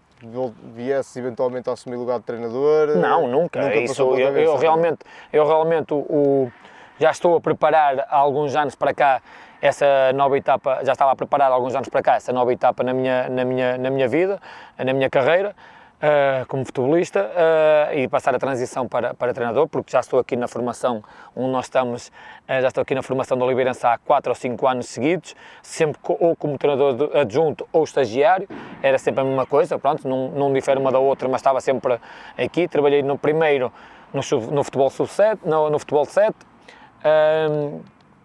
viesse 0.75 1.19
eventualmente 1.19 1.69
a 1.69 1.75
assumir 1.75 1.97
o 1.97 2.01
lugar 2.01 2.19
de 2.19 2.25
treinador? 2.25 2.97
Não, 2.97 3.29
nunca. 3.29 3.61
nunca 3.61 3.77
Isso, 3.77 4.03
eu, 4.03 4.37
eu, 4.37 4.57
realmente, 4.57 5.01
eu 5.33 5.47
realmente 5.47 5.93
o, 5.93 6.51
já 6.99 7.11
estou 7.11 7.37
a 7.37 7.41
preparar 7.41 8.01
há 8.01 8.17
alguns 8.17 8.55
anos 8.57 8.75
para 8.75 8.95
cá 8.95 9.21
essa 9.61 10.13
nova 10.15 10.37
etapa, 10.37 10.81
já 10.85 10.93
estava 10.93 11.13
a 11.13 11.17
preparar 11.17 11.51
há 11.51 11.55
alguns 11.55 11.75
anos 11.75 11.89
para 11.89 12.03
cá 12.03 12.15
essa 12.17 12.33
nova 12.33 12.53
etapa 12.53 12.83
na 12.83 12.93
minha, 12.93 13.29
na 13.29 13.45
minha, 13.45 13.79
na 13.79 13.91
minha 13.91 14.09
vida, 14.09 14.41
na 14.79 14.93
minha 14.93 15.09
carreira 15.09 15.55
uh, 15.95 16.47
como 16.47 16.65
futebolista 16.65 17.21
uh, 17.21 17.97
e 17.97 18.09
passar 18.09 18.35
a 18.35 18.39
transição 18.39 18.87
para, 18.89 19.15
para 19.15 19.33
treinador, 19.33 19.69
porque 19.69 19.93
já 19.93 20.01
estou 20.01 20.19
aqui 20.19 20.37
na 20.37 20.49
formação 20.49 21.03
onde 21.35 21.51
nós 21.51 21.67
estamos, 21.67 22.09
uh, 22.09 22.61
já 22.61 22.69
estou 22.69 22.83
aqui 22.83 22.95
na 22.95 23.03
formação 23.03 23.37
do 23.37 23.45
Oliveirense 23.45 23.87
há 23.87 23.99
4 23.99 24.31
ou 24.31 24.35
5 24.35 24.67
anos 24.67 24.87
seguidos, 24.87 25.35
sempre 25.63 26.01
ou 26.05 26.37
como 26.37 26.59
treinador 26.59 27.17
adjunto 27.17 27.67
ou 27.73 27.85
estagiário, 27.85 28.49
era 28.83 28.99
sempre 28.99 29.21
a 29.23 29.25
mesma 29.25 29.47
coisa, 29.47 29.79
pronto, 29.79 30.07
não, 30.09 30.29
não 30.29 30.53
difere 30.53 30.79
uma 30.79 30.91
da 30.91 30.99
outra, 30.99 31.29
mas 31.29 31.41
estava 31.41 31.61
sempre 31.61 31.99
aqui, 32.37 32.69
trabalhei 32.69 33.03
no 33.03 33.19
primeiro 33.19 33.73
no, 34.13 34.21
no 34.51 34.65
futebol 34.65 34.91
sub-7, 34.91 35.41
no, 35.45 35.71
no 35.71 35.79
futebol 35.79 36.05
7, 36.05 36.35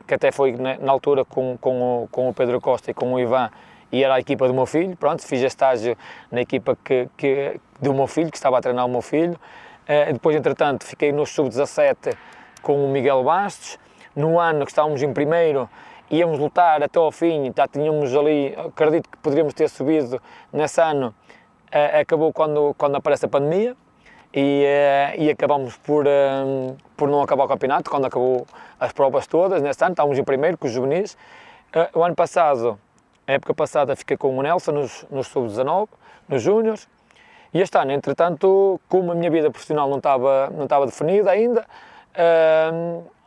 que 0.07 0.13
até 0.13 0.31
foi 0.31 0.53
na, 0.53 0.77
na 0.77 0.91
altura 0.91 1.25
com, 1.25 1.57
com, 1.57 2.03
o, 2.03 2.07
com 2.07 2.29
o 2.29 2.33
Pedro 2.33 2.59
Costa 2.61 2.91
e 2.91 2.93
com 2.93 3.13
o 3.13 3.19
Ivan, 3.19 3.49
e 3.91 4.03
era 4.03 4.15
a 4.15 4.19
equipa 4.19 4.47
do 4.47 4.53
meu 4.53 4.65
filho, 4.65 4.95
pronto, 4.97 5.25
fiz 5.25 5.41
estágio 5.41 5.97
na 6.31 6.41
equipa 6.41 6.77
que, 6.83 7.07
que, 7.17 7.59
do 7.81 7.93
meu 7.93 8.07
filho, 8.07 8.29
que 8.29 8.37
estava 8.37 8.57
a 8.57 8.61
treinar 8.61 8.85
o 8.85 8.89
meu 8.89 9.01
filho. 9.01 9.33
Uh, 9.83 10.13
depois, 10.13 10.35
entretanto, 10.35 10.85
fiquei 10.85 11.11
no 11.11 11.25
sub-17 11.25 12.15
com 12.61 12.85
o 12.85 12.89
Miguel 12.89 13.23
Bastos. 13.23 13.79
No 14.15 14.39
ano 14.39 14.65
que 14.65 14.71
estávamos 14.71 15.01
em 15.01 15.13
primeiro, 15.13 15.69
íamos 16.09 16.39
lutar 16.39 16.81
até 16.81 16.99
ao 16.99 17.11
fim, 17.11 17.51
já 17.55 17.67
tínhamos 17.67 18.15
ali, 18.15 18.55
acredito 18.57 19.09
que 19.09 19.17
poderíamos 19.17 19.53
ter 19.53 19.69
subido 19.69 20.21
nesse 20.51 20.81
ano, 20.81 21.13
uh, 21.73 22.01
acabou 22.01 22.33
quando, 22.33 22.73
quando 22.77 22.95
aparece 22.95 23.25
a 23.25 23.29
pandemia 23.29 23.75
e, 24.33 24.65
uh, 24.65 25.21
e 25.21 25.29
acabamos 25.29 25.77
por, 25.77 26.05
uh, 26.05 26.75
por 26.97 27.07
não 27.07 27.21
acabar 27.21 27.45
o 27.45 27.47
campeonato, 27.47 27.89
quando 27.89 28.05
acabou 28.05 28.45
as 28.79 28.91
provas 28.91 29.27
todas, 29.27 29.61
nesse 29.61 29.83
ano, 29.83 29.93
estávamos 29.93 30.17
em 30.17 30.23
primeiro 30.23 30.57
com 30.57 30.67
os 30.67 30.73
juvenis. 30.73 31.17
o 31.93 32.03
ano 32.03 32.15
passado, 32.15 32.79
a 33.29 33.33
época 33.33 33.53
passada, 33.53 33.95
fiquei 33.95 34.17
com 34.17 34.35
o 34.35 34.41
Nelson 34.41 34.71
nos, 34.71 35.05
nos 35.11 35.27
sub-19, 35.27 35.87
nos 36.27 36.41
júniores, 36.41 36.89
e 37.53 37.61
este 37.61 37.77
ano, 37.77 37.91
entretanto, 37.91 38.81
como 38.89 39.11
a 39.11 39.15
minha 39.15 39.29
vida 39.29 39.51
profissional 39.51 39.87
não 39.87 39.97
estava, 39.97 40.49
não 40.49 40.63
estava 40.63 40.87
definida 40.87 41.29
ainda, 41.29 41.63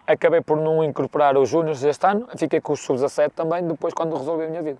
acabei 0.04 0.40
por 0.40 0.56
não 0.56 0.82
incorporar 0.82 1.36
os 1.38 1.48
júniores 1.48 1.84
este 1.84 2.04
ano, 2.04 2.26
fiquei 2.36 2.60
com 2.60 2.72
os 2.72 2.80
sub-17 2.80 3.30
também, 3.30 3.64
depois 3.64 3.94
quando 3.94 4.16
resolvi 4.16 4.44
a 4.46 4.48
minha 4.48 4.62
vida. 4.62 4.78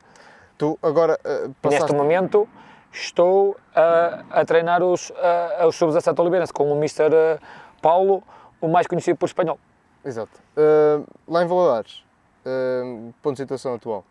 Tu 0.59 0.77
agora 0.83 1.16
uh, 1.20 1.55
passaste... 1.62 1.85
Neste 1.85 1.97
momento 1.97 2.49
estou 2.93 3.57
a, 3.75 4.25
a 4.29 4.45
treinar 4.45 4.83
os, 4.83 5.12
a, 5.59 5.66
os 5.68 5.77
sub-17 5.77 6.18
Oliveirense 6.18 6.53
com 6.53 6.70
o 6.70 6.77
Mr. 6.77 7.14
Eh, 7.14 7.39
Paulo, 7.81 8.25
o 8.61 8.66
mais 8.66 8.89
conhecido 8.89 9.16
por 9.16 9.27
espanhol. 9.27 9.59
Exato. 10.05 10.33
Uh, 10.57 11.07
lá 11.27 11.43
em 11.45 11.47
Valadares, 11.47 12.05
uh, 12.45 13.14
ponto 13.23 13.35
de 13.35 13.43
situação 13.43 13.75
atual? 13.75 14.05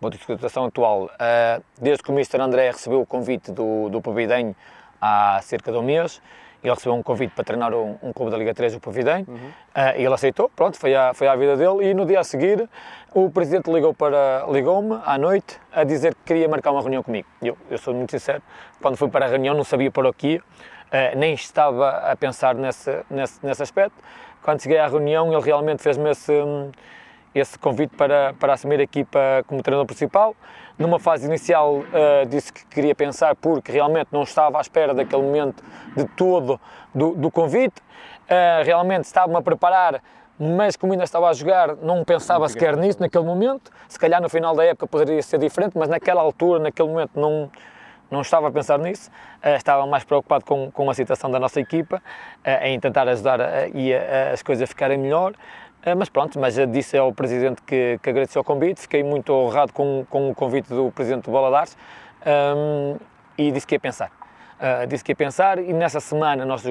Ponto 0.00 0.16
de 0.16 0.24
situação 0.24 0.64
atual. 0.64 1.04
Uh, 1.04 1.62
desde 1.80 2.02
que 2.02 2.10
o 2.10 2.14
Mr. 2.14 2.40
André 2.40 2.70
recebeu 2.70 3.00
o 3.00 3.06
convite 3.06 3.52
do, 3.52 3.88
do 3.90 4.00
Pavidenho 4.00 4.56
há 5.00 5.40
cerca 5.42 5.70
de 5.70 5.78
um 5.78 5.82
mês, 5.82 6.22
ele 6.62 6.74
recebeu 6.74 6.94
um 6.94 7.02
convite 7.02 7.32
para 7.34 7.44
treinar 7.44 7.72
um, 7.72 7.96
um 8.02 8.12
clube 8.12 8.30
da 8.30 8.36
Liga 8.36 8.52
3, 8.52 8.74
o 8.76 8.80
Pavidem, 8.80 9.24
uhum. 9.26 9.34
uh, 9.34 9.96
e 9.96 10.04
ele 10.04 10.14
aceitou, 10.14 10.50
pronto, 10.54 10.76
foi 10.78 10.94
à, 10.94 11.14
foi 11.14 11.26
à 11.26 11.34
vida 11.34 11.56
dele, 11.56 11.90
e 11.90 11.94
no 11.94 12.04
dia 12.04 12.20
a 12.20 12.24
seguir 12.24 12.68
o 13.14 13.30
presidente 13.30 13.70
ligou 13.70 13.94
para 13.94 14.46
ligou-me 14.50 15.00
à 15.04 15.16
noite 15.16 15.58
a 15.72 15.84
dizer 15.84 16.14
que 16.14 16.20
queria 16.26 16.48
marcar 16.48 16.70
uma 16.70 16.80
reunião 16.80 17.02
comigo. 17.02 17.26
Eu, 17.42 17.56
eu 17.70 17.78
sou 17.78 17.94
muito 17.94 18.10
sincero, 18.10 18.42
quando 18.80 18.96
fui 18.96 19.08
para 19.08 19.26
a 19.26 19.28
reunião 19.28 19.54
não 19.54 19.64
sabia 19.64 19.90
para 19.90 20.08
o 20.08 20.12
que 20.12 20.34
ia, 20.34 20.38
uh, 20.40 21.18
nem 21.18 21.32
estava 21.32 21.90
a 21.90 22.14
pensar 22.14 22.54
nesse, 22.54 23.04
nesse, 23.10 23.44
nesse 23.44 23.62
aspecto. 23.62 23.96
Quando 24.42 24.62
cheguei 24.62 24.78
à 24.78 24.86
reunião 24.86 25.32
ele 25.32 25.42
realmente 25.42 25.82
fez-me 25.82 26.10
esse, 26.10 26.32
esse 27.34 27.58
convite 27.58 27.94
para, 27.96 28.34
para 28.34 28.54
assumir 28.54 28.80
a 28.80 28.82
equipa 28.82 29.18
como 29.46 29.62
treinador 29.62 29.86
principal, 29.86 30.34
numa 30.80 30.98
fase 30.98 31.26
inicial 31.26 31.76
uh, 31.76 32.26
disse 32.26 32.52
que 32.52 32.64
queria 32.66 32.94
pensar 32.94 33.36
porque 33.36 33.70
realmente 33.70 34.08
não 34.10 34.22
estava 34.22 34.58
à 34.58 34.60
espera 34.62 34.94
daquele 34.94 35.22
momento 35.22 35.62
de 35.94 36.06
todo 36.16 36.58
do, 36.94 37.14
do 37.14 37.30
convite. 37.30 37.80
Uh, 38.24 38.64
realmente 38.64 39.04
estava-me 39.04 39.36
a 39.36 39.42
preparar, 39.42 40.02
mas 40.38 40.76
como 40.76 40.92
ainda 40.92 41.04
estava 41.04 41.28
a 41.28 41.32
jogar, 41.34 41.76
não 41.76 42.02
pensava 42.02 42.48
sequer 42.48 42.76
nisso 42.76 42.98
naquele 42.98 43.24
momento. 43.24 43.70
Se 43.88 43.98
calhar 43.98 44.22
no 44.22 44.28
final 44.30 44.56
da 44.56 44.64
época 44.64 44.86
poderia 44.86 45.22
ser 45.22 45.38
diferente, 45.38 45.76
mas 45.76 45.88
naquela 45.88 46.22
altura, 46.22 46.58
naquele 46.58 46.88
momento, 46.88 47.10
não, 47.14 47.50
não 48.10 48.22
estava 48.22 48.48
a 48.48 48.50
pensar 48.50 48.78
nisso. 48.78 49.10
Uh, 49.44 49.56
estava 49.56 49.86
mais 49.86 50.02
preocupado 50.02 50.46
com, 50.46 50.70
com 50.70 50.88
a 50.88 50.94
situação 50.94 51.30
da 51.30 51.38
nossa 51.38 51.60
equipa, 51.60 52.02
em 52.62 52.80
tentar 52.80 53.06
ajudar 53.06 53.38
e 53.74 53.92
as 53.92 54.42
coisas 54.42 54.62
a 54.62 54.66
ficarem 54.66 54.96
melhor. 54.96 55.34
Eh, 55.82 55.94
mas 55.94 56.10
pronto, 56.10 56.38
mas 56.38 56.56
disse 56.68 56.96
ao 56.98 57.12
Presidente 57.12 57.62
que, 57.62 57.98
que 58.02 58.10
agradeceu 58.10 58.42
o 58.42 58.44
convite, 58.44 58.82
fiquei 58.82 59.02
muito 59.02 59.32
honrado 59.32 59.72
com, 59.72 60.04
com 60.10 60.30
o 60.30 60.34
convite 60.34 60.68
do 60.68 60.90
Presidente 60.90 61.24
do 61.24 61.30
Baladares 61.30 61.76
um, 62.54 62.92
ehm, 62.92 62.96
e 63.38 63.50
disse 63.50 63.66
que 63.66 63.76
ia 63.76 63.80
pensar. 63.80 64.10
Uh, 64.60 64.86
disse 64.86 65.02
que 65.02 65.12
ia 65.12 65.16
pensar 65.16 65.58
e 65.58 65.72
nessa 65.72 66.00
semana 66.00 66.44
nós 66.44 66.62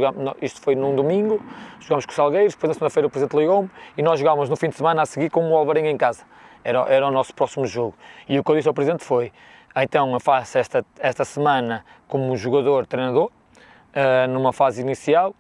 isto 0.44 0.62
foi 0.62 0.76
num 0.76 0.96
domingo, 0.96 1.44
jogámos 1.80 2.06
com 2.06 2.12
os 2.12 2.16
Salgueiros, 2.16 2.54
depois 2.54 2.70
na 2.70 2.74
segunda-feira 2.76 3.08
o 3.08 3.10
Presidente 3.10 3.36
ligou-me 3.36 3.68
e 3.98 4.04
nós 4.04 4.20
jogámos 4.20 4.48
no 4.48 4.56
fim 4.56 4.70
de 4.70 4.76
semana 4.76 5.02
a 5.02 5.06
seguir 5.08 5.32
com 5.32 5.50
o 5.50 5.58
Alvarenga 5.58 5.90
em 5.90 5.98
casa. 5.98 6.24
Era, 6.64 6.82
era 6.88 7.08
o 7.08 7.10
nosso 7.10 7.34
próximo 7.34 7.66
jogo. 7.66 7.96
E 8.28 8.38
o 8.38 8.44
que 8.44 8.52
eu 8.52 8.56
disse 8.58 8.68
ao 8.68 8.76
Presidente 8.76 9.04
foi, 9.04 9.32
então 9.76 10.14
eu 10.14 10.20
faço 10.20 10.60
esta, 10.60 10.86
esta 11.00 11.26
semana 11.26 11.84
como 12.08 12.38
jogador-treinador, 12.38 13.32
uh, 13.32 14.28
numa 14.30 14.54
fase 14.54 14.82
inicial, 14.82 15.34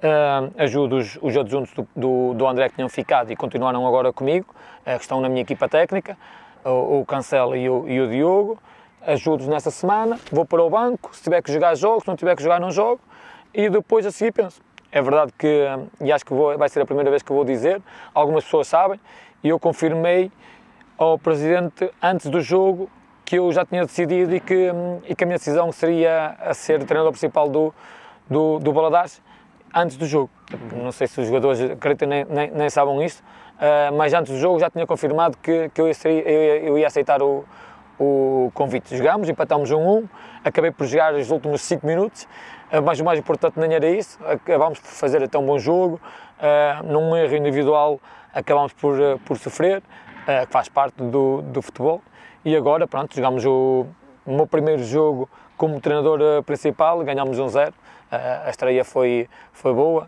Uh, 0.00 0.50
ajudo 0.56 0.96
os, 0.96 1.18
os 1.20 1.36
adjuntos 1.36 1.74
do, 1.74 1.86
do, 1.94 2.32
do, 2.32 2.48
André 2.48 2.70
que 2.70 2.76
tinham 2.76 2.88
ficado 2.88 3.30
e 3.30 3.36
continuaram 3.36 3.86
agora 3.86 4.10
comigo, 4.14 4.46
uh, 4.80 4.96
que 4.96 5.02
estão 5.02 5.20
na 5.20 5.28
minha 5.28 5.42
equipa 5.42 5.68
técnica, 5.68 6.16
o, 6.64 7.00
o 7.00 7.04
Cancelo 7.04 7.54
e 7.54 7.68
o, 7.68 7.86
e 7.86 8.00
o 8.00 8.08
Diogo. 8.08 8.58
Ajudo-os 9.06 9.46
nessa 9.46 9.70
semana, 9.70 10.18
vou 10.32 10.46
para 10.46 10.62
o 10.62 10.70
banco, 10.70 11.14
se 11.14 11.22
tiver 11.22 11.42
que 11.42 11.52
jogar 11.52 11.74
jogo, 11.74 12.00
se 12.00 12.08
não 12.08 12.16
tiver 12.16 12.34
que 12.34 12.42
jogar, 12.42 12.58
não 12.58 12.70
jogo. 12.70 12.98
E 13.52 13.68
depois 13.68 14.06
a 14.06 14.10
seguir 14.10 14.32
penso. 14.32 14.62
É 14.90 15.02
verdade 15.02 15.32
que, 15.38 15.66
e 16.00 16.10
acho 16.10 16.24
que 16.24 16.32
vou, 16.32 16.56
vai 16.56 16.70
ser 16.70 16.80
a 16.80 16.86
primeira 16.86 17.10
vez 17.10 17.22
que 17.22 17.30
vou 17.30 17.44
dizer, 17.44 17.82
algumas 18.14 18.44
pessoas 18.44 18.68
sabem, 18.68 18.98
e 19.44 19.50
eu 19.50 19.58
confirmei 19.60 20.32
ao 20.96 21.18
Presidente 21.18 21.90
antes 22.02 22.26
do 22.30 22.40
jogo 22.40 22.90
que 23.24 23.36
eu 23.36 23.52
já 23.52 23.66
tinha 23.66 23.82
decidido 23.82 24.34
e 24.34 24.40
que, 24.40 24.70
e 25.06 25.14
que 25.14 25.24
a 25.24 25.26
minha 25.26 25.38
decisão 25.38 25.70
seria 25.70 26.36
a 26.40 26.54
ser 26.54 26.82
treinador 26.84 27.12
principal 27.12 27.48
do, 27.48 27.72
do, 28.28 28.58
do 28.58 28.72
Baladares 28.72 29.22
antes 29.74 29.96
do 29.96 30.06
jogo. 30.06 30.30
Não 30.74 30.92
sei 30.92 31.06
se 31.06 31.20
os 31.20 31.26
jogadores, 31.26 31.60
acredito, 31.60 32.06
nem, 32.06 32.24
nem, 32.24 32.50
nem 32.50 32.70
sabem 32.70 33.02
isso, 33.04 33.22
uh, 33.56 33.94
mas 33.96 34.12
antes 34.12 34.32
do 34.32 34.38
jogo 34.38 34.58
já 34.58 34.70
tinha 34.70 34.86
confirmado 34.86 35.36
que, 35.38 35.68
que 35.70 35.80
eu, 35.80 35.88
ia, 35.88 35.94
eu, 36.04 36.68
eu 36.68 36.78
ia 36.78 36.86
aceitar 36.86 37.22
o, 37.22 37.44
o 37.98 38.50
convite. 38.54 38.96
Jogámos, 38.96 39.28
empatámos 39.28 39.70
1-1, 39.70 39.76
um, 39.78 40.08
acabei 40.44 40.70
por 40.70 40.86
jogar 40.86 41.14
os 41.14 41.30
últimos 41.30 41.62
5 41.62 41.86
minutos, 41.86 42.24
uh, 42.72 42.82
mas 42.84 43.00
o 43.00 43.04
mais 43.04 43.18
importante 43.18 43.58
nem 43.58 43.72
era 43.74 43.88
isso, 43.88 44.18
acabámos 44.24 44.78
por 44.78 44.88
fazer 44.88 45.22
até 45.22 45.38
um 45.38 45.46
bom 45.46 45.58
jogo, 45.58 46.00
uh, 46.38 46.86
num 46.86 47.16
erro 47.16 47.36
individual 47.36 48.00
acabámos 48.32 48.72
por, 48.72 48.96
por 49.24 49.36
sofrer, 49.36 49.82
que 50.46 50.52
faz 50.52 50.68
parte 50.68 51.02
do, 51.02 51.42
do 51.42 51.60
futebol, 51.60 52.00
e 52.44 52.54
agora, 52.54 52.86
pronto, 52.86 53.12
jogámos 53.12 53.44
o, 53.44 53.84
o 54.24 54.32
meu 54.32 54.46
primeiro 54.46 54.84
jogo 54.84 55.28
como 55.56 55.80
treinador 55.80 56.42
principal, 56.44 57.02
ganhámos 57.02 57.36
1-0, 57.36 57.72
a 58.10 58.50
estreia 58.50 58.84
foi, 58.84 59.28
foi 59.52 59.72
boa, 59.72 60.06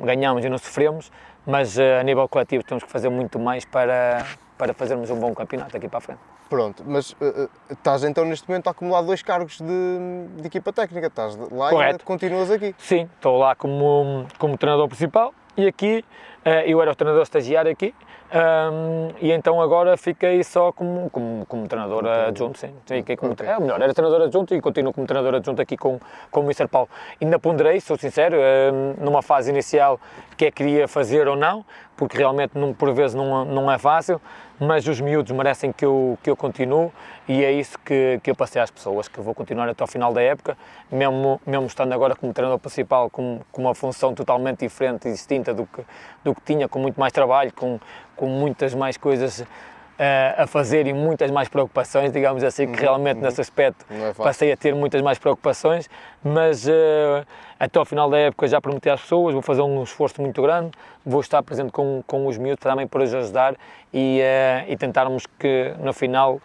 ganhámos 0.00 0.44
e 0.44 0.48
não 0.48 0.58
sofremos, 0.58 1.10
mas 1.46 1.78
eh, 1.78 1.98
a 1.98 2.02
nível 2.02 2.28
coletivo 2.28 2.62
temos 2.62 2.84
que 2.84 2.90
fazer 2.90 3.08
muito 3.08 3.38
mais 3.38 3.64
para, 3.64 4.24
para 4.56 4.72
fazermos 4.72 5.10
um 5.10 5.18
bom 5.18 5.34
campeonato 5.34 5.76
aqui 5.76 5.88
para 5.88 5.98
a 5.98 6.00
frente. 6.00 6.20
Pronto, 6.48 6.84
mas 6.86 7.12
uh, 7.12 7.48
estás 7.70 8.04
então 8.04 8.24
neste 8.24 8.48
momento 8.48 8.68
a 8.68 8.72
acumular 8.72 9.00
dois 9.02 9.22
cargos 9.22 9.58
de, 9.58 10.40
de 10.40 10.46
equipa 10.46 10.72
técnica, 10.72 11.06
estás 11.06 11.34
lá 11.50 11.70
Correto. 11.70 12.02
e 12.02 12.04
continuas 12.04 12.50
aqui. 12.50 12.74
Sim, 12.78 13.08
estou 13.14 13.38
lá 13.38 13.54
como, 13.54 14.26
como 14.38 14.58
treinador 14.58 14.86
principal 14.86 15.32
e 15.56 15.66
aqui 15.66 16.04
uh, 16.44 16.48
eu 16.66 16.80
era 16.82 16.92
o 16.92 16.94
treinador 16.94 17.22
estagiário 17.22 17.72
aqui 17.72 17.94
um, 18.32 19.10
e 19.20 19.30
então 19.30 19.60
agora 19.60 19.94
fiquei 19.96 20.42
só 20.42 20.72
como, 20.72 21.10
como, 21.10 21.44
como 21.44 21.68
treinador 21.68 22.06
adjunto, 22.06 22.58
sim. 22.58 22.72
Fiquei 22.86 23.14
como, 23.14 23.32
okay. 23.32 23.46
É 23.46 23.60
melhor, 23.60 23.80
era 23.82 23.92
treinador 23.92 24.22
adjunto 24.22 24.54
e 24.54 24.60
continuo 24.60 24.92
como 24.92 25.06
treinador 25.06 25.34
adjunto 25.34 25.60
aqui 25.60 25.76
com, 25.76 26.00
com 26.30 26.40
o 26.40 26.44
Mr. 26.44 26.66
Paulo. 26.66 26.88
Ainda 27.20 27.38
ponderei, 27.38 27.78
sou 27.80 27.98
sincero, 27.98 28.38
um, 28.38 29.04
numa 29.04 29.20
fase 29.20 29.50
inicial 29.50 30.00
que 30.36 30.46
é 30.46 30.50
que 30.50 30.62
queria 30.62 30.88
fazer 30.88 31.28
ou 31.28 31.36
não, 31.36 31.64
porque 31.96 32.16
realmente 32.16 32.56
não, 32.56 32.72
por 32.72 32.92
vezes 32.92 33.14
não, 33.14 33.44
não 33.44 33.70
é 33.70 33.78
fácil, 33.78 34.20
mas 34.58 34.86
os 34.86 35.00
miúdos 35.00 35.32
merecem 35.32 35.72
que 35.72 35.84
eu, 35.84 36.18
que 36.22 36.30
eu 36.30 36.36
continue 36.36 36.90
e 37.28 37.44
é 37.44 37.52
isso 37.52 37.78
que, 37.78 38.20
que 38.22 38.30
eu 38.30 38.34
passei 38.34 38.60
às 38.60 38.70
pessoas, 38.70 39.08
que 39.08 39.20
vou 39.20 39.34
continuar 39.34 39.68
até 39.68 39.82
ao 39.82 39.86
final 39.86 40.12
da 40.12 40.22
época, 40.22 40.56
mesmo, 40.90 41.40
mesmo 41.46 41.66
estando 41.66 41.92
agora 41.92 42.14
como 42.14 42.32
treinador 42.32 42.58
principal, 42.58 43.10
com, 43.10 43.40
com 43.50 43.62
uma 43.62 43.74
função 43.74 44.14
totalmente 44.14 44.60
diferente 44.60 45.08
e 45.08 45.12
distinta 45.12 45.52
do 45.52 45.66
que, 45.66 45.82
do 46.24 46.34
que 46.34 46.40
tinha, 46.42 46.68
com 46.68 46.78
muito 46.78 46.98
mais 46.98 47.12
trabalho, 47.12 47.52
com, 47.52 47.78
com 48.16 48.26
muitas 48.26 48.74
mais 48.74 48.96
coisas 48.96 49.44
a 50.36 50.46
fazer 50.46 50.86
e 50.86 50.92
muitas 50.92 51.30
mais 51.30 51.48
preocupações, 51.48 52.12
digamos 52.12 52.42
assim, 52.42 52.66
que 52.66 52.72
uhum, 52.72 52.80
realmente 52.80 53.16
uhum. 53.18 53.22
nesse 53.22 53.40
aspecto 53.40 53.84
é 53.90 54.12
passei 54.12 54.50
a 54.50 54.56
ter 54.56 54.74
muitas 54.74 55.00
mais 55.02 55.18
preocupações, 55.18 55.88
mas 56.24 56.66
uh, 56.66 57.24
até 57.58 57.78
ao 57.78 57.84
final 57.84 58.10
da 58.10 58.18
época 58.18 58.48
já 58.48 58.60
prometi 58.60 58.90
às 58.90 59.00
pessoas, 59.00 59.32
vou 59.32 59.42
fazer 59.42 59.62
um 59.62 59.82
esforço 59.82 60.20
muito 60.20 60.40
grande, 60.42 60.70
vou 61.04 61.20
estar 61.20 61.42
presente 61.42 61.70
com, 61.70 62.02
com 62.06 62.26
os 62.26 62.36
miúdos 62.38 62.62
também 62.62 62.86
para 62.86 63.02
os 63.02 63.14
ajudar 63.14 63.54
e, 63.92 64.20
uh, 64.20 64.70
e 64.70 64.76
tentarmos 64.76 65.26
que 65.38 65.74
no 65.78 65.92
final 65.92 66.40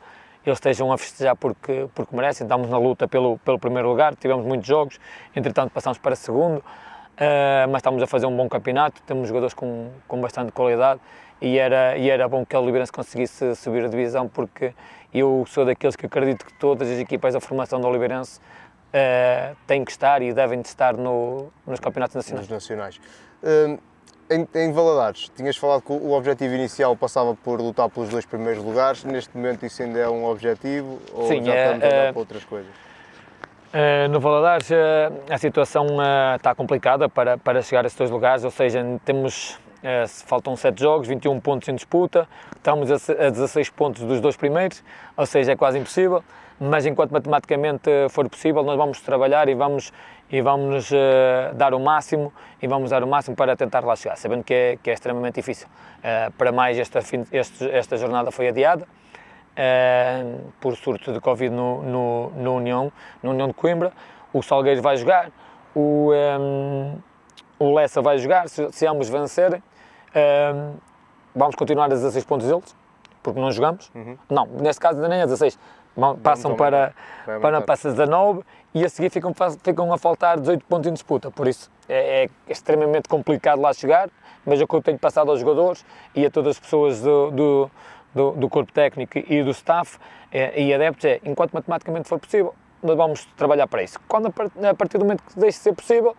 eles 0.45 0.57
estejam 0.57 0.91
a 0.91 0.97
festejar 0.97 1.35
porque, 1.35 1.87
porque 1.93 2.15
merecem. 2.15 2.45
Estamos 2.45 2.69
na 2.69 2.77
luta 2.77 3.07
pelo, 3.07 3.37
pelo 3.39 3.59
primeiro 3.59 3.89
lugar, 3.89 4.15
tivemos 4.15 4.45
muitos 4.45 4.67
jogos, 4.67 4.99
entretanto 5.35 5.71
passamos 5.71 5.97
para 5.97 6.15
segundo, 6.15 6.57
uh, 6.59 7.67
mas 7.69 7.79
estamos 7.79 8.01
a 8.03 8.07
fazer 8.07 8.25
um 8.27 8.35
bom 8.35 8.47
campeonato, 8.47 9.01
temos 9.03 9.27
jogadores 9.27 9.53
com, 9.53 9.89
com 10.07 10.21
bastante 10.21 10.51
qualidade 10.51 10.99
e 11.41 11.57
era, 11.57 11.97
e 11.97 12.09
era 12.09 12.27
bom 12.27 12.45
que 12.45 12.55
a 12.55 12.59
Oliveirense 12.59 12.91
conseguisse 12.91 13.55
subir 13.55 13.85
a 13.85 13.87
divisão, 13.87 14.27
porque 14.27 14.73
eu 15.13 15.45
sou 15.47 15.65
daqueles 15.65 15.95
que 15.95 16.05
acredito 16.05 16.45
que 16.45 16.53
todas 16.53 16.89
as 16.89 16.99
equipas 16.99 17.33
da 17.33 17.39
formação 17.39 17.79
da 17.79 17.87
Oliveirense 17.87 18.39
uh, 18.39 19.55
têm 19.65 19.85
que 19.85 19.91
estar 19.91 20.21
e 20.21 20.33
devem 20.33 20.61
de 20.61 20.67
estar 20.67 20.95
no, 20.95 21.51
nos 21.65 21.79
campeonatos 21.79 22.15
nacionais. 22.15 22.47
Nos 22.47 22.53
nacionais. 22.53 22.99
Uh, 23.43 23.79
em, 24.29 24.47
em, 24.55 24.73
Valadares, 24.73 25.31
tinhas 25.35 25.55
falado 25.55 25.81
que 25.83 25.91
o 25.91 26.11
objetivo 26.11 26.53
inicial 26.53 26.97
passava 26.97 27.33
por 27.33 27.61
lutar 27.61 27.89
pelos 27.89 28.09
dois 28.09 28.25
primeiros 28.25 28.61
lugares, 28.61 29.05
neste 29.05 29.35
momento 29.37 29.65
isso 29.65 29.81
ainda 29.81 29.99
é 29.99 30.09
um 30.09 30.25
objetivo 30.25 30.99
ou 31.13 31.27
Sim, 31.27 31.45
já 31.45 31.53
é, 31.53 31.63
estamos 31.65 31.83
a 31.83 31.87
olhar 31.87 32.13
para 32.13 32.19
outras 32.19 32.43
coisas? 32.43 32.71
Uh, 33.67 34.09
no 34.09 34.19
Valadares 34.19 34.69
uh, 34.69 34.73
a 35.29 35.37
situação 35.37 35.85
uh, 35.97 36.35
está 36.35 36.53
complicada 36.53 37.07
para, 37.07 37.37
para 37.37 37.61
chegar 37.61 37.85
a 37.85 37.87
esses 37.87 37.97
dois 37.97 38.09
lugares, 38.09 38.43
ou 38.43 38.51
seja, 38.51 38.83
temos 39.05 39.57
é, 39.57 39.66
faltam 40.25 40.55
7 40.55 40.79
jogos, 40.79 41.07
21 41.07 41.39
pontos 41.39 41.67
em 41.69 41.75
disputa, 41.75 42.27
estamos 42.55 42.91
a, 42.91 42.95
a 42.95 43.29
16 43.29 43.69
pontos 43.69 44.03
dos 44.03 44.19
dois 44.19 44.35
primeiros, 44.35 44.83
ou 45.15 45.25
seja, 45.25 45.51
é 45.51 45.55
quase 45.55 45.77
impossível. 45.77 46.23
mas 46.59 46.85
enquanto 46.85 47.11
matematicamente 47.11 47.89
for 48.09 48.27
possível, 48.27 48.63
nós 48.63 48.77
vamos 48.77 48.99
trabalhar 49.01 49.47
e 49.47 49.53
vamos 49.53 49.91
e 50.29 50.41
vamos 50.41 50.91
uh, 50.91 51.53
dar 51.55 51.73
o 51.73 51.79
máximo 51.79 52.33
e 52.61 52.67
vamos 52.67 52.89
dar 52.89 53.03
o 53.03 53.07
máximo 53.07 53.35
para 53.35 53.55
tentar 53.55 53.83
lá 53.83 53.95
chegar, 53.95 54.17
sabendo 54.17 54.43
que 54.43 54.53
é, 54.53 54.77
que 54.81 54.89
é 54.89 54.93
extremamente 54.93 55.35
difícil. 55.35 55.67
Uh, 55.99 56.31
para 56.33 56.51
mais, 56.51 56.77
esta, 56.77 56.99
este, 57.31 57.69
esta 57.69 57.97
jornada 57.97 58.31
foi 58.31 58.49
adiada 58.49 58.83
uh, 58.83 60.51
por 60.59 60.75
surto 60.75 61.13
de 61.13 61.19
Covid 61.19 61.53
no, 61.53 61.81
no, 61.81 62.29
no, 62.31 62.55
União, 62.55 62.91
no 63.23 63.31
União 63.31 63.47
de 63.47 63.53
Coimbra. 63.53 63.93
O 64.33 64.43
Salgueiro 64.43 64.81
vai 64.81 64.97
jogar, 64.97 65.31
o, 65.73 66.11
um, 66.11 66.97
o 67.59 67.73
Lessa 67.73 68.01
vai 68.01 68.17
jogar, 68.17 68.47
se, 68.49 68.71
se 68.71 68.85
ambos 68.85 69.09
vencerem. 69.09 69.61
vamos 71.35 71.55
continuar 71.55 71.85
a 71.85 71.89
16 71.89 72.25
pontos 72.25 72.47
deles, 72.47 72.75
porque 73.21 73.39
não 73.39 73.51
jogamos. 73.51 73.91
Uhum. 73.93 74.17
Não, 74.29 74.45
neste 74.45 74.81
caso 74.81 74.99
nem 74.99 75.21
a 75.21 75.25
16, 75.25 75.57
passam 76.21 76.55
para, 76.55 76.93
para, 77.41 77.61
para 77.61 77.75
19 77.75 78.43
e 78.73 78.85
a 78.85 78.89
seguir 78.89 79.09
ficam, 79.09 79.33
ficam 79.63 79.91
a 79.91 79.97
faltar 79.97 80.39
18 80.39 80.65
pontos 80.65 80.89
em 80.89 80.93
disputa. 80.93 81.31
Por 81.31 81.47
isso 81.47 81.71
é, 81.89 82.25
é 82.25 82.29
extremamente 82.47 83.09
complicado 83.09 83.59
lá 83.59 83.73
chegar, 83.73 84.09
mas 84.45 84.61
é 84.61 84.63
o 84.63 84.67
que 84.67 84.75
eu 84.75 84.81
tenho 84.81 84.99
passado 84.99 85.31
aos 85.31 85.39
jogadores 85.39 85.85
e 86.15 86.25
a 86.25 86.29
todas 86.29 86.51
as 86.51 86.59
pessoas 86.59 87.01
do, 87.01 87.31
do, 87.31 87.71
do, 88.13 88.31
do 88.31 88.49
corpo 88.49 88.71
técnico 88.71 89.17
e 89.17 89.43
do 89.43 89.51
staff 89.51 89.97
é, 90.31 90.61
e 90.61 90.73
adeptos 90.73 91.05
é, 91.05 91.19
enquanto 91.23 91.53
matematicamente 91.53 92.07
for 92.07 92.19
possível, 92.19 92.53
nós 92.83 92.95
vamos 92.95 93.25
trabalhar 93.35 93.67
para 93.67 93.81
isso. 93.81 93.99
Quando 94.07 94.27
a 94.27 94.73
partir 94.73 94.97
do 94.97 95.05
momento 95.05 95.23
que 95.23 95.39
deixe 95.39 95.57
de 95.57 95.63
ser 95.63 95.73
possível, 95.73 96.15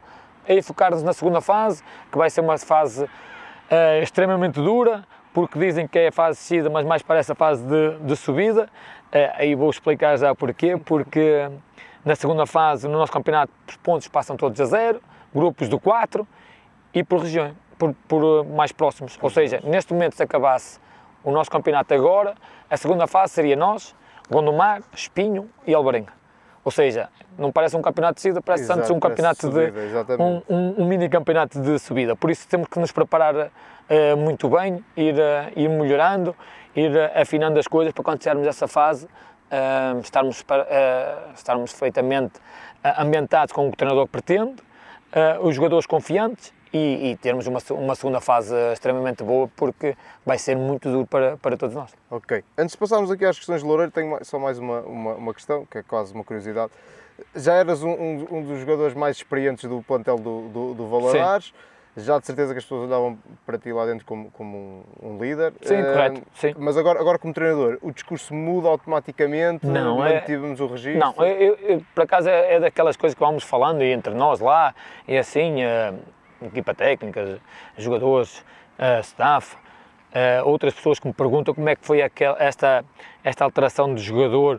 aí 0.49 0.62
focar-nos 0.62 1.03
na 1.03 1.12
segunda 1.12 1.40
fase, 1.40 1.82
que 2.11 2.16
vai 2.16 2.30
ser 2.30 2.40
uma 2.40 2.57
fase 2.59 3.05
uh, 3.05 4.03
extremamente 4.03 4.55
dura, 4.55 5.05
porque 5.32 5.59
dizem 5.59 5.86
que 5.86 5.99
é 5.99 6.09
a 6.09 6.12
fase 6.12 6.38
de 6.38 6.42
descida, 6.42 6.70
mas 6.70 6.84
mais 6.84 7.03
parece 7.03 7.32
a 7.32 7.34
fase 7.34 7.62
de, 7.64 7.99
de 8.01 8.16
subida. 8.16 8.64
Uh, 9.12 9.34
aí 9.34 9.55
vou 9.55 9.70
explicar 9.70 10.16
já 10.16 10.34
porquê, 10.34 10.76
porque 10.76 11.49
na 12.05 12.16
segunda 12.16 12.46
fase, 12.46 12.88
no 12.88 12.99
nosso 12.99 13.12
campeonato, 13.12 13.53
os 13.68 13.76
pontos 13.76 14.09
passam 14.09 14.36
todos 14.36 14.61
a 14.61 14.64
zero, 14.64 15.01
grupos 15.34 15.68
de 15.68 15.78
quatro 15.78 16.26
e 16.94 17.05
por 17.05 17.20
região, 17.20 17.55
por, 17.78 17.94
por 18.07 18.44
mais 18.46 18.72
próximos. 18.72 19.18
Ou 19.20 19.30
seja, 19.30 19.61
neste 19.62 19.92
momento, 19.92 20.16
se 20.16 20.22
acabasse 20.22 20.80
o 21.22 21.30
nosso 21.30 21.51
campeonato 21.51 21.92
agora, 21.92 22.34
a 22.70 22.76
segunda 22.76 23.07
fase 23.07 23.34
seria 23.34 23.57
nós, 23.57 23.94
Gondomar, 24.30 24.82
Espinho 24.94 25.49
e 25.66 25.74
Alvarenga. 25.74 26.17
Ou 26.68 26.70
seja, 26.70 27.08
não 27.38 27.50
parece 27.50 27.74
um 27.78 27.80
campeonato 27.80 28.16
de 28.16 28.20
subida, 28.20 28.42
parece 28.42 28.64
Exato, 28.64 28.80
antes 28.80 28.90
um 28.90 29.00
campeonato 29.00 29.40
subida, 29.40 29.72
de 29.72 30.22
um, 30.22 30.42
um, 30.50 30.82
um, 30.82 30.84
mini 30.84 31.08
campeonato 31.08 31.58
de 31.58 31.78
subida. 31.78 32.14
Por 32.14 32.30
isso 32.30 32.46
temos 32.46 32.68
que 32.68 32.78
nos 32.78 32.92
preparar 32.92 33.34
uh, 33.34 34.16
muito 34.18 34.50
bem, 34.50 34.84
ir, 34.94 35.14
uh, 35.14 35.50
ir 35.58 35.66
melhorando, 35.66 36.36
ir 36.76 36.90
uh, 36.90 37.18
afinando 37.22 37.58
as 37.58 37.66
coisas 37.66 37.94
para 37.94 38.04
quando 38.04 38.22
chegarmos 38.22 38.46
a 38.46 38.50
essa 38.50 38.68
fase 38.68 39.08
estarmos, 40.02 40.44
estarmos 41.34 41.72
perfeitamente 41.72 42.34
ambientados 42.98 43.50
com 43.50 43.62
o 43.62 43.68
que 43.70 43.76
o 43.76 43.78
treinador 43.78 44.06
pretende, 44.06 44.56
os 45.40 45.54
jogadores 45.54 45.86
confiantes 45.86 46.52
e, 46.72 47.10
e, 47.10 47.16
termos 47.16 47.46
uma, 47.46 47.60
uma 47.70 47.94
segunda 47.94 48.20
fase 48.20 48.54
extremamente 48.72 49.22
boa, 49.22 49.48
porque 49.56 49.96
vai 50.24 50.38
ser 50.38 50.56
muito 50.56 50.90
duro 50.90 51.06
para, 51.06 51.36
para 51.36 51.56
todos 51.56 51.74
nós. 51.74 51.94
Ok. 52.10 52.42
Antes 52.56 52.72
de 52.72 52.78
passarmos 52.78 53.10
aqui 53.10 53.24
às 53.24 53.36
questões 53.36 53.62
de 53.62 53.66
Loureiro, 53.66 53.90
tenho 53.92 54.18
só 54.24 54.38
mais 54.38 54.58
uma, 54.58 54.80
uma, 54.80 55.14
uma 55.14 55.34
questão, 55.34 55.66
que 55.66 55.78
é 55.78 55.82
quase 55.82 56.14
uma 56.14 56.24
curiosidade. 56.24 56.72
Já 57.34 57.54
eras 57.54 57.82
um, 57.82 57.90
um, 57.90 58.26
um 58.30 58.42
dos 58.42 58.60
jogadores 58.60 58.94
mais 58.94 59.16
experientes 59.16 59.68
do 59.68 59.82
plantel 59.82 60.16
do, 60.16 60.48
do, 60.48 60.74
do 60.74 60.88
Valadares. 60.88 61.46
Sim 61.46 61.52
já 61.98 62.18
de 62.18 62.26
certeza 62.26 62.52
que 62.52 62.58
as 62.58 62.64
pessoas 62.64 62.88
olhavam 62.88 63.18
para 63.44 63.58
ti 63.58 63.72
lá 63.72 63.84
dentro 63.84 64.06
como, 64.06 64.30
como 64.30 64.84
um, 65.02 65.10
um 65.14 65.18
líder. 65.18 65.52
Sim, 65.62 65.80
uh, 65.80 65.84
correto. 65.84 66.22
Sim. 66.34 66.54
Mas 66.56 66.76
agora, 66.76 67.00
agora 67.00 67.18
como 67.18 67.34
treinador, 67.34 67.78
o 67.82 67.90
discurso 67.90 68.32
muda 68.34 68.68
automaticamente? 68.68 69.66
Não, 69.66 70.04
é, 70.04 70.20
tivemos 70.20 70.60
o 70.60 70.66
registro? 70.66 70.98
Não, 70.98 71.14
eu, 71.24 71.54
eu, 71.56 71.82
por 71.94 72.04
acaso 72.04 72.28
é, 72.28 72.54
é, 72.54 72.60
daquelas 72.60 72.96
coisas 72.96 73.14
que 73.14 73.20
vamos 73.20 73.42
falando 73.42 73.82
entre 73.82 74.14
nós 74.14 74.40
lá, 74.40 74.74
e 75.06 75.16
assim, 75.16 75.64
uh, 75.64 75.98
equipa 76.43 76.74
técnica, 76.74 77.41
jogadores, 77.76 78.39
uh, 78.78 79.01
staff, 79.03 79.57
outras 80.45 80.72
pessoas 80.74 80.99
que 80.99 81.07
me 81.07 81.12
perguntam 81.12 81.55
como 81.55 81.68
é 81.68 81.76
que 81.76 81.84
foi 81.84 82.01
aquel, 82.01 82.34
esta, 82.39 82.82
esta 83.22 83.45
alteração 83.45 83.95
de 83.95 84.03
jogador 84.03 84.59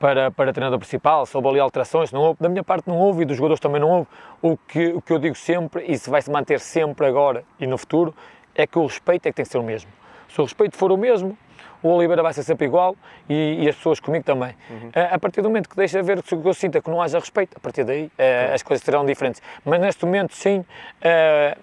para, 0.00 0.30
para 0.30 0.52
treinador 0.52 0.78
principal, 0.78 1.26
se 1.26 1.36
houve 1.36 1.48
ali 1.48 1.60
alterações, 1.60 2.10
não 2.10 2.22
houve, 2.22 2.40
da 2.40 2.48
minha 2.48 2.64
parte 2.64 2.88
não 2.88 2.98
houve 2.98 3.22
e 3.22 3.24
dos 3.26 3.36
jogadores 3.36 3.60
também 3.60 3.80
não 3.80 3.90
houve. 3.90 4.08
O 4.40 4.56
que, 4.56 4.88
o 4.88 5.02
que 5.02 5.12
eu 5.12 5.18
digo 5.18 5.34
sempre, 5.34 5.84
e 5.86 5.98
se 5.98 6.08
vai 6.08 6.22
se 6.22 6.30
manter 6.30 6.58
sempre 6.58 7.06
agora 7.06 7.44
e 7.58 7.66
no 7.66 7.76
futuro, 7.76 8.14
é 8.54 8.66
que 8.66 8.78
o 8.78 8.82
respeito 8.82 9.26
é 9.26 9.30
que 9.30 9.36
tem 9.36 9.44
que 9.44 9.50
ser 9.50 9.58
o 9.58 9.62
mesmo. 9.62 9.90
Se 10.28 10.40
o 10.40 10.44
respeito 10.44 10.76
for 10.76 10.90
o 10.90 10.96
mesmo, 10.96 11.36
o 11.82 11.88
Oliveira 11.88 12.22
vai 12.22 12.32
ser 12.32 12.42
sempre 12.42 12.66
igual 12.66 12.96
e, 13.28 13.58
e 13.60 13.68
as 13.68 13.76
pessoas 13.76 14.00
comigo 14.00 14.24
também. 14.24 14.54
Uhum. 14.68 14.90
A, 14.94 15.14
a, 15.14 15.18
partir 15.18 15.42
do 15.42 15.48
momento 15.48 15.68
que 15.68 15.76
deixa 15.76 16.02
ver 16.02 16.22
que 16.22 16.34
eu 16.34 16.54
sinta 16.54 16.80
que 16.80 16.90
não 16.90 17.00
haja 17.00 17.18
respeito, 17.18 17.56
a 17.56 17.60
partir 17.60 17.84
daí 17.84 18.04
uh, 18.04 18.54
as 18.54 18.62
coisas 18.62 18.84
serão 18.84 19.04
diferentes. 19.04 19.42
Mas 19.64 19.80
neste 19.80 20.04
momento, 20.04 20.34
sim, 20.34 20.58
uh, 20.58 21.60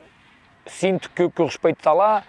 sinto 0.65 1.09
que, 1.11 1.30
que, 1.30 1.41
o 1.41 1.45
respeito 1.45 1.78
está 1.78 1.93
lá 1.93 2.24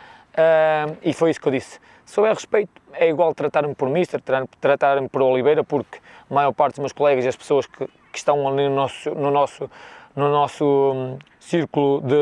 e 1.03 1.13
foi 1.13 1.31
isso 1.31 1.41
que 1.41 1.49
eu 1.49 1.53
disse. 1.53 1.81
Se 2.05 2.19
houver 2.21 2.33
respeito, 2.33 2.81
é 2.95 3.09
igual 3.09 3.35
tratar-me 3.35 3.75
por 3.75 3.89
Mister, 3.89 4.19
tratar-me 4.61 5.09
por 5.09 5.21
Oliveira, 5.21 5.63
porque 5.65 5.99
a 6.31 6.35
maior 6.35 6.53
parte 6.53 6.75
dos 6.75 6.79
meus 6.79 6.93
colegas 6.93 7.25
e 7.25 7.29
as 7.29 7.37
pessoas 7.37 7.67
que, 7.67 7.87
que 7.87 8.19
estão 8.19 8.49
ali 8.49 8.69
no 8.69 8.75
nosso, 8.75 9.11
no 9.11 9.31
nosso, 9.31 9.71
no 10.17 10.31
nosso 10.31 10.65
um, 10.65 11.19
círculo 11.39 12.01
de, 12.01 12.17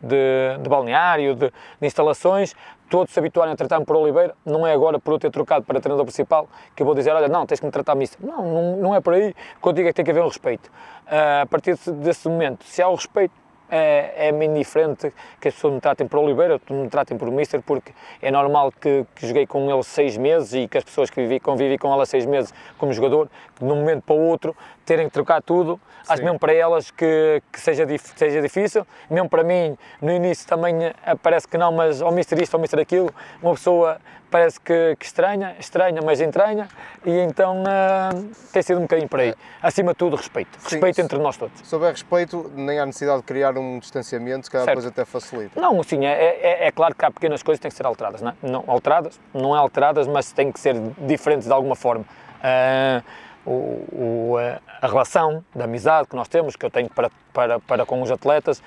de, 0.00 0.62
de 0.62 0.68
balneário, 0.68 1.34
de, 1.34 1.50
de, 1.50 1.86
instalações, 1.86 2.54
todos 2.88 3.12
se 3.12 3.18
habituarem 3.18 3.52
a 3.52 3.56
tratar-me 3.56 3.84
por 3.84 3.96
Oliveira, 3.96 4.34
não 4.44 4.66
é 4.66 4.72
agora 4.72 4.98
por 4.98 5.12
eu 5.12 5.18
ter 5.18 5.30
trocado 5.30 5.64
para 5.64 5.80
treinador 5.80 6.04
principal 6.04 6.48
que 6.74 6.82
eu 6.82 6.86
vou 6.86 6.94
dizer, 6.94 7.10
olha, 7.10 7.28
não, 7.28 7.46
tens 7.46 7.60
que 7.60 7.66
me 7.66 7.72
tratar 7.72 7.94
Mister. 7.94 8.18
Não, 8.24 8.42
não, 8.42 8.76
não 8.76 8.94
é 8.94 9.00
por 9.00 9.14
aí 9.14 9.34
que 9.62 9.72
digo 9.72 9.88
é 9.88 9.92
que 9.92 9.94
tem 9.94 10.04
que 10.04 10.10
haver 10.10 10.22
um 10.22 10.28
respeito. 10.28 10.68
Uh, 11.06 11.42
a 11.42 11.46
partir 11.46 11.76
desse 11.76 12.28
momento, 12.28 12.64
se 12.64 12.82
há 12.82 12.88
o 12.88 12.94
respeito, 12.94 13.32
é, 13.70 14.28
é-me 14.28 14.46
indiferente 14.46 15.12
que 15.40 15.48
as 15.48 15.54
pessoas 15.54 15.74
me 15.74 15.80
tratem 15.80 16.06
por 16.06 16.18
Oliveira, 16.20 16.58
que 16.58 16.72
me 16.72 16.88
tratem 16.88 17.18
por 17.18 17.30
Mister, 17.30 17.62
porque 17.62 17.92
é 18.20 18.30
normal 18.30 18.72
que, 18.72 19.04
que 19.14 19.26
joguei 19.26 19.46
com 19.46 19.70
ele 19.70 19.82
seis 19.82 20.16
meses 20.16 20.54
e 20.54 20.66
que 20.66 20.78
as 20.78 20.84
pessoas 20.84 21.10
que 21.10 21.20
vivi, 21.20 21.38
convivi 21.38 21.76
com 21.76 21.92
ela 21.92 22.06
seis 22.06 22.24
meses 22.24 22.52
como 22.78 22.92
jogador, 22.92 23.28
de 23.58 23.64
um 23.64 23.76
momento 23.76 24.02
para 24.04 24.16
o 24.16 24.20
outro, 24.20 24.56
terem 24.88 25.06
que 25.06 25.12
trocar 25.12 25.42
tudo. 25.42 25.78
Sim. 26.02 26.12
Acho 26.14 26.24
mesmo 26.24 26.38
para 26.38 26.54
elas 26.54 26.90
que, 26.90 27.42
que 27.52 27.60
seja, 27.60 27.86
seja 28.16 28.40
difícil. 28.40 28.86
Mesmo 29.10 29.28
para 29.28 29.44
mim, 29.44 29.76
no 30.00 30.10
início 30.10 30.48
também 30.48 30.82
eh, 30.82 30.94
parece 31.22 31.46
que 31.46 31.58
não, 31.58 31.70
mas 31.70 32.00
ao 32.00 32.10
Mister 32.10 32.40
isto, 32.40 32.54
ao 32.54 32.60
Mister 32.60 32.80
aquilo, 32.80 33.12
uma 33.42 33.52
pessoa 33.52 33.98
parece 34.30 34.60
que, 34.60 34.96
que 34.98 35.06
estranha, 35.06 35.56
estranha, 35.58 36.00
mas 36.04 36.20
entranha, 36.20 36.68
e 37.04 37.18
então 37.18 37.62
uh, 37.62 38.30
tem 38.52 38.62
sido 38.62 38.78
um 38.78 38.82
bocadinho 38.82 39.08
por 39.08 39.20
aí. 39.20 39.34
Acima 39.62 39.92
de 39.92 39.98
tudo, 39.98 40.16
respeito. 40.16 40.50
Sim, 40.58 40.76
respeito 40.76 41.00
entre 41.00 41.18
nós 41.18 41.36
todos. 41.36 41.72
Houver 41.72 41.92
respeito, 41.92 42.50
nem 42.54 42.78
há 42.78 42.84
necessidade 42.84 43.20
de 43.20 43.24
criar 43.24 43.56
um 43.56 43.78
distanciamento, 43.78 44.44
se 44.44 44.50
cada 44.50 44.70
coisa 44.70 44.88
até 44.88 45.04
facilita. 45.06 45.58
Não, 45.58 45.82
sim, 45.82 46.04
é, 46.04 46.12
é, 46.12 46.66
é, 46.66 46.70
claro 46.70 46.94
que 46.94 47.04
há 47.04 47.10
pequenas 47.10 47.42
coisas 47.42 47.58
que 47.58 47.62
têm 47.62 47.70
que 47.70 47.76
ser 47.76 47.86
alteradas, 47.86 48.20
não, 48.20 48.30
é? 48.30 48.34
não 48.42 48.64
alteradas, 48.66 49.18
não 49.32 49.56
é 49.56 49.58
alteradas, 49.58 50.06
mas 50.06 50.30
têm 50.30 50.52
que 50.52 50.60
ser 50.60 50.74
diferentes 50.98 51.46
de 51.46 51.52
alguma 51.52 51.74
forma. 51.74 52.04
Uh, 52.38 53.02
o, 53.46 53.84
o, 53.92 54.34
a 54.80 54.86
relação 54.86 55.44
de 55.54 55.62
amizade 55.62 56.08
que 56.08 56.16
nós 56.16 56.28
temos, 56.28 56.56
que 56.56 56.64
eu 56.64 56.70
tenho 56.70 56.88
para, 56.90 57.10
para, 57.32 57.60
para 57.60 57.86
com 57.86 58.00
os 58.02 58.10
atletas, 58.10 58.62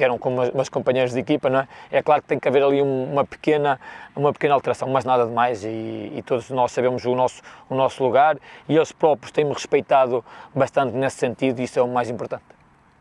que 0.00 0.04
eram 0.04 0.18
como 0.18 0.40
meus 0.54 0.70
companheiros 0.70 1.12
de 1.12 1.20
equipa, 1.20 1.50
não 1.50 1.60
é? 1.60 1.68
É 1.90 2.02
claro 2.02 2.22
que 2.22 2.28
tem 2.28 2.38
que 2.38 2.48
haver 2.48 2.62
ali 2.62 2.80
uma 2.80 3.22
pequena, 3.22 3.78
uma 4.16 4.32
pequena 4.32 4.54
alteração, 4.54 4.88
mas 4.88 5.04
nada 5.04 5.26
de 5.26 5.32
mais 5.32 5.62
e, 5.62 5.68
e 6.14 6.22
todos 6.24 6.48
nós 6.48 6.72
sabemos 6.72 7.04
o 7.04 7.14
nosso, 7.14 7.42
o 7.68 7.74
nosso 7.74 8.02
lugar 8.02 8.38
e 8.66 8.76
eles 8.76 8.92
próprios 8.92 9.30
têm-me 9.30 9.52
respeitado 9.52 10.24
bastante 10.54 10.96
nesse 10.96 11.18
sentido 11.18 11.60
e 11.60 11.64
isso 11.64 11.78
é 11.78 11.82
o 11.82 11.88
mais 11.88 12.08
importante. 12.08 12.44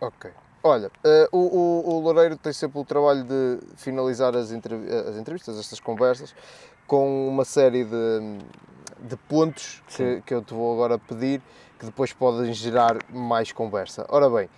Ok. 0.01 0.29
Olha, 0.61 0.87
uh, 0.87 1.37
o, 1.37 1.95
o, 1.95 1.99
Loureiro 2.01 2.35
tem 2.35 2.51
sempre 2.51 2.79
o 2.79 2.83
trabalho 2.83 3.23
de 3.23 3.59
finalizar 3.77 4.35
as, 4.35 4.51
entrev 4.51 4.81
as 5.07 5.15
entrevistas, 5.15 5.57
estas 5.57 5.79
conversas, 5.79 6.35
com 6.85 7.29
uma 7.29 7.45
série 7.45 7.85
de, 7.85 8.39
de 9.01 9.15
pontos 9.15 9.81
que, 9.95 10.21
que, 10.25 10.33
eu 10.33 10.41
te 10.41 10.53
vou 10.53 10.73
agora 10.73 10.97
pedir, 10.97 11.41
que 11.79 11.85
depois 11.85 12.13
podem 12.13 12.53
gerar 12.53 12.97
mais 13.09 13.51
conversa. 13.51 14.05
Ora 14.09 14.29
bem, 14.29 14.49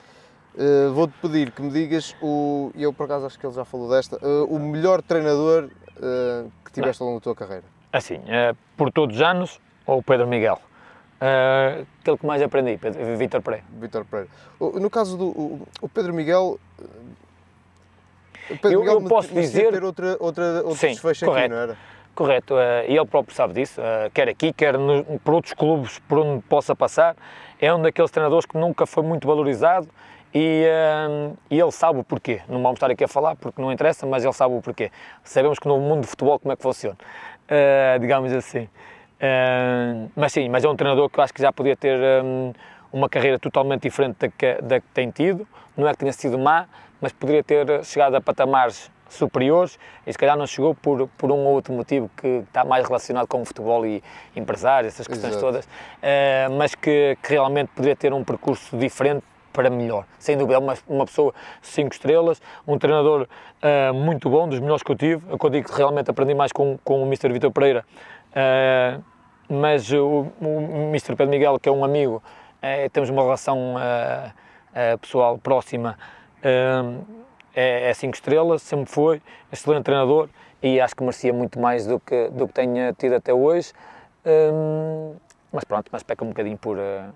uh, 0.55 0.93
vou-te 0.93 1.13
pedir 1.21 1.51
que 1.51 1.61
me 1.61 1.71
digas, 1.71 2.15
o, 2.21 2.71
eu 2.75 2.91
por 2.91 3.05
acaso 3.05 3.25
acho 3.25 3.39
que 3.39 3.45
ele 3.45 3.53
já 3.53 3.65
falou 3.65 3.89
desta, 3.89 4.17
uh, 4.25 4.45
o 4.45 4.59
melhor 4.59 5.01
treinador 5.01 5.69
uh, 5.97 6.51
que 6.65 6.71
tiveste 6.71 7.01
ao 7.01 7.07
longo 7.09 7.19
da 7.19 7.23
tua 7.23 7.35
carreira. 7.35 7.63
Assim, 7.93 8.21
por 8.77 8.89
todos 8.89 9.17
os 9.17 9.21
anos, 9.21 9.59
ou 9.85 9.99
o 9.99 10.03
Pedro 10.03 10.25
Miguel. 10.25 10.59
Uh, 11.21 11.85
aquele 12.01 12.17
que 12.17 12.25
mais 12.25 12.41
aprendi, 12.41 12.79
Vítor 13.17 13.41
Pereira. 13.41 13.65
Vítor 13.79 14.05
Pereira. 14.05 14.29
No 14.59 14.89
caso 14.89 15.17
do 15.17 15.27
o, 15.27 15.67
o 15.81 15.89
Pedro 15.89 16.13
Miguel, 16.13 16.59
Pedro 18.47 18.71
eu, 18.71 18.79
Miguel 18.79 18.93
eu 18.95 19.01
posso 19.03 19.33
dizer 19.33 19.71
ter 19.71 19.83
outra, 19.83 20.17
outra, 20.19 20.43
outro 20.63 20.75
sim, 20.75 20.87
desfecho 20.87 21.25
correto. 21.25 21.45
aqui, 21.45 21.53
não 21.53 21.61
era? 21.61 21.77
Correto, 22.13 22.55
uh, 22.55 22.85
e 22.87 22.97
ele 22.97 23.05
próprio 23.05 23.35
sabe 23.35 23.53
disso, 23.53 23.79
uh, 23.81 24.11
quer 24.11 24.27
aqui, 24.27 24.51
quer 24.51 24.77
no, 24.77 25.03
por 25.19 25.33
outros 25.33 25.53
clubes 25.53 25.99
por 25.99 26.19
onde 26.19 26.41
possa 26.43 26.75
passar. 26.75 27.15
É 27.59 27.73
um 27.73 27.81
daqueles 27.81 28.11
treinadores 28.11 28.45
que 28.45 28.57
nunca 28.57 28.85
foi 28.85 29.03
muito 29.03 29.25
valorizado 29.27 29.87
e, 30.33 30.65
uh, 30.65 31.37
e, 31.49 31.59
ele 31.59 31.71
sabe 31.71 31.99
o 31.99 32.03
porquê. 32.03 32.41
Não 32.49 32.61
vamos 32.61 32.77
estar 32.77 32.91
aqui 32.91 33.03
a 33.03 33.07
falar 33.07 33.35
porque 33.35 33.61
não 33.61 33.71
interessa, 33.71 34.05
mas 34.05 34.23
ele 34.23 34.33
sabe 34.33 34.53
o 34.53 34.61
porquê. 34.61 34.91
Sabemos 35.23 35.57
que 35.57 35.67
no 35.67 35.79
mundo 35.79 36.01
do 36.01 36.07
futebol 36.07 36.37
como 36.37 36.51
é 36.51 36.55
que 36.55 36.63
funciona, 36.63 36.97
digamos 37.99 38.33
assim. 38.33 38.67
Uh, 39.21 40.09
mas 40.15 40.33
sim, 40.33 40.49
mas 40.49 40.63
é 40.63 40.67
um 40.67 40.75
treinador 40.75 41.07
que 41.07 41.19
eu 41.19 41.23
acho 41.23 41.31
que 41.31 41.41
já 41.41 41.53
podia 41.53 41.75
ter 41.75 41.95
um, 42.23 42.53
uma 42.91 43.07
carreira 43.07 43.37
totalmente 43.37 43.83
diferente 43.83 44.17
da 44.17 44.27
que, 44.27 44.61
da 44.61 44.79
que 44.79 44.87
tem 44.93 45.11
tido. 45.11 45.47
Não 45.77 45.87
é 45.87 45.91
que 45.91 45.99
tenha 45.99 46.11
sido 46.11 46.39
má, 46.39 46.65
mas 46.99 47.13
poderia 47.13 47.43
ter 47.43 47.85
chegado 47.85 48.15
a 48.15 48.21
patamares 48.21 48.91
superiores 49.11 49.77
e 50.05 50.11
se 50.11 50.17
calhar 50.17 50.37
não 50.37 50.47
chegou 50.47 50.73
por, 50.73 51.07
por 51.17 51.31
um 51.31 51.39
ou 51.45 51.53
outro 51.53 51.73
motivo 51.73 52.09
que 52.15 52.43
está 52.47 52.63
mais 52.63 52.85
relacionado 52.85 53.27
com 53.27 53.41
o 53.41 53.45
futebol 53.45 53.85
e 53.85 54.01
empresários, 54.35 54.93
essas 54.93 55.07
questões 55.07 55.31
Exato. 55.33 55.45
todas, 55.45 55.65
uh, 55.65 56.51
mas 56.57 56.73
que, 56.73 57.17
que, 57.21 57.33
realmente 57.33 57.69
poderia 57.69 57.95
ter 57.95 58.13
um 58.13 58.23
percurso 58.23 58.77
diferente 58.77 59.23
para 59.53 59.69
melhor. 59.69 60.05
Sem 60.17 60.37
dúvida, 60.37 60.55
é 60.55 60.59
uma, 60.59 60.75
uma 60.87 61.05
pessoa 61.05 61.33
cinco 61.61 61.93
estrelas, 61.93 62.41
um 62.65 62.77
treinador 62.77 63.27
uh, 63.27 63.93
muito 63.93 64.29
bom, 64.29 64.47
dos 64.47 64.59
melhores 64.59 64.81
que 64.81 64.91
eu 64.91 64.95
tive. 64.95 65.23
Eu 65.29 65.49
digo 65.49 65.69
que 65.69 65.77
realmente 65.77 66.09
aprendi 66.09 66.33
mais 66.33 66.51
com, 66.53 66.79
com 66.83 67.03
o 67.03 67.05
Mr. 67.05 67.31
Vitor 67.33 67.51
Pereira, 67.51 67.85
uh, 68.31 69.03
mas 69.49 69.91
o, 69.91 70.27
o 70.39 70.87
Mr. 70.89 71.15
Pedro 71.17 71.29
Miguel, 71.29 71.59
que 71.59 71.67
é 71.67 71.71
um 71.71 71.83
amigo, 71.83 72.23
temos 72.93 73.09
uma 73.09 73.21
relação 73.23 73.75
pessoal 75.01 75.37
próxima 75.37 75.97
é, 77.55 77.89
é 77.89 77.93
cinco 77.93 78.15
estrelas, 78.15 78.61
sempre 78.61 78.91
foi, 78.91 79.21
excelente 79.51 79.83
treinador 79.83 80.29
e 80.61 80.79
acho 80.79 80.95
que 80.95 81.03
merecia 81.03 81.33
muito 81.33 81.59
mais 81.59 81.85
do 81.85 81.99
que, 81.99 82.29
do 82.29 82.47
que 82.47 82.53
tenha 82.53 82.93
tido 82.93 83.15
até 83.15 83.33
hoje. 83.33 83.73
Hum, 84.25 85.15
mas 85.51 85.63
pronto, 85.63 85.89
mas 85.91 86.03
peca 86.03 86.23
um 86.23 86.29
bocadinho 86.29 86.57
por, 86.57 86.77
eh, 86.77 87.09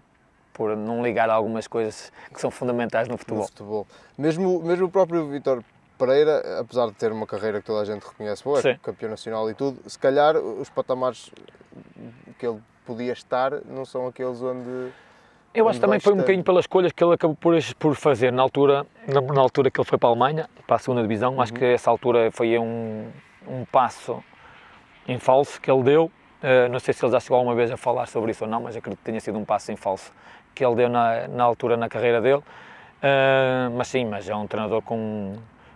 por 0.53 0.75
não 0.75 1.03
ligar 1.03 1.29
a 1.29 1.33
algumas 1.33 1.67
coisas 1.67 2.11
que 2.33 2.41
são 2.41 2.49
fundamentais 2.49 3.07
no 3.07 3.17
futebol. 3.17 3.43
No 3.43 3.47
futebol. 3.47 3.88
Mesmo, 4.17 4.61
mesmo 4.63 4.88
o 4.88 4.89
próprio 4.89 5.27
Vitor 5.27 5.63
Pereira, 5.97 6.59
apesar 6.59 6.88
de 6.88 6.93
ter 6.93 7.11
uma 7.11 7.25
carreira 7.25 7.61
que 7.61 7.67
toda 7.67 7.81
a 7.81 7.86
gente 7.86 8.03
reconhece, 8.03 8.43
boa, 8.43 8.59
é 8.59 8.77
campeão 8.77 9.09
nacional 9.09 9.49
e 9.49 9.53
tudo, 9.53 9.79
se 9.89 9.97
calhar 9.97 10.36
os 10.36 10.69
patamares 10.69 11.31
que 12.38 12.45
ele 12.45 12.61
podia 12.86 13.13
estar 13.13 13.51
não 13.65 13.86
são 13.86 14.07
aqueles 14.07 14.41
onde 14.41 14.91
eu 15.56 15.70
acho 15.70 15.80
que 15.80 15.86
também 15.86 15.99
foi 15.99 16.14
um 16.14 16.18
bocadinho 16.18 16.43
pelas 16.43 16.64
escolhas 16.64 16.91
que 16.91 17.03
ele 17.03 17.14
acabou 17.14 17.36
por, 17.36 17.56
por 17.80 17.95
fazer 17.95 18.32
na 18.32 18.41
altura, 18.41 18.86
na, 19.08 19.22
na, 19.22 19.41
altura 19.41 19.72
que 19.72 19.80
ele 19.80 19.88
foi 19.88 19.97
para 19.97 20.10
a 20.10 20.12
Alemanha, 20.12 20.49
para 20.68 20.76
a 20.76 20.80
segunda 20.80 21.01
divisão. 21.01 21.36
Uhum. 21.36 21.41
Acho 21.41 21.53
que 21.53 21.66
essa 21.66 21.89
altura 21.89 22.30
foi 22.32 22.58
um, 22.60 23.08
um 23.47 23.66
passo 23.66 24.24
em 25.08 25.18
falso 25.18 25.60
que 25.62 25.72
ele 25.72 25.84
deu. 25.84 26.06
Uh, 26.06 26.70
não 26.70 26.80
sei 26.80 26.93
se 26.93 27.03
ele 27.03 27.12
já 27.12 27.20
chegou 27.20 27.38
alguma 27.38 27.56
vez 27.56 27.72
a 27.72 27.78
falar 27.78 28.06
sobre 28.08 28.32
isso 28.32 28.43
ou 28.43 28.49
não, 28.49 28.62
mas 28.62 28.76
acredito 28.76 28.99
que 28.99 29.06
tenha 29.06 29.20
sido 29.20 29.38
um 29.38 29.45
passo 29.45 29.72
em 29.72 29.76
falso 29.76 30.12
que 30.53 30.64
ele 30.64 30.76
deu 30.76 30.89
na, 30.89 31.28
na 31.28 31.43
altura 31.43 31.78
na 31.78 31.89
carreira 31.89 32.22
dele. 32.22 32.43
Uh, 32.97 33.72
mas 33.76 33.88
sim, 33.88 34.06
mas 34.06 34.28
é 34.30 34.36
um 34.36 34.47
treinador 34.47 34.82
com, 34.82 35.34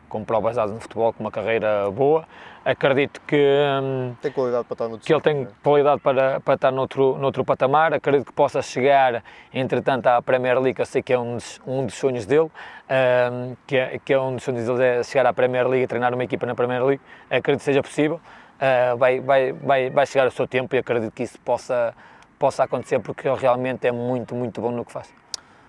com 0.10 0.24
provas 0.26 0.56
dadas 0.56 0.74
no 0.74 0.82
futebol, 0.82 1.14
com 1.14 1.24
uma 1.24 1.32
carreira 1.32 1.90
boa. 1.92 2.26
Acredito 2.66 3.22
que, 3.22 3.38
hum, 3.82 4.14
tem 4.22 4.32
qualidade 4.32 4.66
para 4.66 4.86
estar 4.86 5.00
que 5.00 5.14
ele 5.14 5.22
tem 5.22 5.48
qualidade 5.64 6.02
para, 6.02 6.40
para 6.42 6.54
estar 6.56 6.72
noutro, 6.72 7.18
noutro 7.18 7.46
patamar. 7.46 7.94
Acredito 7.94 8.26
que 8.26 8.34
possa 8.34 8.62
chegar, 8.62 9.24
entretanto, 9.54 10.08
à 10.08 10.22
Premier 10.22 10.60
League. 10.60 10.80
Eu 10.80 10.86
sei 10.86 11.02
que 11.02 11.14
é 11.14 11.20
um 11.20 11.36
dos, 11.36 11.62
um 11.66 11.86
dos 11.86 11.96
sonhos 11.96 12.26
dele, 12.26 12.52
hum, 12.52 13.56
que, 13.66 13.78
é, 13.78 14.00
que 14.04 14.14
é 14.14 14.20
um 14.20 14.36
dos 14.36 14.44
sonhos 14.44 14.66
dele 14.66 14.84
é 14.84 15.04
chegar 15.04 15.26
à 15.26 15.34
Premier 15.34 15.68
League 15.68 15.86
e 15.86 15.88
treinar 15.88 16.14
uma 16.14 16.24
equipa 16.24 16.46
na 16.46 16.54
Premier 16.54 16.84
League. 16.84 17.02
Acredito 17.30 17.60
que 17.60 17.66
seja 17.66 17.82
possível. 17.82 18.20
Uh, 18.60 18.98
vai, 18.98 19.22
vai, 19.22 19.54
vai, 19.54 19.90
vai 19.90 20.06
chegar 20.06 20.28
o 20.28 20.32
seu 20.32 20.46
tempo 20.46 20.76
e 20.76 20.80
acredito 20.80 21.14
que 21.14 21.24
isso 21.24 21.40
possa, 21.40 21.96
possa 22.38 22.66
acontecer 22.66 23.00
porque 23.00 23.26
ele 23.26 23.38
realmente 23.38 23.88
é 23.88 23.92
muito, 23.92 24.36
muito 24.36 24.60
bom 24.60 24.70
no 24.70 24.84
que 24.84 24.92
faz. 24.92 25.14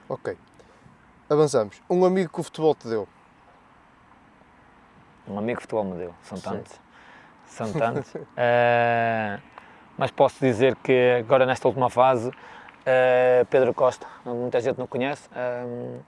Ok. 0.08 0.36
Avançamos. 1.28 1.80
Um 1.88 2.04
amigo 2.04 2.32
que 2.32 2.40
o 2.40 2.42
futebol 2.42 2.74
te 2.74 2.88
deu 2.88 3.06
um 5.28 5.38
amigo 5.38 5.58
de 5.58 5.62
futebol 5.62 5.84
me 5.84 5.96
deu, 5.96 6.14
são 6.22 6.38
tantos. 6.38 6.80
São 7.46 7.72
tantos. 7.72 8.14
uh, 8.14 9.40
mas 9.98 10.10
posso 10.10 10.38
dizer 10.40 10.76
que 10.76 11.16
agora 11.18 11.44
nesta 11.46 11.66
última 11.68 11.90
fase, 11.90 12.28
uh, 12.28 13.44
Pedro 13.50 13.74
Costa, 13.74 14.06
muita 14.24 14.60
gente 14.60 14.78
não 14.78 14.86
conhece, 14.86 15.28
uh, 15.28 16.00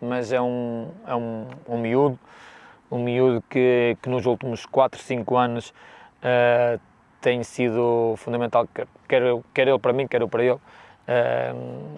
mas 0.00 0.32
é 0.32 0.40
um, 0.40 0.90
é 1.06 1.14
um, 1.14 1.48
um 1.68 1.78
miúdo, 1.78 2.18
um 2.90 2.98
miúdo 2.98 3.42
que, 3.48 3.96
que 4.02 4.08
nos 4.08 4.26
últimos 4.26 4.66
4, 4.66 5.00
5 5.00 5.36
anos 5.36 5.74
tem 7.20 7.42
sido 7.42 8.14
fundamental, 8.16 8.68
quer, 9.08 9.26
quer 9.54 9.68
ele 9.68 9.78
para 9.78 9.92
mim, 9.92 10.06
quer 10.06 10.20
eu 10.20 10.28
para 10.28 10.42
ele. 10.44 10.58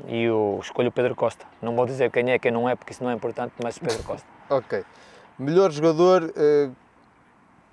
e 0.06 0.22
eu 0.24 0.58
escolho 0.62 0.88
o 0.88 0.92
Pedro 0.92 1.14
Costa. 1.14 1.46
Não 1.62 1.74
vou 1.74 1.86
dizer 1.86 2.10
quem 2.10 2.30
é, 2.30 2.38
quem 2.38 2.50
não 2.50 2.68
é, 2.68 2.74
porque 2.76 2.92
isso 2.92 3.02
não 3.02 3.10
é 3.10 3.14
importante, 3.14 3.54
mas 3.62 3.78
Pedro 3.78 4.02
Costa. 4.02 4.26
ok. 4.50 4.84
Melhor 5.38 5.70
jogador 5.70 6.24
uh, 6.24 6.74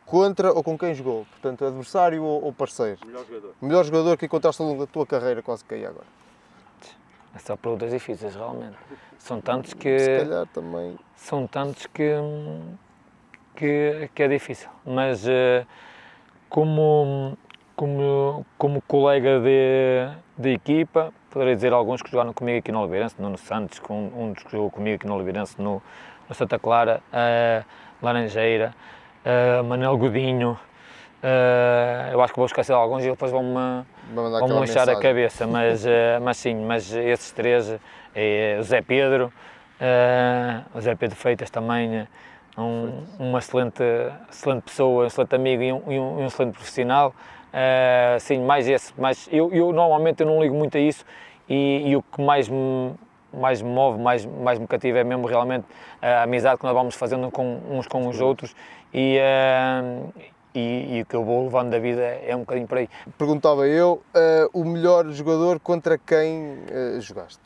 contra 0.06 0.54
ou 0.54 0.64
com 0.64 0.78
quem 0.78 0.94
jogou? 0.94 1.26
Portanto, 1.32 1.66
adversário 1.66 2.24
ou, 2.24 2.44
ou, 2.44 2.54
parceiro? 2.54 3.00
Melhor 3.06 3.26
jogador. 3.26 3.54
Melhor 3.62 3.84
jogador 3.86 4.18
que 4.18 4.26
encontraste 4.26 4.62
ao 4.62 4.68
longo 4.68 4.86
da 4.86 4.92
tua 4.92 5.06
carreira, 5.06 5.42
quase 5.42 5.66
que 5.66 5.74
aí 5.74 5.86
agora. 5.86 6.06
São 7.40 7.58
perguntas 7.58 7.92
difíceis, 7.92 8.36
realmente. 8.36 8.78
São 9.18 9.42
tantos 9.42 9.74
que. 9.74 10.00
Se 10.00 10.20
calhar 10.20 10.48
também. 10.48 10.98
São 11.16 11.48
tantos 11.48 11.86
que. 11.88 12.12
que, 13.56 14.10
que 14.14 14.24
é 14.24 14.28
difícil. 14.28 14.70
Mas 14.86 15.26
uh, 15.26 15.66
como, 16.48 17.38
como, 17.76 18.46
como 18.58 18.82
colega 18.84 19.42
de, 19.42 20.08
de 20.38 20.54
equipa, 20.54 21.14
poderia 21.30 21.56
dizer 21.56 21.74
alguns 21.74 22.02
que 22.02 22.10
jogaram 22.10 22.32
comigo 22.32 22.60
aqui 22.60 22.72
no 22.72 22.80
Oliveirense, 22.80 23.16
Nuno 23.20 23.38
Santos, 23.38 23.80
com, 23.80 24.08
um 24.16 24.32
dos 24.32 24.44
que 24.44 24.52
jogou 24.54 24.72
comigo 24.72 24.96
aqui 24.96 25.06
no 25.06 25.16
Oliveirense 25.16 25.62
no, 25.62 25.82
no 26.28 26.36
Santa 26.36 26.60
Clara, 26.60 27.02
uh, 27.12 27.66
Laranjeira, 28.02 28.74
uh, 29.26 29.64
Manel 29.64 29.98
Godinho. 29.98 30.60
Eu 32.12 32.22
acho 32.22 32.34
que 32.34 32.38
vou 32.38 32.46
esquecer 32.46 32.72
alguns 32.72 33.04
e 33.04 33.10
depois 33.10 33.32
vão-me 33.32 33.84
vão 34.14 34.48
-me 34.48 34.62
lixar 34.62 34.88
a 34.88 35.00
cabeça, 35.00 35.48
mas, 35.48 35.84
uh, 35.84 35.90
mas 36.22 36.38
sim, 36.38 36.54
mas 36.54 36.94
esses 36.94 37.32
três, 37.32 37.76
é, 38.14 38.58
o 38.60 38.64
Zé 38.64 38.82
Pedro, 38.82 39.34
o 40.76 40.82
Zé 40.82 40.94
Pedro 40.94 41.16
Feitas 41.16 41.50
também, 41.50 42.08
um, 42.58 43.04
uma 43.18 43.40
excelente, 43.40 43.84
excelente 44.30 44.64
pessoa, 44.64 45.04
um 45.04 45.08
excelente 45.08 45.36
amigo 45.36 45.64
e 45.64 45.74
um, 45.74 45.92
e 45.92 46.00
um, 46.00 46.20
um 46.20 46.26
excelente 46.28 46.54
profissional. 46.54 47.14
Uh, 47.56 48.20
sim, 48.20 48.40
mais 48.40 48.68
esse, 48.68 48.94
mas 48.98 49.30
eu, 49.32 49.52
eu, 49.54 49.72
normalmente 49.72 50.22
eu 50.22 50.28
não 50.28 50.42
ligo 50.42 50.54
muito 50.54 50.78
a 50.78 50.80
isso 50.80 51.06
e, 51.48 51.84
e 51.86 51.96
o 51.96 52.02
que 52.02 52.22
mais 52.22 52.50
me, 52.50 52.94
mais 53.36 53.62
me 53.62 53.70
move, 53.70 54.00
mais, 54.00 54.26
mais 54.26 54.60
me 54.60 54.68
cativa 54.68 55.00
é 55.00 55.04
mesmo 55.04 55.28
realmente 55.28 55.66
a 56.02 56.24
amizade 56.24 56.60
que 56.60 56.66
nós 56.66 56.74
vamos 56.74 56.96
fazendo 56.96 57.30
com, 57.32 57.60
uns 57.70 57.88
com 57.88 58.08
os 58.08 58.20
outros 58.20 58.56
e, 58.94 59.20
uh, 59.20 60.14
e, 60.54 60.98
e, 60.98 61.02
o 61.02 61.06
que 61.06 61.16
eu 61.16 61.24
vou 61.24 61.44
levando 61.44 61.72
da 61.72 61.80
vida 61.80 62.02
é 62.02 62.36
um 62.36 62.40
bocadinho 62.40 62.68
por 62.68 62.78
aí. 62.78 62.90
Perguntava 63.18 63.68
eu, 63.68 64.02
uh, 64.16 64.50
o 64.54 64.64
melhor 64.64 65.06
jogador 65.10 65.60
contra 65.60 65.98
quem 65.98 66.54
uh, 66.54 67.02
jogaste? 67.02 67.40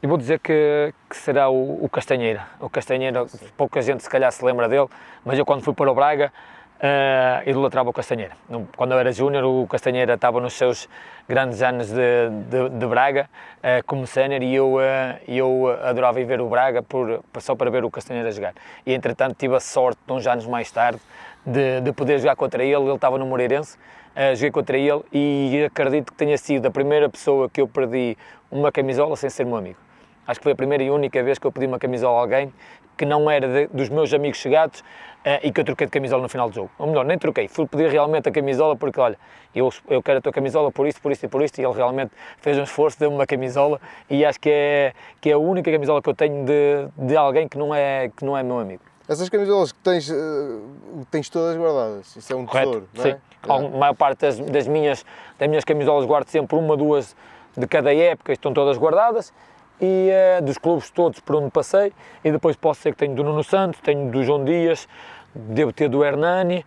eu 0.00 0.08
vou 0.08 0.16
dizer 0.16 0.38
que, 0.38 0.94
que 1.10 1.16
será 1.16 1.48
o, 1.48 1.84
o, 1.84 1.88
Castanheira. 1.88 2.46
O 2.60 2.70
Castanheira, 2.70 3.26
pouca 3.56 3.82
gente 3.82 4.04
se 4.04 4.08
calhar 4.08 4.30
se 4.30 4.44
lembra 4.44 4.68
dele, 4.68 4.86
mas 5.24 5.36
eu 5.36 5.44
quando 5.44 5.62
fui 5.62 5.74
para 5.74 5.90
o 5.90 5.94
Braga 5.96 6.32
uh, 6.76 7.48
idolatrava 7.48 7.90
o 7.90 7.92
Castanheira. 7.92 8.32
Quando 8.76 8.92
eu 8.92 8.98
era 8.98 9.12
júnior, 9.12 9.44
o 9.44 9.66
Castanheira 9.66 10.14
estava 10.14 10.40
nos 10.40 10.54
seus 10.54 10.88
grandes 11.28 11.62
anos 11.62 11.90
de, 11.90 12.30
de, 12.48 12.68
de 12.70 12.86
Braga, 12.86 13.28
uh, 13.58 13.84
como 13.86 14.06
sénior, 14.06 14.42
e 14.42 14.54
eu, 14.54 14.74
uh, 14.74 14.80
eu 15.26 15.78
adorava 15.82 16.20
ir 16.20 16.24
ver 16.24 16.40
o 16.40 16.48
Braga 16.48 16.82
por, 16.82 17.22
só 17.38 17.54
para 17.54 17.70
ver 17.70 17.84
o 17.84 17.90
Castanheira 17.90 18.30
jogar. 18.30 18.54
E 18.84 18.92
entretanto 18.92 19.36
tive 19.38 19.54
a 19.56 19.60
sorte, 19.60 19.98
uns 20.08 20.26
anos 20.26 20.46
mais 20.46 20.70
tarde, 20.70 21.00
de, 21.44 21.80
de 21.80 21.92
poder 21.92 22.18
jogar 22.18 22.36
contra 22.36 22.62
ele, 22.62 22.82
ele 22.82 22.94
estava 22.94 23.18
no 23.18 23.26
Moreirense, 23.26 23.76
uh, 23.76 24.34
joguei 24.34 24.50
contra 24.50 24.76
ele 24.76 25.02
e 25.12 25.64
acredito 25.66 26.12
que 26.12 26.18
tenha 26.18 26.36
sido 26.38 26.66
a 26.66 26.70
primeira 26.70 27.08
pessoa 27.08 27.48
que 27.48 27.60
eu 27.60 27.68
perdi 27.68 28.16
uma 28.50 28.70
camisola 28.70 29.16
sem 29.16 29.30
ser 29.30 29.44
meu 29.44 29.56
amigo. 29.56 29.78
Acho 30.26 30.40
que 30.40 30.44
foi 30.44 30.52
a 30.52 30.56
primeira 30.56 30.82
e 30.82 30.90
única 30.90 31.22
vez 31.22 31.38
que 31.38 31.46
eu 31.46 31.52
pedi 31.52 31.66
uma 31.66 31.78
camisola 31.78 32.18
a 32.18 32.20
alguém 32.20 32.52
que 32.96 33.04
não 33.04 33.30
era 33.30 33.46
de, 33.48 33.66
dos 33.68 33.88
meus 33.88 34.12
amigos 34.12 34.38
chegados 34.38 34.80
uh, 34.80 35.40
e 35.42 35.52
que 35.52 35.60
eu 35.60 35.64
troquei 35.64 35.86
de 35.86 35.90
camisola 35.90 36.22
no 36.22 36.28
final 36.28 36.48
do 36.48 36.54
jogo. 36.54 36.70
Ou 36.78 36.86
melhor, 36.86 37.04
nem 37.04 37.18
troquei, 37.18 37.48
fui 37.48 37.66
pedir 37.66 37.90
realmente 37.90 38.28
a 38.28 38.32
camisola 38.32 38.76
porque, 38.76 38.98
olha, 39.00 39.18
eu, 39.54 39.72
eu 39.88 40.02
quero 40.02 40.18
a 40.18 40.20
tua 40.20 40.32
camisola 40.32 40.70
por 40.70 40.86
isto, 40.86 41.00
por 41.00 41.12
isto 41.12 41.24
e 41.24 41.28
por 41.28 41.42
isto, 41.42 41.58
e 41.58 41.64
ele 41.64 41.74
realmente 41.74 42.12
fez 42.38 42.58
um 42.58 42.62
esforço, 42.62 42.98
deu-me 42.98 43.16
uma 43.16 43.26
camisola 43.26 43.80
e 44.08 44.24
acho 44.24 44.38
que 44.38 44.50
é, 44.50 44.92
que 45.20 45.30
é 45.30 45.32
a 45.32 45.38
única 45.38 45.70
camisola 45.70 46.00
que 46.00 46.08
eu 46.08 46.14
tenho 46.14 46.44
de, 46.44 46.88
de 46.96 47.16
alguém 47.16 47.48
que 47.48 47.58
não, 47.58 47.74
é, 47.74 48.10
que 48.14 48.24
não 48.24 48.36
é 48.36 48.42
meu 48.42 48.58
amigo. 48.58 48.82
Essas 49.08 49.28
camisolas 49.28 49.70
que 49.70 49.78
tens, 49.78 50.10
uh, 50.10 51.06
tens 51.10 51.28
todas 51.28 51.56
guardadas, 51.56 52.16
isso 52.16 52.32
é 52.32 52.36
um 52.36 52.44
Correto, 52.44 52.70
tesouro, 52.70 52.88
não 52.92 53.04
é? 53.04 53.12
Sim, 53.12 53.18
é. 53.48 53.52
a 53.52 53.78
maior 53.78 53.94
parte 53.94 54.20
das, 54.20 54.38
das, 54.40 54.66
minhas, 54.66 55.06
das 55.38 55.48
minhas 55.48 55.64
camisolas 55.64 56.04
guardo 56.04 56.28
sempre 56.28 56.56
uma, 56.56 56.76
duas 56.76 57.14
de 57.56 57.66
cada 57.66 57.94
época, 57.94 58.32
estão 58.32 58.52
todas 58.52 58.76
guardadas 58.76 59.32
e 59.80 60.10
uh, 60.10 60.42
dos 60.42 60.58
clubes 60.58 60.90
todos 60.90 61.20
por 61.20 61.36
onde 61.36 61.50
passei 61.50 61.92
e 62.24 62.30
depois 62.30 62.56
posso 62.56 62.80
ser 62.82 62.92
que 62.92 62.98
tenho 62.98 63.14
do 63.14 63.22
Nuno 63.22 63.44
Santos, 63.44 63.80
tenho 63.80 64.10
do 64.10 64.22
João 64.22 64.44
Dias, 64.44 64.88
devo 65.34 65.72
ter 65.72 65.88
do 65.88 66.04
Hernani, 66.04 66.64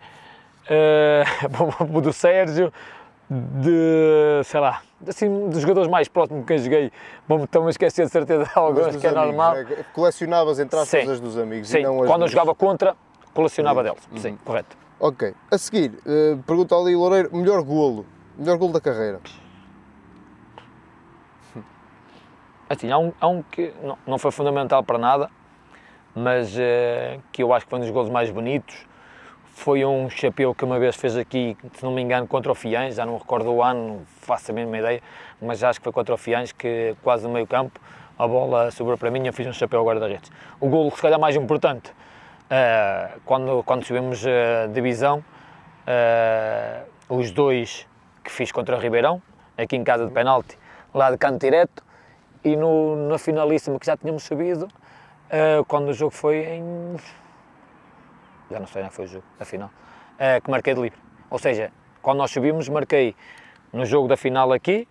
uh, 0.66 2.00
do 2.00 2.12
Sérgio, 2.12 2.72
de, 3.28 4.42
sei 4.44 4.60
lá, 4.60 4.82
assim, 5.06 5.48
dos 5.48 5.60
jogadores 5.60 5.88
mais 5.90 6.08
próximos 6.08 6.40
com 6.40 6.46
quem 6.46 6.58
joguei, 6.58 6.92
estou-me 7.28 7.68
a 7.68 7.70
esquecer 7.70 8.06
de 8.06 8.12
certeza 8.12 8.44
de 8.44 8.50
alguns, 8.54 8.96
que 8.96 9.06
é 9.06 9.10
amigos, 9.10 9.26
normal. 9.26 9.56
É, 9.56 9.84
colecionavas 9.92 10.58
entre 10.58 10.78
as 10.78 11.20
dos 11.20 11.38
amigos 11.38 11.68
Sim, 11.68 11.78
e 11.78 11.82
não 11.82 11.98
quando 11.98 12.22
dos... 12.22 12.22
eu 12.22 12.28
jogava 12.28 12.54
contra, 12.54 12.96
colecionava 13.32 13.82
deles, 13.82 14.00
uhum. 14.10 14.18
sim, 14.18 14.38
correto. 14.44 14.76
Ok, 14.98 15.32
a 15.50 15.56
seguir, 15.56 15.92
uh, 16.04 16.42
pergunta 16.46 16.74
ali 16.74 16.94
Loureiro, 16.94 17.34
melhor 17.34 17.62
golo 17.62 18.04
Melhor 18.40 18.56
gol 18.56 18.72
da 18.72 18.80
carreira. 18.80 19.20
Assim, 22.70 22.88
há 22.88 22.98
um, 22.98 23.12
há 23.20 23.26
um 23.26 23.42
que 23.42 23.74
não, 23.82 23.98
não 24.06 24.16
foi 24.16 24.30
fundamental 24.30 24.84
para 24.84 24.96
nada, 24.96 25.28
mas 26.14 26.56
eh, 26.56 27.18
que 27.32 27.42
eu 27.42 27.52
acho 27.52 27.66
que 27.66 27.70
foi 27.70 27.80
um 27.80 27.82
dos 27.82 27.90
gols 27.90 28.08
mais 28.08 28.30
bonitos. 28.30 28.86
Foi 29.44 29.84
um 29.84 30.08
chapéu 30.08 30.54
que 30.54 30.64
uma 30.64 30.78
vez 30.78 30.94
fez 30.94 31.16
aqui, 31.16 31.56
se 31.74 31.82
não 31.82 31.90
me 31.90 32.00
engano, 32.00 32.28
contra 32.28 32.52
o 32.52 32.54
Fiães, 32.54 32.94
já 32.94 33.04
não 33.04 33.18
recordo 33.18 33.50
o 33.52 33.60
ano, 33.60 34.06
faço 34.20 34.52
a 34.52 34.54
mínima 34.54 34.78
ideia, 34.78 35.02
mas 35.42 35.64
acho 35.64 35.80
que 35.80 35.84
foi 35.84 35.92
contra 35.92 36.14
o 36.14 36.16
Fiães, 36.16 36.52
que 36.52 36.94
quase 37.02 37.26
no 37.26 37.32
meio 37.32 37.44
campo, 37.44 37.80
a 38.16 38.28
bola 38.28 38.70
sobrou 38.70 38.96
para 38.96 39.10
mim 39.10 39.24
e 39.24 39.26
eu 39.26 39.32
fiz 39.32 39.48
um 39.48 39.52
chapéu 39.52 39.80
agora 39.80 39.98
da 39.98 40.06
redes. 40.06 40.30
O 40.60 40.68
gol, 40.68 40.92
se 40.92 41.02
calhar, 41.02 41.18
mais 41.18 41.34
importante, 41.34 41.92
eh, 42.48 43.10
quando, 43.24 43.64
quando 43.64 43.84
subimos 43.84 44.24
a 44.24 44.68
divisão, 44.68 45.24
eh, 45.88 46.84
os 47.08 47.32
dois 47.32 47.84
que 48.22 48.30
fiz 48.30 48.52
contra 48.52 48.76
o 48.76 48.78
Ribeirão, 48.78 49.20
aqui 49.58 49.74
em 49.74 49.82
casa 49.82 50.06
de 50.06 50.12
penalti, 50.12 50.56
lá 50.94 51.10
de 51.10 51.18
canto 51.18 51.40
direto, 51.40 51.89
e 52.44 52.56
no, 52.56 53.08
na 53.08 53.18
finalíssima 53.18 53.78
que 53.78 53.86
já 53.86 53.96
tínhamos 53.96 54.22
subido, 54.24 54.64
uh, 54.66 55.64
quando 55.66 55.88
o 55.88 55.92
jogo 55.92 56.10
foi 56.12 56.38
em. 56.44 56.96
Já 58.50 58.58
não 58.58 58.66
sei 58.66 58.82
onde 58.82 58.92
foi 58.92 59.04
o 59.04 59.08
jogo, 59.08 59.24
a 59.38 59.44
final, 59.44 59.68
uh, 59.68 60.42
que 60.42 60.50
marquei 60.50 60.74
de 60.74 60.80
livre. 60.80 60.98
Ou 61.30 61.38
seja, 61.38 61.70
quando 62.02 62.18
nós 62.18 62.30
subimos, 62.30 62.68
marquei 62.68 63.14
no 63.72 63.84
jogo 63.84 64.08
da 64.08 64.16
final 64.16 64.52
aqui, 64.52 64.88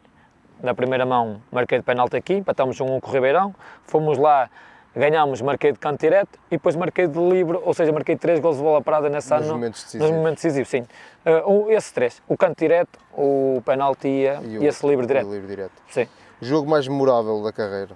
na 0.63 0.73
primeira 0.73 1.05
mão 1.05 1.41
marquei 1.51 1.77
de 1.79 1.83
penalti 1.83 2.15
aqui, 2.15 2.35
empatámos 2.35 2.79
um 2.79 2.99
com 2.99 3.09
o 3.09 3.13
Ribeirão, 3.13 3.53
fomos 3.83 4.17
lá, 4.17 4.49
ganhámos, 4.95 5.41
marquei 5.41 5.71
de 5.73 5.79
canto 5.79 5.99
direto 5.99 6.39
e 6.49 6.51
depois 6.55 6.75
marquei 6.75 7.07
de 7.07 7.19
livre, 7.19 7.59
ou 7.63 7.73
seja, 7.73 7.91
marquei 7.91 8.15
três 8.15 8.39
gols 8.39 8.57
de 8.57 8.63
bola 8.63 8.81
parada 8.81 9.09
nessa 9.09 9.35
Nos 9.37 9.45
ano, 9.45 9.53
momentos 9.55 9.83
decisivos. 9.83 10.09
nos 10.09 10.17
momentos 10.17 10.43
decisivos, 10.43 10.69
sim. 10.69 10.85
Uh, 11.25 11.51
um, 11.51 11.71
esses 11.71 11.91
três, 11.91 12.21
o 12.27 12.37
canto 12.37 12.57
direto, 12.57 12.97
o 13.13 13.61
penalti 13.65 14.07
e, 14.07 14.27
a- 14.29 14.39
o- 14.39 14.63
e 14.63 14.65
esse 14.67 14.85
livre 14.87 15.03
o 15.03 15.07
direto. 15.07 15.29
livre 15.31 15.47
direto. 15.47 15.73
Sim. 15.89 16.07
Jogo 16.41 16.69
mais 16.69 16.87
memorável 16.87 17.43
da 17.43 17.51
carreira. 17.51 17.95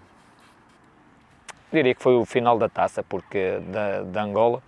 Diria 1.71 1.95
que 1.95 2.01
foi 2.03 2.15
o 2.15 2.25
final 2.25 2.57
da 2.57 2.67
taça 2.67 3.01
porque, 3.01 3.59
da, 3.71 4.03
da 4.03 4.21
Angola, 4.21 4.61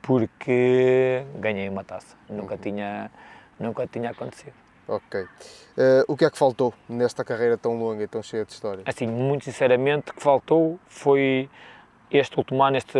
porque 0.00 1.24
ganhei 1.36 1.68
uma 1.68 1.84
taça. 1.84 2.16
Nunca, 2.28 2.56
tinha, 2.56 3.10
nunca 3.60 3.86
tinha 3.86 4.10
acontecido. 4.10 4.54
Ok. 4.88 5.26
Eh, 5.76 6.04
o 6.08 6.16
que 6.16 6.24
é 6.24 6.30
que 6.30 6.38
faltou 6.38 6.72
nesta 6.88 7.22
carreira 7.22 7.58
tão 7.58 7.78
longa 7.78 8.02
e 8.02 8.08
tão 8.08 8.22
cheia 8.22 8.44
de 8.46 8.52
história? 8.52 8.82
Assim, 8.86 9.06
muito 9.06 9.44
sinceramente, 9.44 10.10
o 10.10 10.14
que 10.14 10.22
faltou 10.22 10.80
foi 10.88 11.50
este 12.10 12.38
último 12.38 12.62
ano 12.64 12.78
este, 12.78 12.98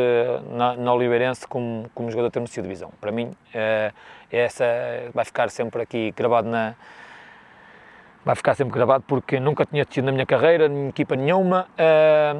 na, 0.51 0.76
na 0.76 0.93
Oliveirense 0.93 1.49
como, 1.49 1.91
como 1.95 2.11
jogador 2.11 2.31
ter 2.31 2.41
merecido 2.41 2.64
divisão. 2.64 2.93
Para 3.01 3.11
mim, 3.11 3.35
eh, 3.55 3.91
essa 4.31 4.64
vai 5.14 5.24
ficar 5.24 5.49
sempre 5.49 5.81
aqui 5.81 6.12
gravado 6.14 6.47
na, 6.47 6.74
vai 8.29 8.37
ficar 8.37 8.55
sempre 8.55 8.74
gravado 8.74 9.03
porque 9.07 9.41
nunca 9.41 9.64
tinha 9.64 9.87
tido 9.87 10.05
na 10.05 10.12
minha 10.12 10.26
carreira, 10.26 10.66
em 10.66 10.89
equipa 10.89 11.16
nenhuma, 11.16 11.66
eh, 11.79 12.37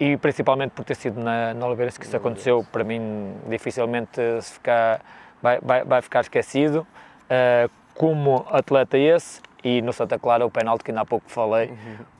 e 0.00 0.16
principalmente 0.16 0.70
por 0.70 0.82
ter 0.82 0.94
sido 0.94 1.22
na, 1.22 1.52
na 1.52 1.66
que 1.76 2.04
isso 2.06 2.16
aconteceu, 2.16 2.64
para 2.72 2.82
mim 2.82 3.34
dificilmente 3.46 4.18
se 4.40 4.54
ficar, 4.54 5.02
vai, 5.42 5.58
vai, 5.60 5.84
vai 5.84 6.00
ficar 6.00 6.22
esquecido. 6.22 6.86
Eh, 7.28 7.68
como 7.94 8.46
atleta 8.50 8.96
esse, 8.96 9.42
e 9.62 9.82
no 9.82 9.92
Santa 9.92 10.18
Clara 10.18 10.46
o 10.46 10.50
penalti 10.50 10.82
que 10.82 10.90
ainda 10.90 11.02
há 11.02 11.04
pouco 11.04 11.30
falei, 11.30 11.70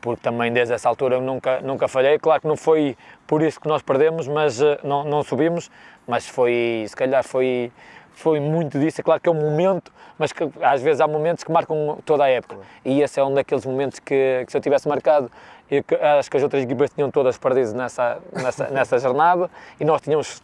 porque 0.03 0.21
também 0.21 0.53
desde 0.53 0.75
essa 0.75 0.87
altura 0.87 1.15
eu 1.15 1.23
nunca, 1.23 1.63
nunca 1.63 1.89
falhei. 1.89 2.19
Claro 2.19 2.43
que 2.43 2.49
não 2.49 2.57
foi 2.57 2.99
por 3.27 3.41
isso 3.41 3.59
que 3.59 3.67
nós 3.67 3.81
perdemos, 3.81 4.29
mas 4.29 4.61
eh, 4.61 4.79
não, 4.85 5.05
não 5.05 5.23
subimos, 5.23 5.71
mas 6.07 6.29
foi, 6.29 6.85
se 6.87 6.95
calhar 6.95 7.25
foi, 7.25 7.73
foi 8.17 8.41
muito 8.41 8.79
disso. 8.81 9.01
É 9.01 9.05
claro 9.05 9.21
que 9.21 9.29
é 9.29 9.33
um 9.33 9.41
momento, 9.41 9.93
mas 10.19 10.33
que 10.33 10.43
às 10.63 10.83
vezes 10.83 11.01
há 11.01 11.07
momentos 11.07 11.45
que 11.45 11.53
marcam 11.53 11.99
toda 12.05 12.25
a 12.25 12.29
época. 12.29 12.57
E 12.85 13.01
esse 13.03 13.21
é 13.21 13.25
um 13.25 13.33
daqueles 13.33 13.65
momentos 13.65 13.99
que, 14.01 14.43
que 14.45 14.51
se 14.51 14.57
eu 14.57 14.61
tivesse 14.61 14.89
marcado, 14.89 15.31
eu 15.71 15.85
acho 16.19 16.31
que 16.31 16.37
as 16.37 16.43
outras 16.43 16.63
equipas 16.63 16.91
tinham 16.91 17.11
todas 17.11 17.37
perdido 17.39 17.75
nessa, 17.75 18.19
nessa, 18.33 18.69
nessa 18.73 18.99
jornada 18.99 19.51
e 19.79 19.85
nós 19.85 20.01
tínhamos 20.01 20.41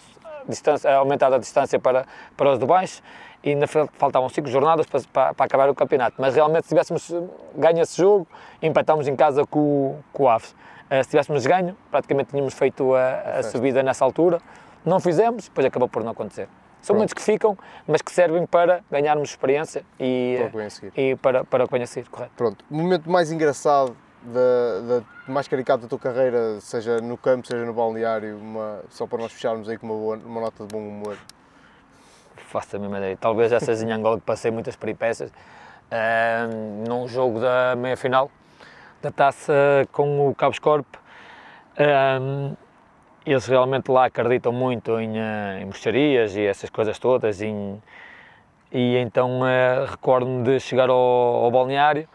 distância, 0.48 0.92
aumentado 0.94 1.34
a 1.34 1.38
distância 1.38 1.78
para, 1.78 2.04
para 2.36 2.50
os 2.52 2.58
de 2.58 2.66
baixo 2.66 3.00
e 3.42 3.50
ainda 3.50 3.66
fal- 3.66 3.88
faltavam 3.94 4.28
cinco 4.28 4.48
jornadas 4.48 4.84
para, 4.86 5.00
para, 5.12 5.34
para 5.34 5.46
acabar 5.46 5.70
o 5.70 5.74
campeonato. 5.74 6.16
Mas 6.18 6.34
realmente, 6.34 6.64
se 6.64 6.68
tivéssemos 6.68 7.10
ganho 7.56 7.80
esse 7.80 7.96
jogo, 7.96 8.26
empatámos 8.60 9.08
em 9.08 9.16
casa 9.16 9.46
com, 9.46 9.58
o- 9.60 10.04
com 10.12 10.24
o 10.24 10.28
Aves. 10.28 10.54
Eh, 10.90 11.02
Se 11.02 11.08
tivéssemos 11.10 11.46
ganho, 11.46 11.74
praticamente 11.90 12.30
tínhamos 12.30 12.52
feito 12.54 12.94
a, 12.94 13.38
a 13.38 13.42
subida 13.42 13.82
nessa 13.82 14.04
altura. 14.04 14.40
Não 14.84 15.00
fizemos, 15.00 15.44
depois 15.44 15.64
acabou 15.66 15.88
por 15.88 16.04
não 16.04 16.10
acontecer. 16.12 16.48
São 16.82 16.88
Pronto. 16.88 16.96
momentos 16.96 17.14
que 17.14 17.22
ficam, 17.22 17.56
mas 17.86 18.02
que 18.02 18.10
servem 18.12 18.44
para 18.44 18.82
ganharmos 18.90 19.30
experiência 19.30 19.84
e, 19.98 20.34
Para 20.38 20.46
o 20.46 20.50
que 20.50 20.56
vem 20.56 20.66
a 20.66 20.70
seguir. 20.70 20.92
e 20.96 21.16
para, 21.16 21.44
para 21.44 21.64
o 21.64 21.66
que 21.68 21.72
vem 21.72 21.82
a 21.82 21.86
seguir, 21.86 22.08
correto. 22.10 22.32
Pronto, 22.36 22.64
o 22.70 22.74
momento 22.74 23.08
mais 23.10 23.30
engraçado, 23.32 23.96
da, 24.22 24.98
da- 24.98 25.04
mais 25.32 25.48
caricato 25.48 25.82
da 25.84 25.88
tua 25.88 25.98
carreira, 25.98 26.60
seja 26.60 27.00
no 27.00 27.16
campo, 27.16 27.46
seja 27.46 27.64
no 27.64 27.72
balneário, 27.72 28.36
uma- 28.36 28.80
só 28.90 29.06
para 29.06 29.18
nós 29.18 29.32
fecharmos 29.32 29.68
aí 29.68 29.78
com 29.78 29.86
uma, 29.86 29.94
boa- 29.94 30.20
uma 30.24 30.40
nota 30.40 30.64
de 30.66 30.72
bom 30.72 30.80
humor. 30.80 31.16
Faço 32.48 32.76
a 32.76 32.78
mesma 32.78 32.98
ideia. 32.98 33.16
Talvez 33.16 33.50
essas 33.52 33.82
em 33.82 33.90
Angola 33.92 34.18
que 34.18 34.24
passei 34.26 34.50
muitas 34.50 34.76
peripécias. 34.76 35.32
Ahm, 35.90 36.84
num 36.88 37.06
jogo 37.08 37.40
da 37.40 37.74
meia-final 37.76 38.30
da 39.00 39.10
taça 39.10 39.52
com 39.92 40.28
o 40.28 40.34
Cabos 40.34 40.58
Corp, 40.58 40.86
ahm, 41.78 42.54
eles 43.24 43.46
realmente 43.46 43.90
lá 43.90 44.06
acreditam 44.06 44.52
muito 44.52 44.98
em, 44.98 45.18
eh, 45.18 45.62
em 45.62 46.36
e 46.36 46.46
essas 46.46 46.70
coisas 46.70 46.98
todas. 46.98 47.40
em- 47.40 47.80
e 48.70 48.96
então 48.96 49.46
eh, 49.46 49.84
recordo-me 49.90 50.42
de 50.44 50.58
chegar 50.58 50.88
ao, 50.88 50.96
ao 50.96 51.50
balneário 51.50 52.08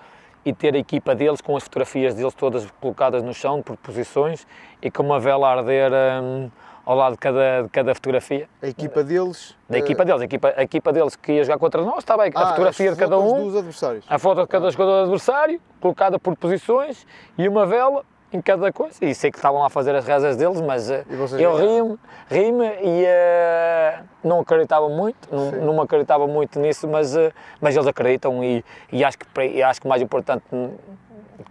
e 0.43 0.51
ter 0.51 0.73
a 0.73 0.77
equipa 0.77 1.13
deles 1.13 1.39
com 1.39 1.55
as 1.55 1.63
fotografias 1.63 2.15
deles 2.15 2.33
todas 2.33 2.67
colocadas 2.81 3.21
no 3.21 3.33
chão 3.33 3.61
por 3.61 3.77
posições 3.77 4.47
e 4.81 4.89
com 4.89 5.03
uma 5.03 5.19
vela 5.19 5.47
a 5.47 5.57
arder 5.57 5.91
ahm, 5.93 6.49
ao 6.85 6.95
lado 6.95 7.13
de 7.13 7.19
cada, 7.19 7.63
de 7.63 7.69
cada 7.69 7.93
fotografia. 7.93 8.47
A 8.61 8.67
equipa 8.67 9.03
deles. 9.03 9.55
Da 9.69 9.77
eh, 9.77 9.81
equipa 9.81 10.05
deles, 10.05 10.21
a 10.21 10.25
equipa, 10.25 10.53
a 10.55 10.63
equipa 10.63 10.93
deles 10.93 11.15
que 11.15 11.33
ia 11.33 11.43
jogar 11.43 11.59
contra 11.59 11.81
nós, 11.83 11.99
está 11.99 12.17
bem, 12.17 12.31
a 12.33 12.41
ah, 12.41 12.47
fotografia 12.47 12.89
as 12.91 12.95
de 12.95 13.03
cada 13.03 13.19
um, 13.19 13.43
dos 13.43 13.55
adversários. 13.57 14.05
a 14.09 14.17
foto 14.17 14.41
de 14.41 14.47
cada 14.47 14.71
jogador 14.71 15.03
adversário, 15.03 15.61
colocada 15.81 16.17
por 16.17 16.35
posições 16.37 17.05
e 17.37 17.47
uma 17.47 17.65
vela 17.65 18.03
em 18.31 18.41
cada 18.41 18.71
coisa. 18.73 18.97
E 19.01 19.13
sei 19.15 19.31
que 19.31 19.37
estavam 19.37 19.59
lá 19.61 19.67
a 19.67 19.69
fazer 19.69 19.95
as 19.95 20.05
rezas 20.05 20.35
deles, 20.35 20.59
mas 20.61 20.89
eh, 20.89 21.05
eu 21.39 21.55
ri-me, 21.55 21.97
ri-me 22.29 22.65
e 22.83 23.03
eh, 23.05 23.99
não 24.23 24.39
acreditava 24.41 24.89
muito, 24.89 25.29
não, 25.33 25.51
não 25.73 25.81
acreditava 25.81 26.27
muito 26.27 26.59
nisso, 26.59 26.87
mas, 26.87 27.15
eh, 27.15 27.31
mas 27.61 27.75
eles 27.75 27.87
acreditam 27.87 28.43
e, 28.43 28.63
e 28.91 29.03
acho, 29.03 29.17
que, 29.17 29.25
e 29.41 29.63
acho 29.63 29.81
que 29.81 29.87
mais 29.87 30.01
importante 30.01 30.43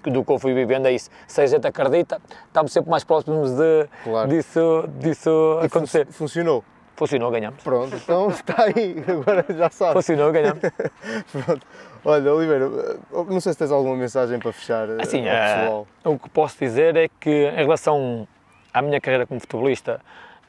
do 0.05 0.25
que 0.25 0.33
eu 0.33 0.39
fui 0.39 0.53
vivendo 0.53 0.87
é 0.87 0.93
isso. 0.93 1.09
Se 1.27 1.41
a 1.41 1.47
gente 1.47 1.67
acredita, 1.67 2.21
estamos 2.47 2.73
sempre 2.73 2.91
mais 2.91 3.05
próximos 3.05 3.53
de, 3.53 3.89
Claro. 4.05 4.29
disso, 4.29 4.85
disso 4.99 5.31
E 5.63 5.69
fun- 5.69 5.79
acontecer. 5.79 6.07
funcionou. 6.09 6.63
Funcionou, 6.97 7.31
ganhamos. 7.31 7.63
Pronto, 7.63 7.95
então 7.95 8.29
está 8.31 8.65
aí, 8.65 8.97
agora 9.07 9.45
já 9.51 9.69
sabes. 9.71 9.93
Funcionou, 9.95 10.33
ganhamos. 10.33 10.63
Pronto. 11.31 11.67
Olha, 12.05 12.33
Oliveira, 12.33 12.65
eh, 12.67 12.97
não 13.29 13.41
sei 13.41 13.53
se 13.53 13.59
tens 13.59 13.71
alguma 13.71 13.97
mensagem 13.97 14.39
para 14.39 14.53
fechar 14.53 14.89
eh, 14.89 14.97
Assim, 15.01 15.29
ao 15.29 15.35
eh, 15.35 15.55
pessoal. 15.57 15.87
o 16.05 16.19
que 16.19 16.31
posso 16.31 16.57
dizer 16.59 16.97
é 16.97 17.09
que 17.21 17.31
em 17.49 17.57
relação 17.57 18.27
à 18.73 18.81
minha 18.81 19.01
carreira 19.01 19.27
como 19.27 19.41
futebolista, 19.41 20.01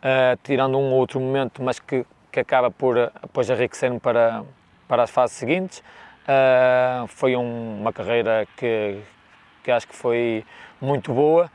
eh, 0.01 0.37
tirando 0.43 0.77
um 0.77 0.91
ou 0.93 0.99
outro 0.99 1.19
momento, 1.19 1.61
mas 1.61 1.79
que, 1.79 2.05
que 2.31 2.39
acaba 2.39 2.71
por 2.71 2.95
depois 3.21 3.49
enriquecer-me 3.49 3.99
para, 3.99 4.43
para 4.87 5.03
as 5.03 5.09
fases 5.09 5.35
seguintes, 5.35 5.83
eh, 6.27 7.03
foi 7.07 7.35
um- 7.35 7.81
uma 7.81 7.91
carreira 7.91 8.47
que, 8.55 8.99
que 9.63 9.71
acho 9.71 9.87
que 9.87 9.95
foi 9.95 10.45
muito 10.79 11.11
boa. 11.13 11.49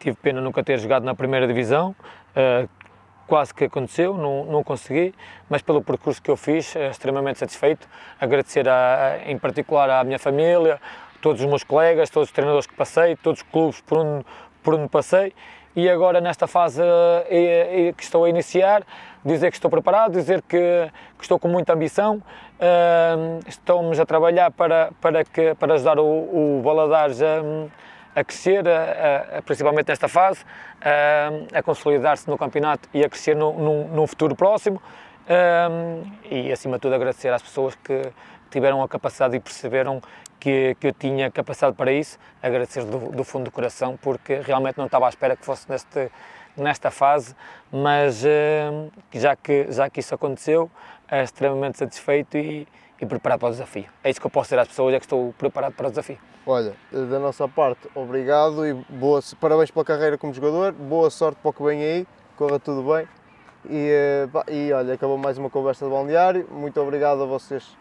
Tive 0.00 0.16
pena 0.16 0.40
nunca 0.40 0.64
ter 0.64 0.78
jogado 0.80 1.04
na 1.04 1.14
primeira 1.14 1.46
divisão, 1.46 1.94
quase 3.30 3.54
que 3.54 3.66
aconteceu, 3.66 4.16
não, 4.18 4.44
não 4.44 4.64
consegui, 4.64 5.14
mas 5.48 5.62
pelo 5.62 5.80
percurso 5.80 6.20
que 6.20 6.28
eu 6.28 6.36
fiz, 6.36 6.74
eh, 6.74 6.90
extremamente 6.90 7.38
satisfeito. 7.38 7.86
Agradecer 8.20 8.68
a, 8.68 9.20
em 9.24 9.38
particular 9.38 9.88
à 9.88 10.02
minha 10.02 10.18
família, 10.18 10.80
todos 11.22 11.40
os 11.40 11.46
meus 11.46 11.62
colegas, 11.62 12.10
todos 12.10 12.28
os 12.28 12.32
treinadores 12.32 12.66
que 12.66 12.74
passei, 12.74 13.14
todos 13.14 13.40
os 13.40 13.46
clubes 13.48 13.80
por 13.82 13.98
onde, 13.98 14.26
por 14.64 14.74
onde 14.74 14.88
passei. 14.88 15.32
E 15.76 15.88
agora, 15.88 16.20
nesta 16.20 16.48
fase 16.48 16.82
eh, 16.82 17.88
eh, 17.88 17.92
que 17.96 18.02
estou 18.02 18.24
a 18.24 18.28
iniciar, 18.28 18.82
dizer 19.24 19.48
que 19.52 19.56
estou 19.56 19.70
preparado, 19.70 20.10
dizer 20.10 20.42
que, 20.42 20.90
que 21.16 21.22
estou 21.22 21.38
com 21.38 21.46
muita 21.46 21.72
ambição. 21.72 22.20
eh, 22.58 23.38
estamos 23.46 24.00
a 24.00 24.04
trabalhar 24.04 24.50
para, 24.50 24.90
para, 25.00 25.24
que, 25.24 25.54
para 25.54 25.74
ajudar 25.74 26.00
o, 26.00 26.58
o 26.58 26.62
Valadares 26.64 27.22
a, 27.22 27.42
a 28.20 28.24
crescer, 28.24 28.66
a- 28.68 29.38
a- 29.38 29.42
principalmente 29.42 29.88
nesta 29.88 30.08
fase, 30.08 30.44
a, 30.80 31.58
a 31.58 31.62
consolidar-se 31.62 32.28
no 32.28 32.36
campeonato 32.38 32.88
e 32.94 33.04
a 33.04 33.08
crescer 33.08 33.34
no, 33.34 33.52
num, 33.88 34.06
futuro 34.06 34.34
próximo. 34.34 34.80
E, 36.30 36.50
acima 36.52 36.76
de 36.76 36.82
tudo, 36.82 36.94
agradecer 36.94 37.32
às 37.32 37.42
pessoas 37.42 37.74
que 37.76 38.02
tiveram 38.50 38.82
a 38.82 38.88
capacidade 38.88 39.36
e 39.36 39.40
perceberam 39.40 40.00
que, 40.40 40.76
que 40.80 40.88
eu 40.88 40.92
tinha 40.92 41.30
capacidade 41.30 41.76
para 41.76 41.92
isso. 41.92 42.18
Agradecer 42.42 42.84
do, 42.84 43.12
do 43.12 43.22
fundo 43.24 43.44
do 43.44 43.50
coração, 43.50 43.96
porque 44.00 44.36
realmente 44.40 44.76
não 44.78 44.86
estava 44.86 45.06
à 45.06 45.08
espera 45.08 45.36
que 45.36 45.44
fosse 45.44 45.70
neste, 45.70 46.10
nesta 46.56 46.90
fase, 46.90 47.36
mas 47.70 48.24
já, 49.12 49.36
que, 49.36 49.70
já 49.70 49.88
que 49.88 50.00
isso 50.00 50.14
aconteceu, 50.14 50.70
é 51.08 51.22
extremamente 51.22 51.78
satisfeito 51.78 52.36
e, 52.36 52.66
e 53.00 53.06
preparado 53.06 53.40
para 53.40 53.48
o 53.48 53.52
desafio. 53.52 53.86
É 54.04 54.10
isso 54.10 54.20
que 54.20 54.26
eu 54.26 54.30
posso 54.30 54.48
dizer 54.48 54.58
às 54.58 54.68
pessoas, 54.68 54.94
é 54.94 54.98
que 54.98 55.06
estou 55.06 55.32
preparado 55.38 55.72
para 55.72 55.88
o 55.88 55.90
desafio. 55.90 56.18
Olha, 56.46 56.74
da 56.90 57.18
nossa 57.18 57.46
parte, 57.48 57.88
obrigado 57.94 58.66
e 58.66 58.74
boa, 58.74 59.20
parabéns 59.40 59.70
pela 59.70 59.84
carreira 59.84 60.18
como 60.18 60.32
jogador, 60.32 60.72
boa 60.72 61.10
sorte 61.10 61.38
para 61.40 61.50
o 61.50 61.52
que 61.52 61.62
vem 61.62 61.82
aí, 61.82 62.06
corra 62.36 62.58
tudo 62.58 62.82
bem. 62.92 63.06
E, 63.68 63.90
eh, 63.90 64.28
e 64.50 64.72
olha, 64.72 64.94
acabou 64.94 65.18
mais 65.18 65.36
uma 65.36 65.50
conversa 65.50 65.84
de 65.84 65.90
balneário. 65.90 66.48
Muito 66.50 66.80
obrigado 66.80 67.22
a 67.22 67.26
vocês 67.26 67.76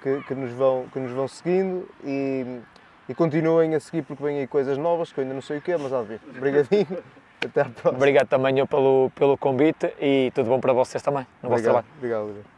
que, 0.00 0.22
que 0.22 0.34
nos, 0.34 0.52
vão, 0.52 0.86
que 0.92 1.00
nos 1.00 1.10
vão 1.10 1.26
seguindo 1.26 1.88
e, 2.04 2.60
e 3.08 3.14
continuem 3.14 3.74
a 3.74 3.80
seguir 3.80 4.02
porque 4.02 4.22
vêm 4.22 4.38
aí 4.38 4.46
coisas 4.46 4.78
novas 4.78 5.12
que 5.12 5.18
eu 5.18 5.22
ainda 5.22 5.34
não 5.34 5.42
sei 5.42 5.58
o 5.58 5.60
que 5.60 5.72
é, 5.72 5.76
mas 5.76 5.92
há 5.92 6.00
de 6.02 6.08
ver. 6.08 6.20
Obrigadinho, 6.36 6.86
até 7.44 7.60
à 7.62 7.64
próxima. 7.64 7.96
Obrigado 7.96 8.28
também 8.28 8.58
eu 8.58 8.66
pelo, 8.68 9.10
pelo 9.16 9.36
convite 9.36 9.92
e 10.00 10.30
tudo 10.32 10.48
bom 10.48 10.60
para 10.60 10.72
vocês 10.72 11.02
também, 11.02 11.26
no 11.42 11.48
vosso 11.48 11.62
Obrigado, 11.62 11.72
trabalho. 11.72 11.86
obrigado. 11.98 12.22
obrigado. 12.22 12.55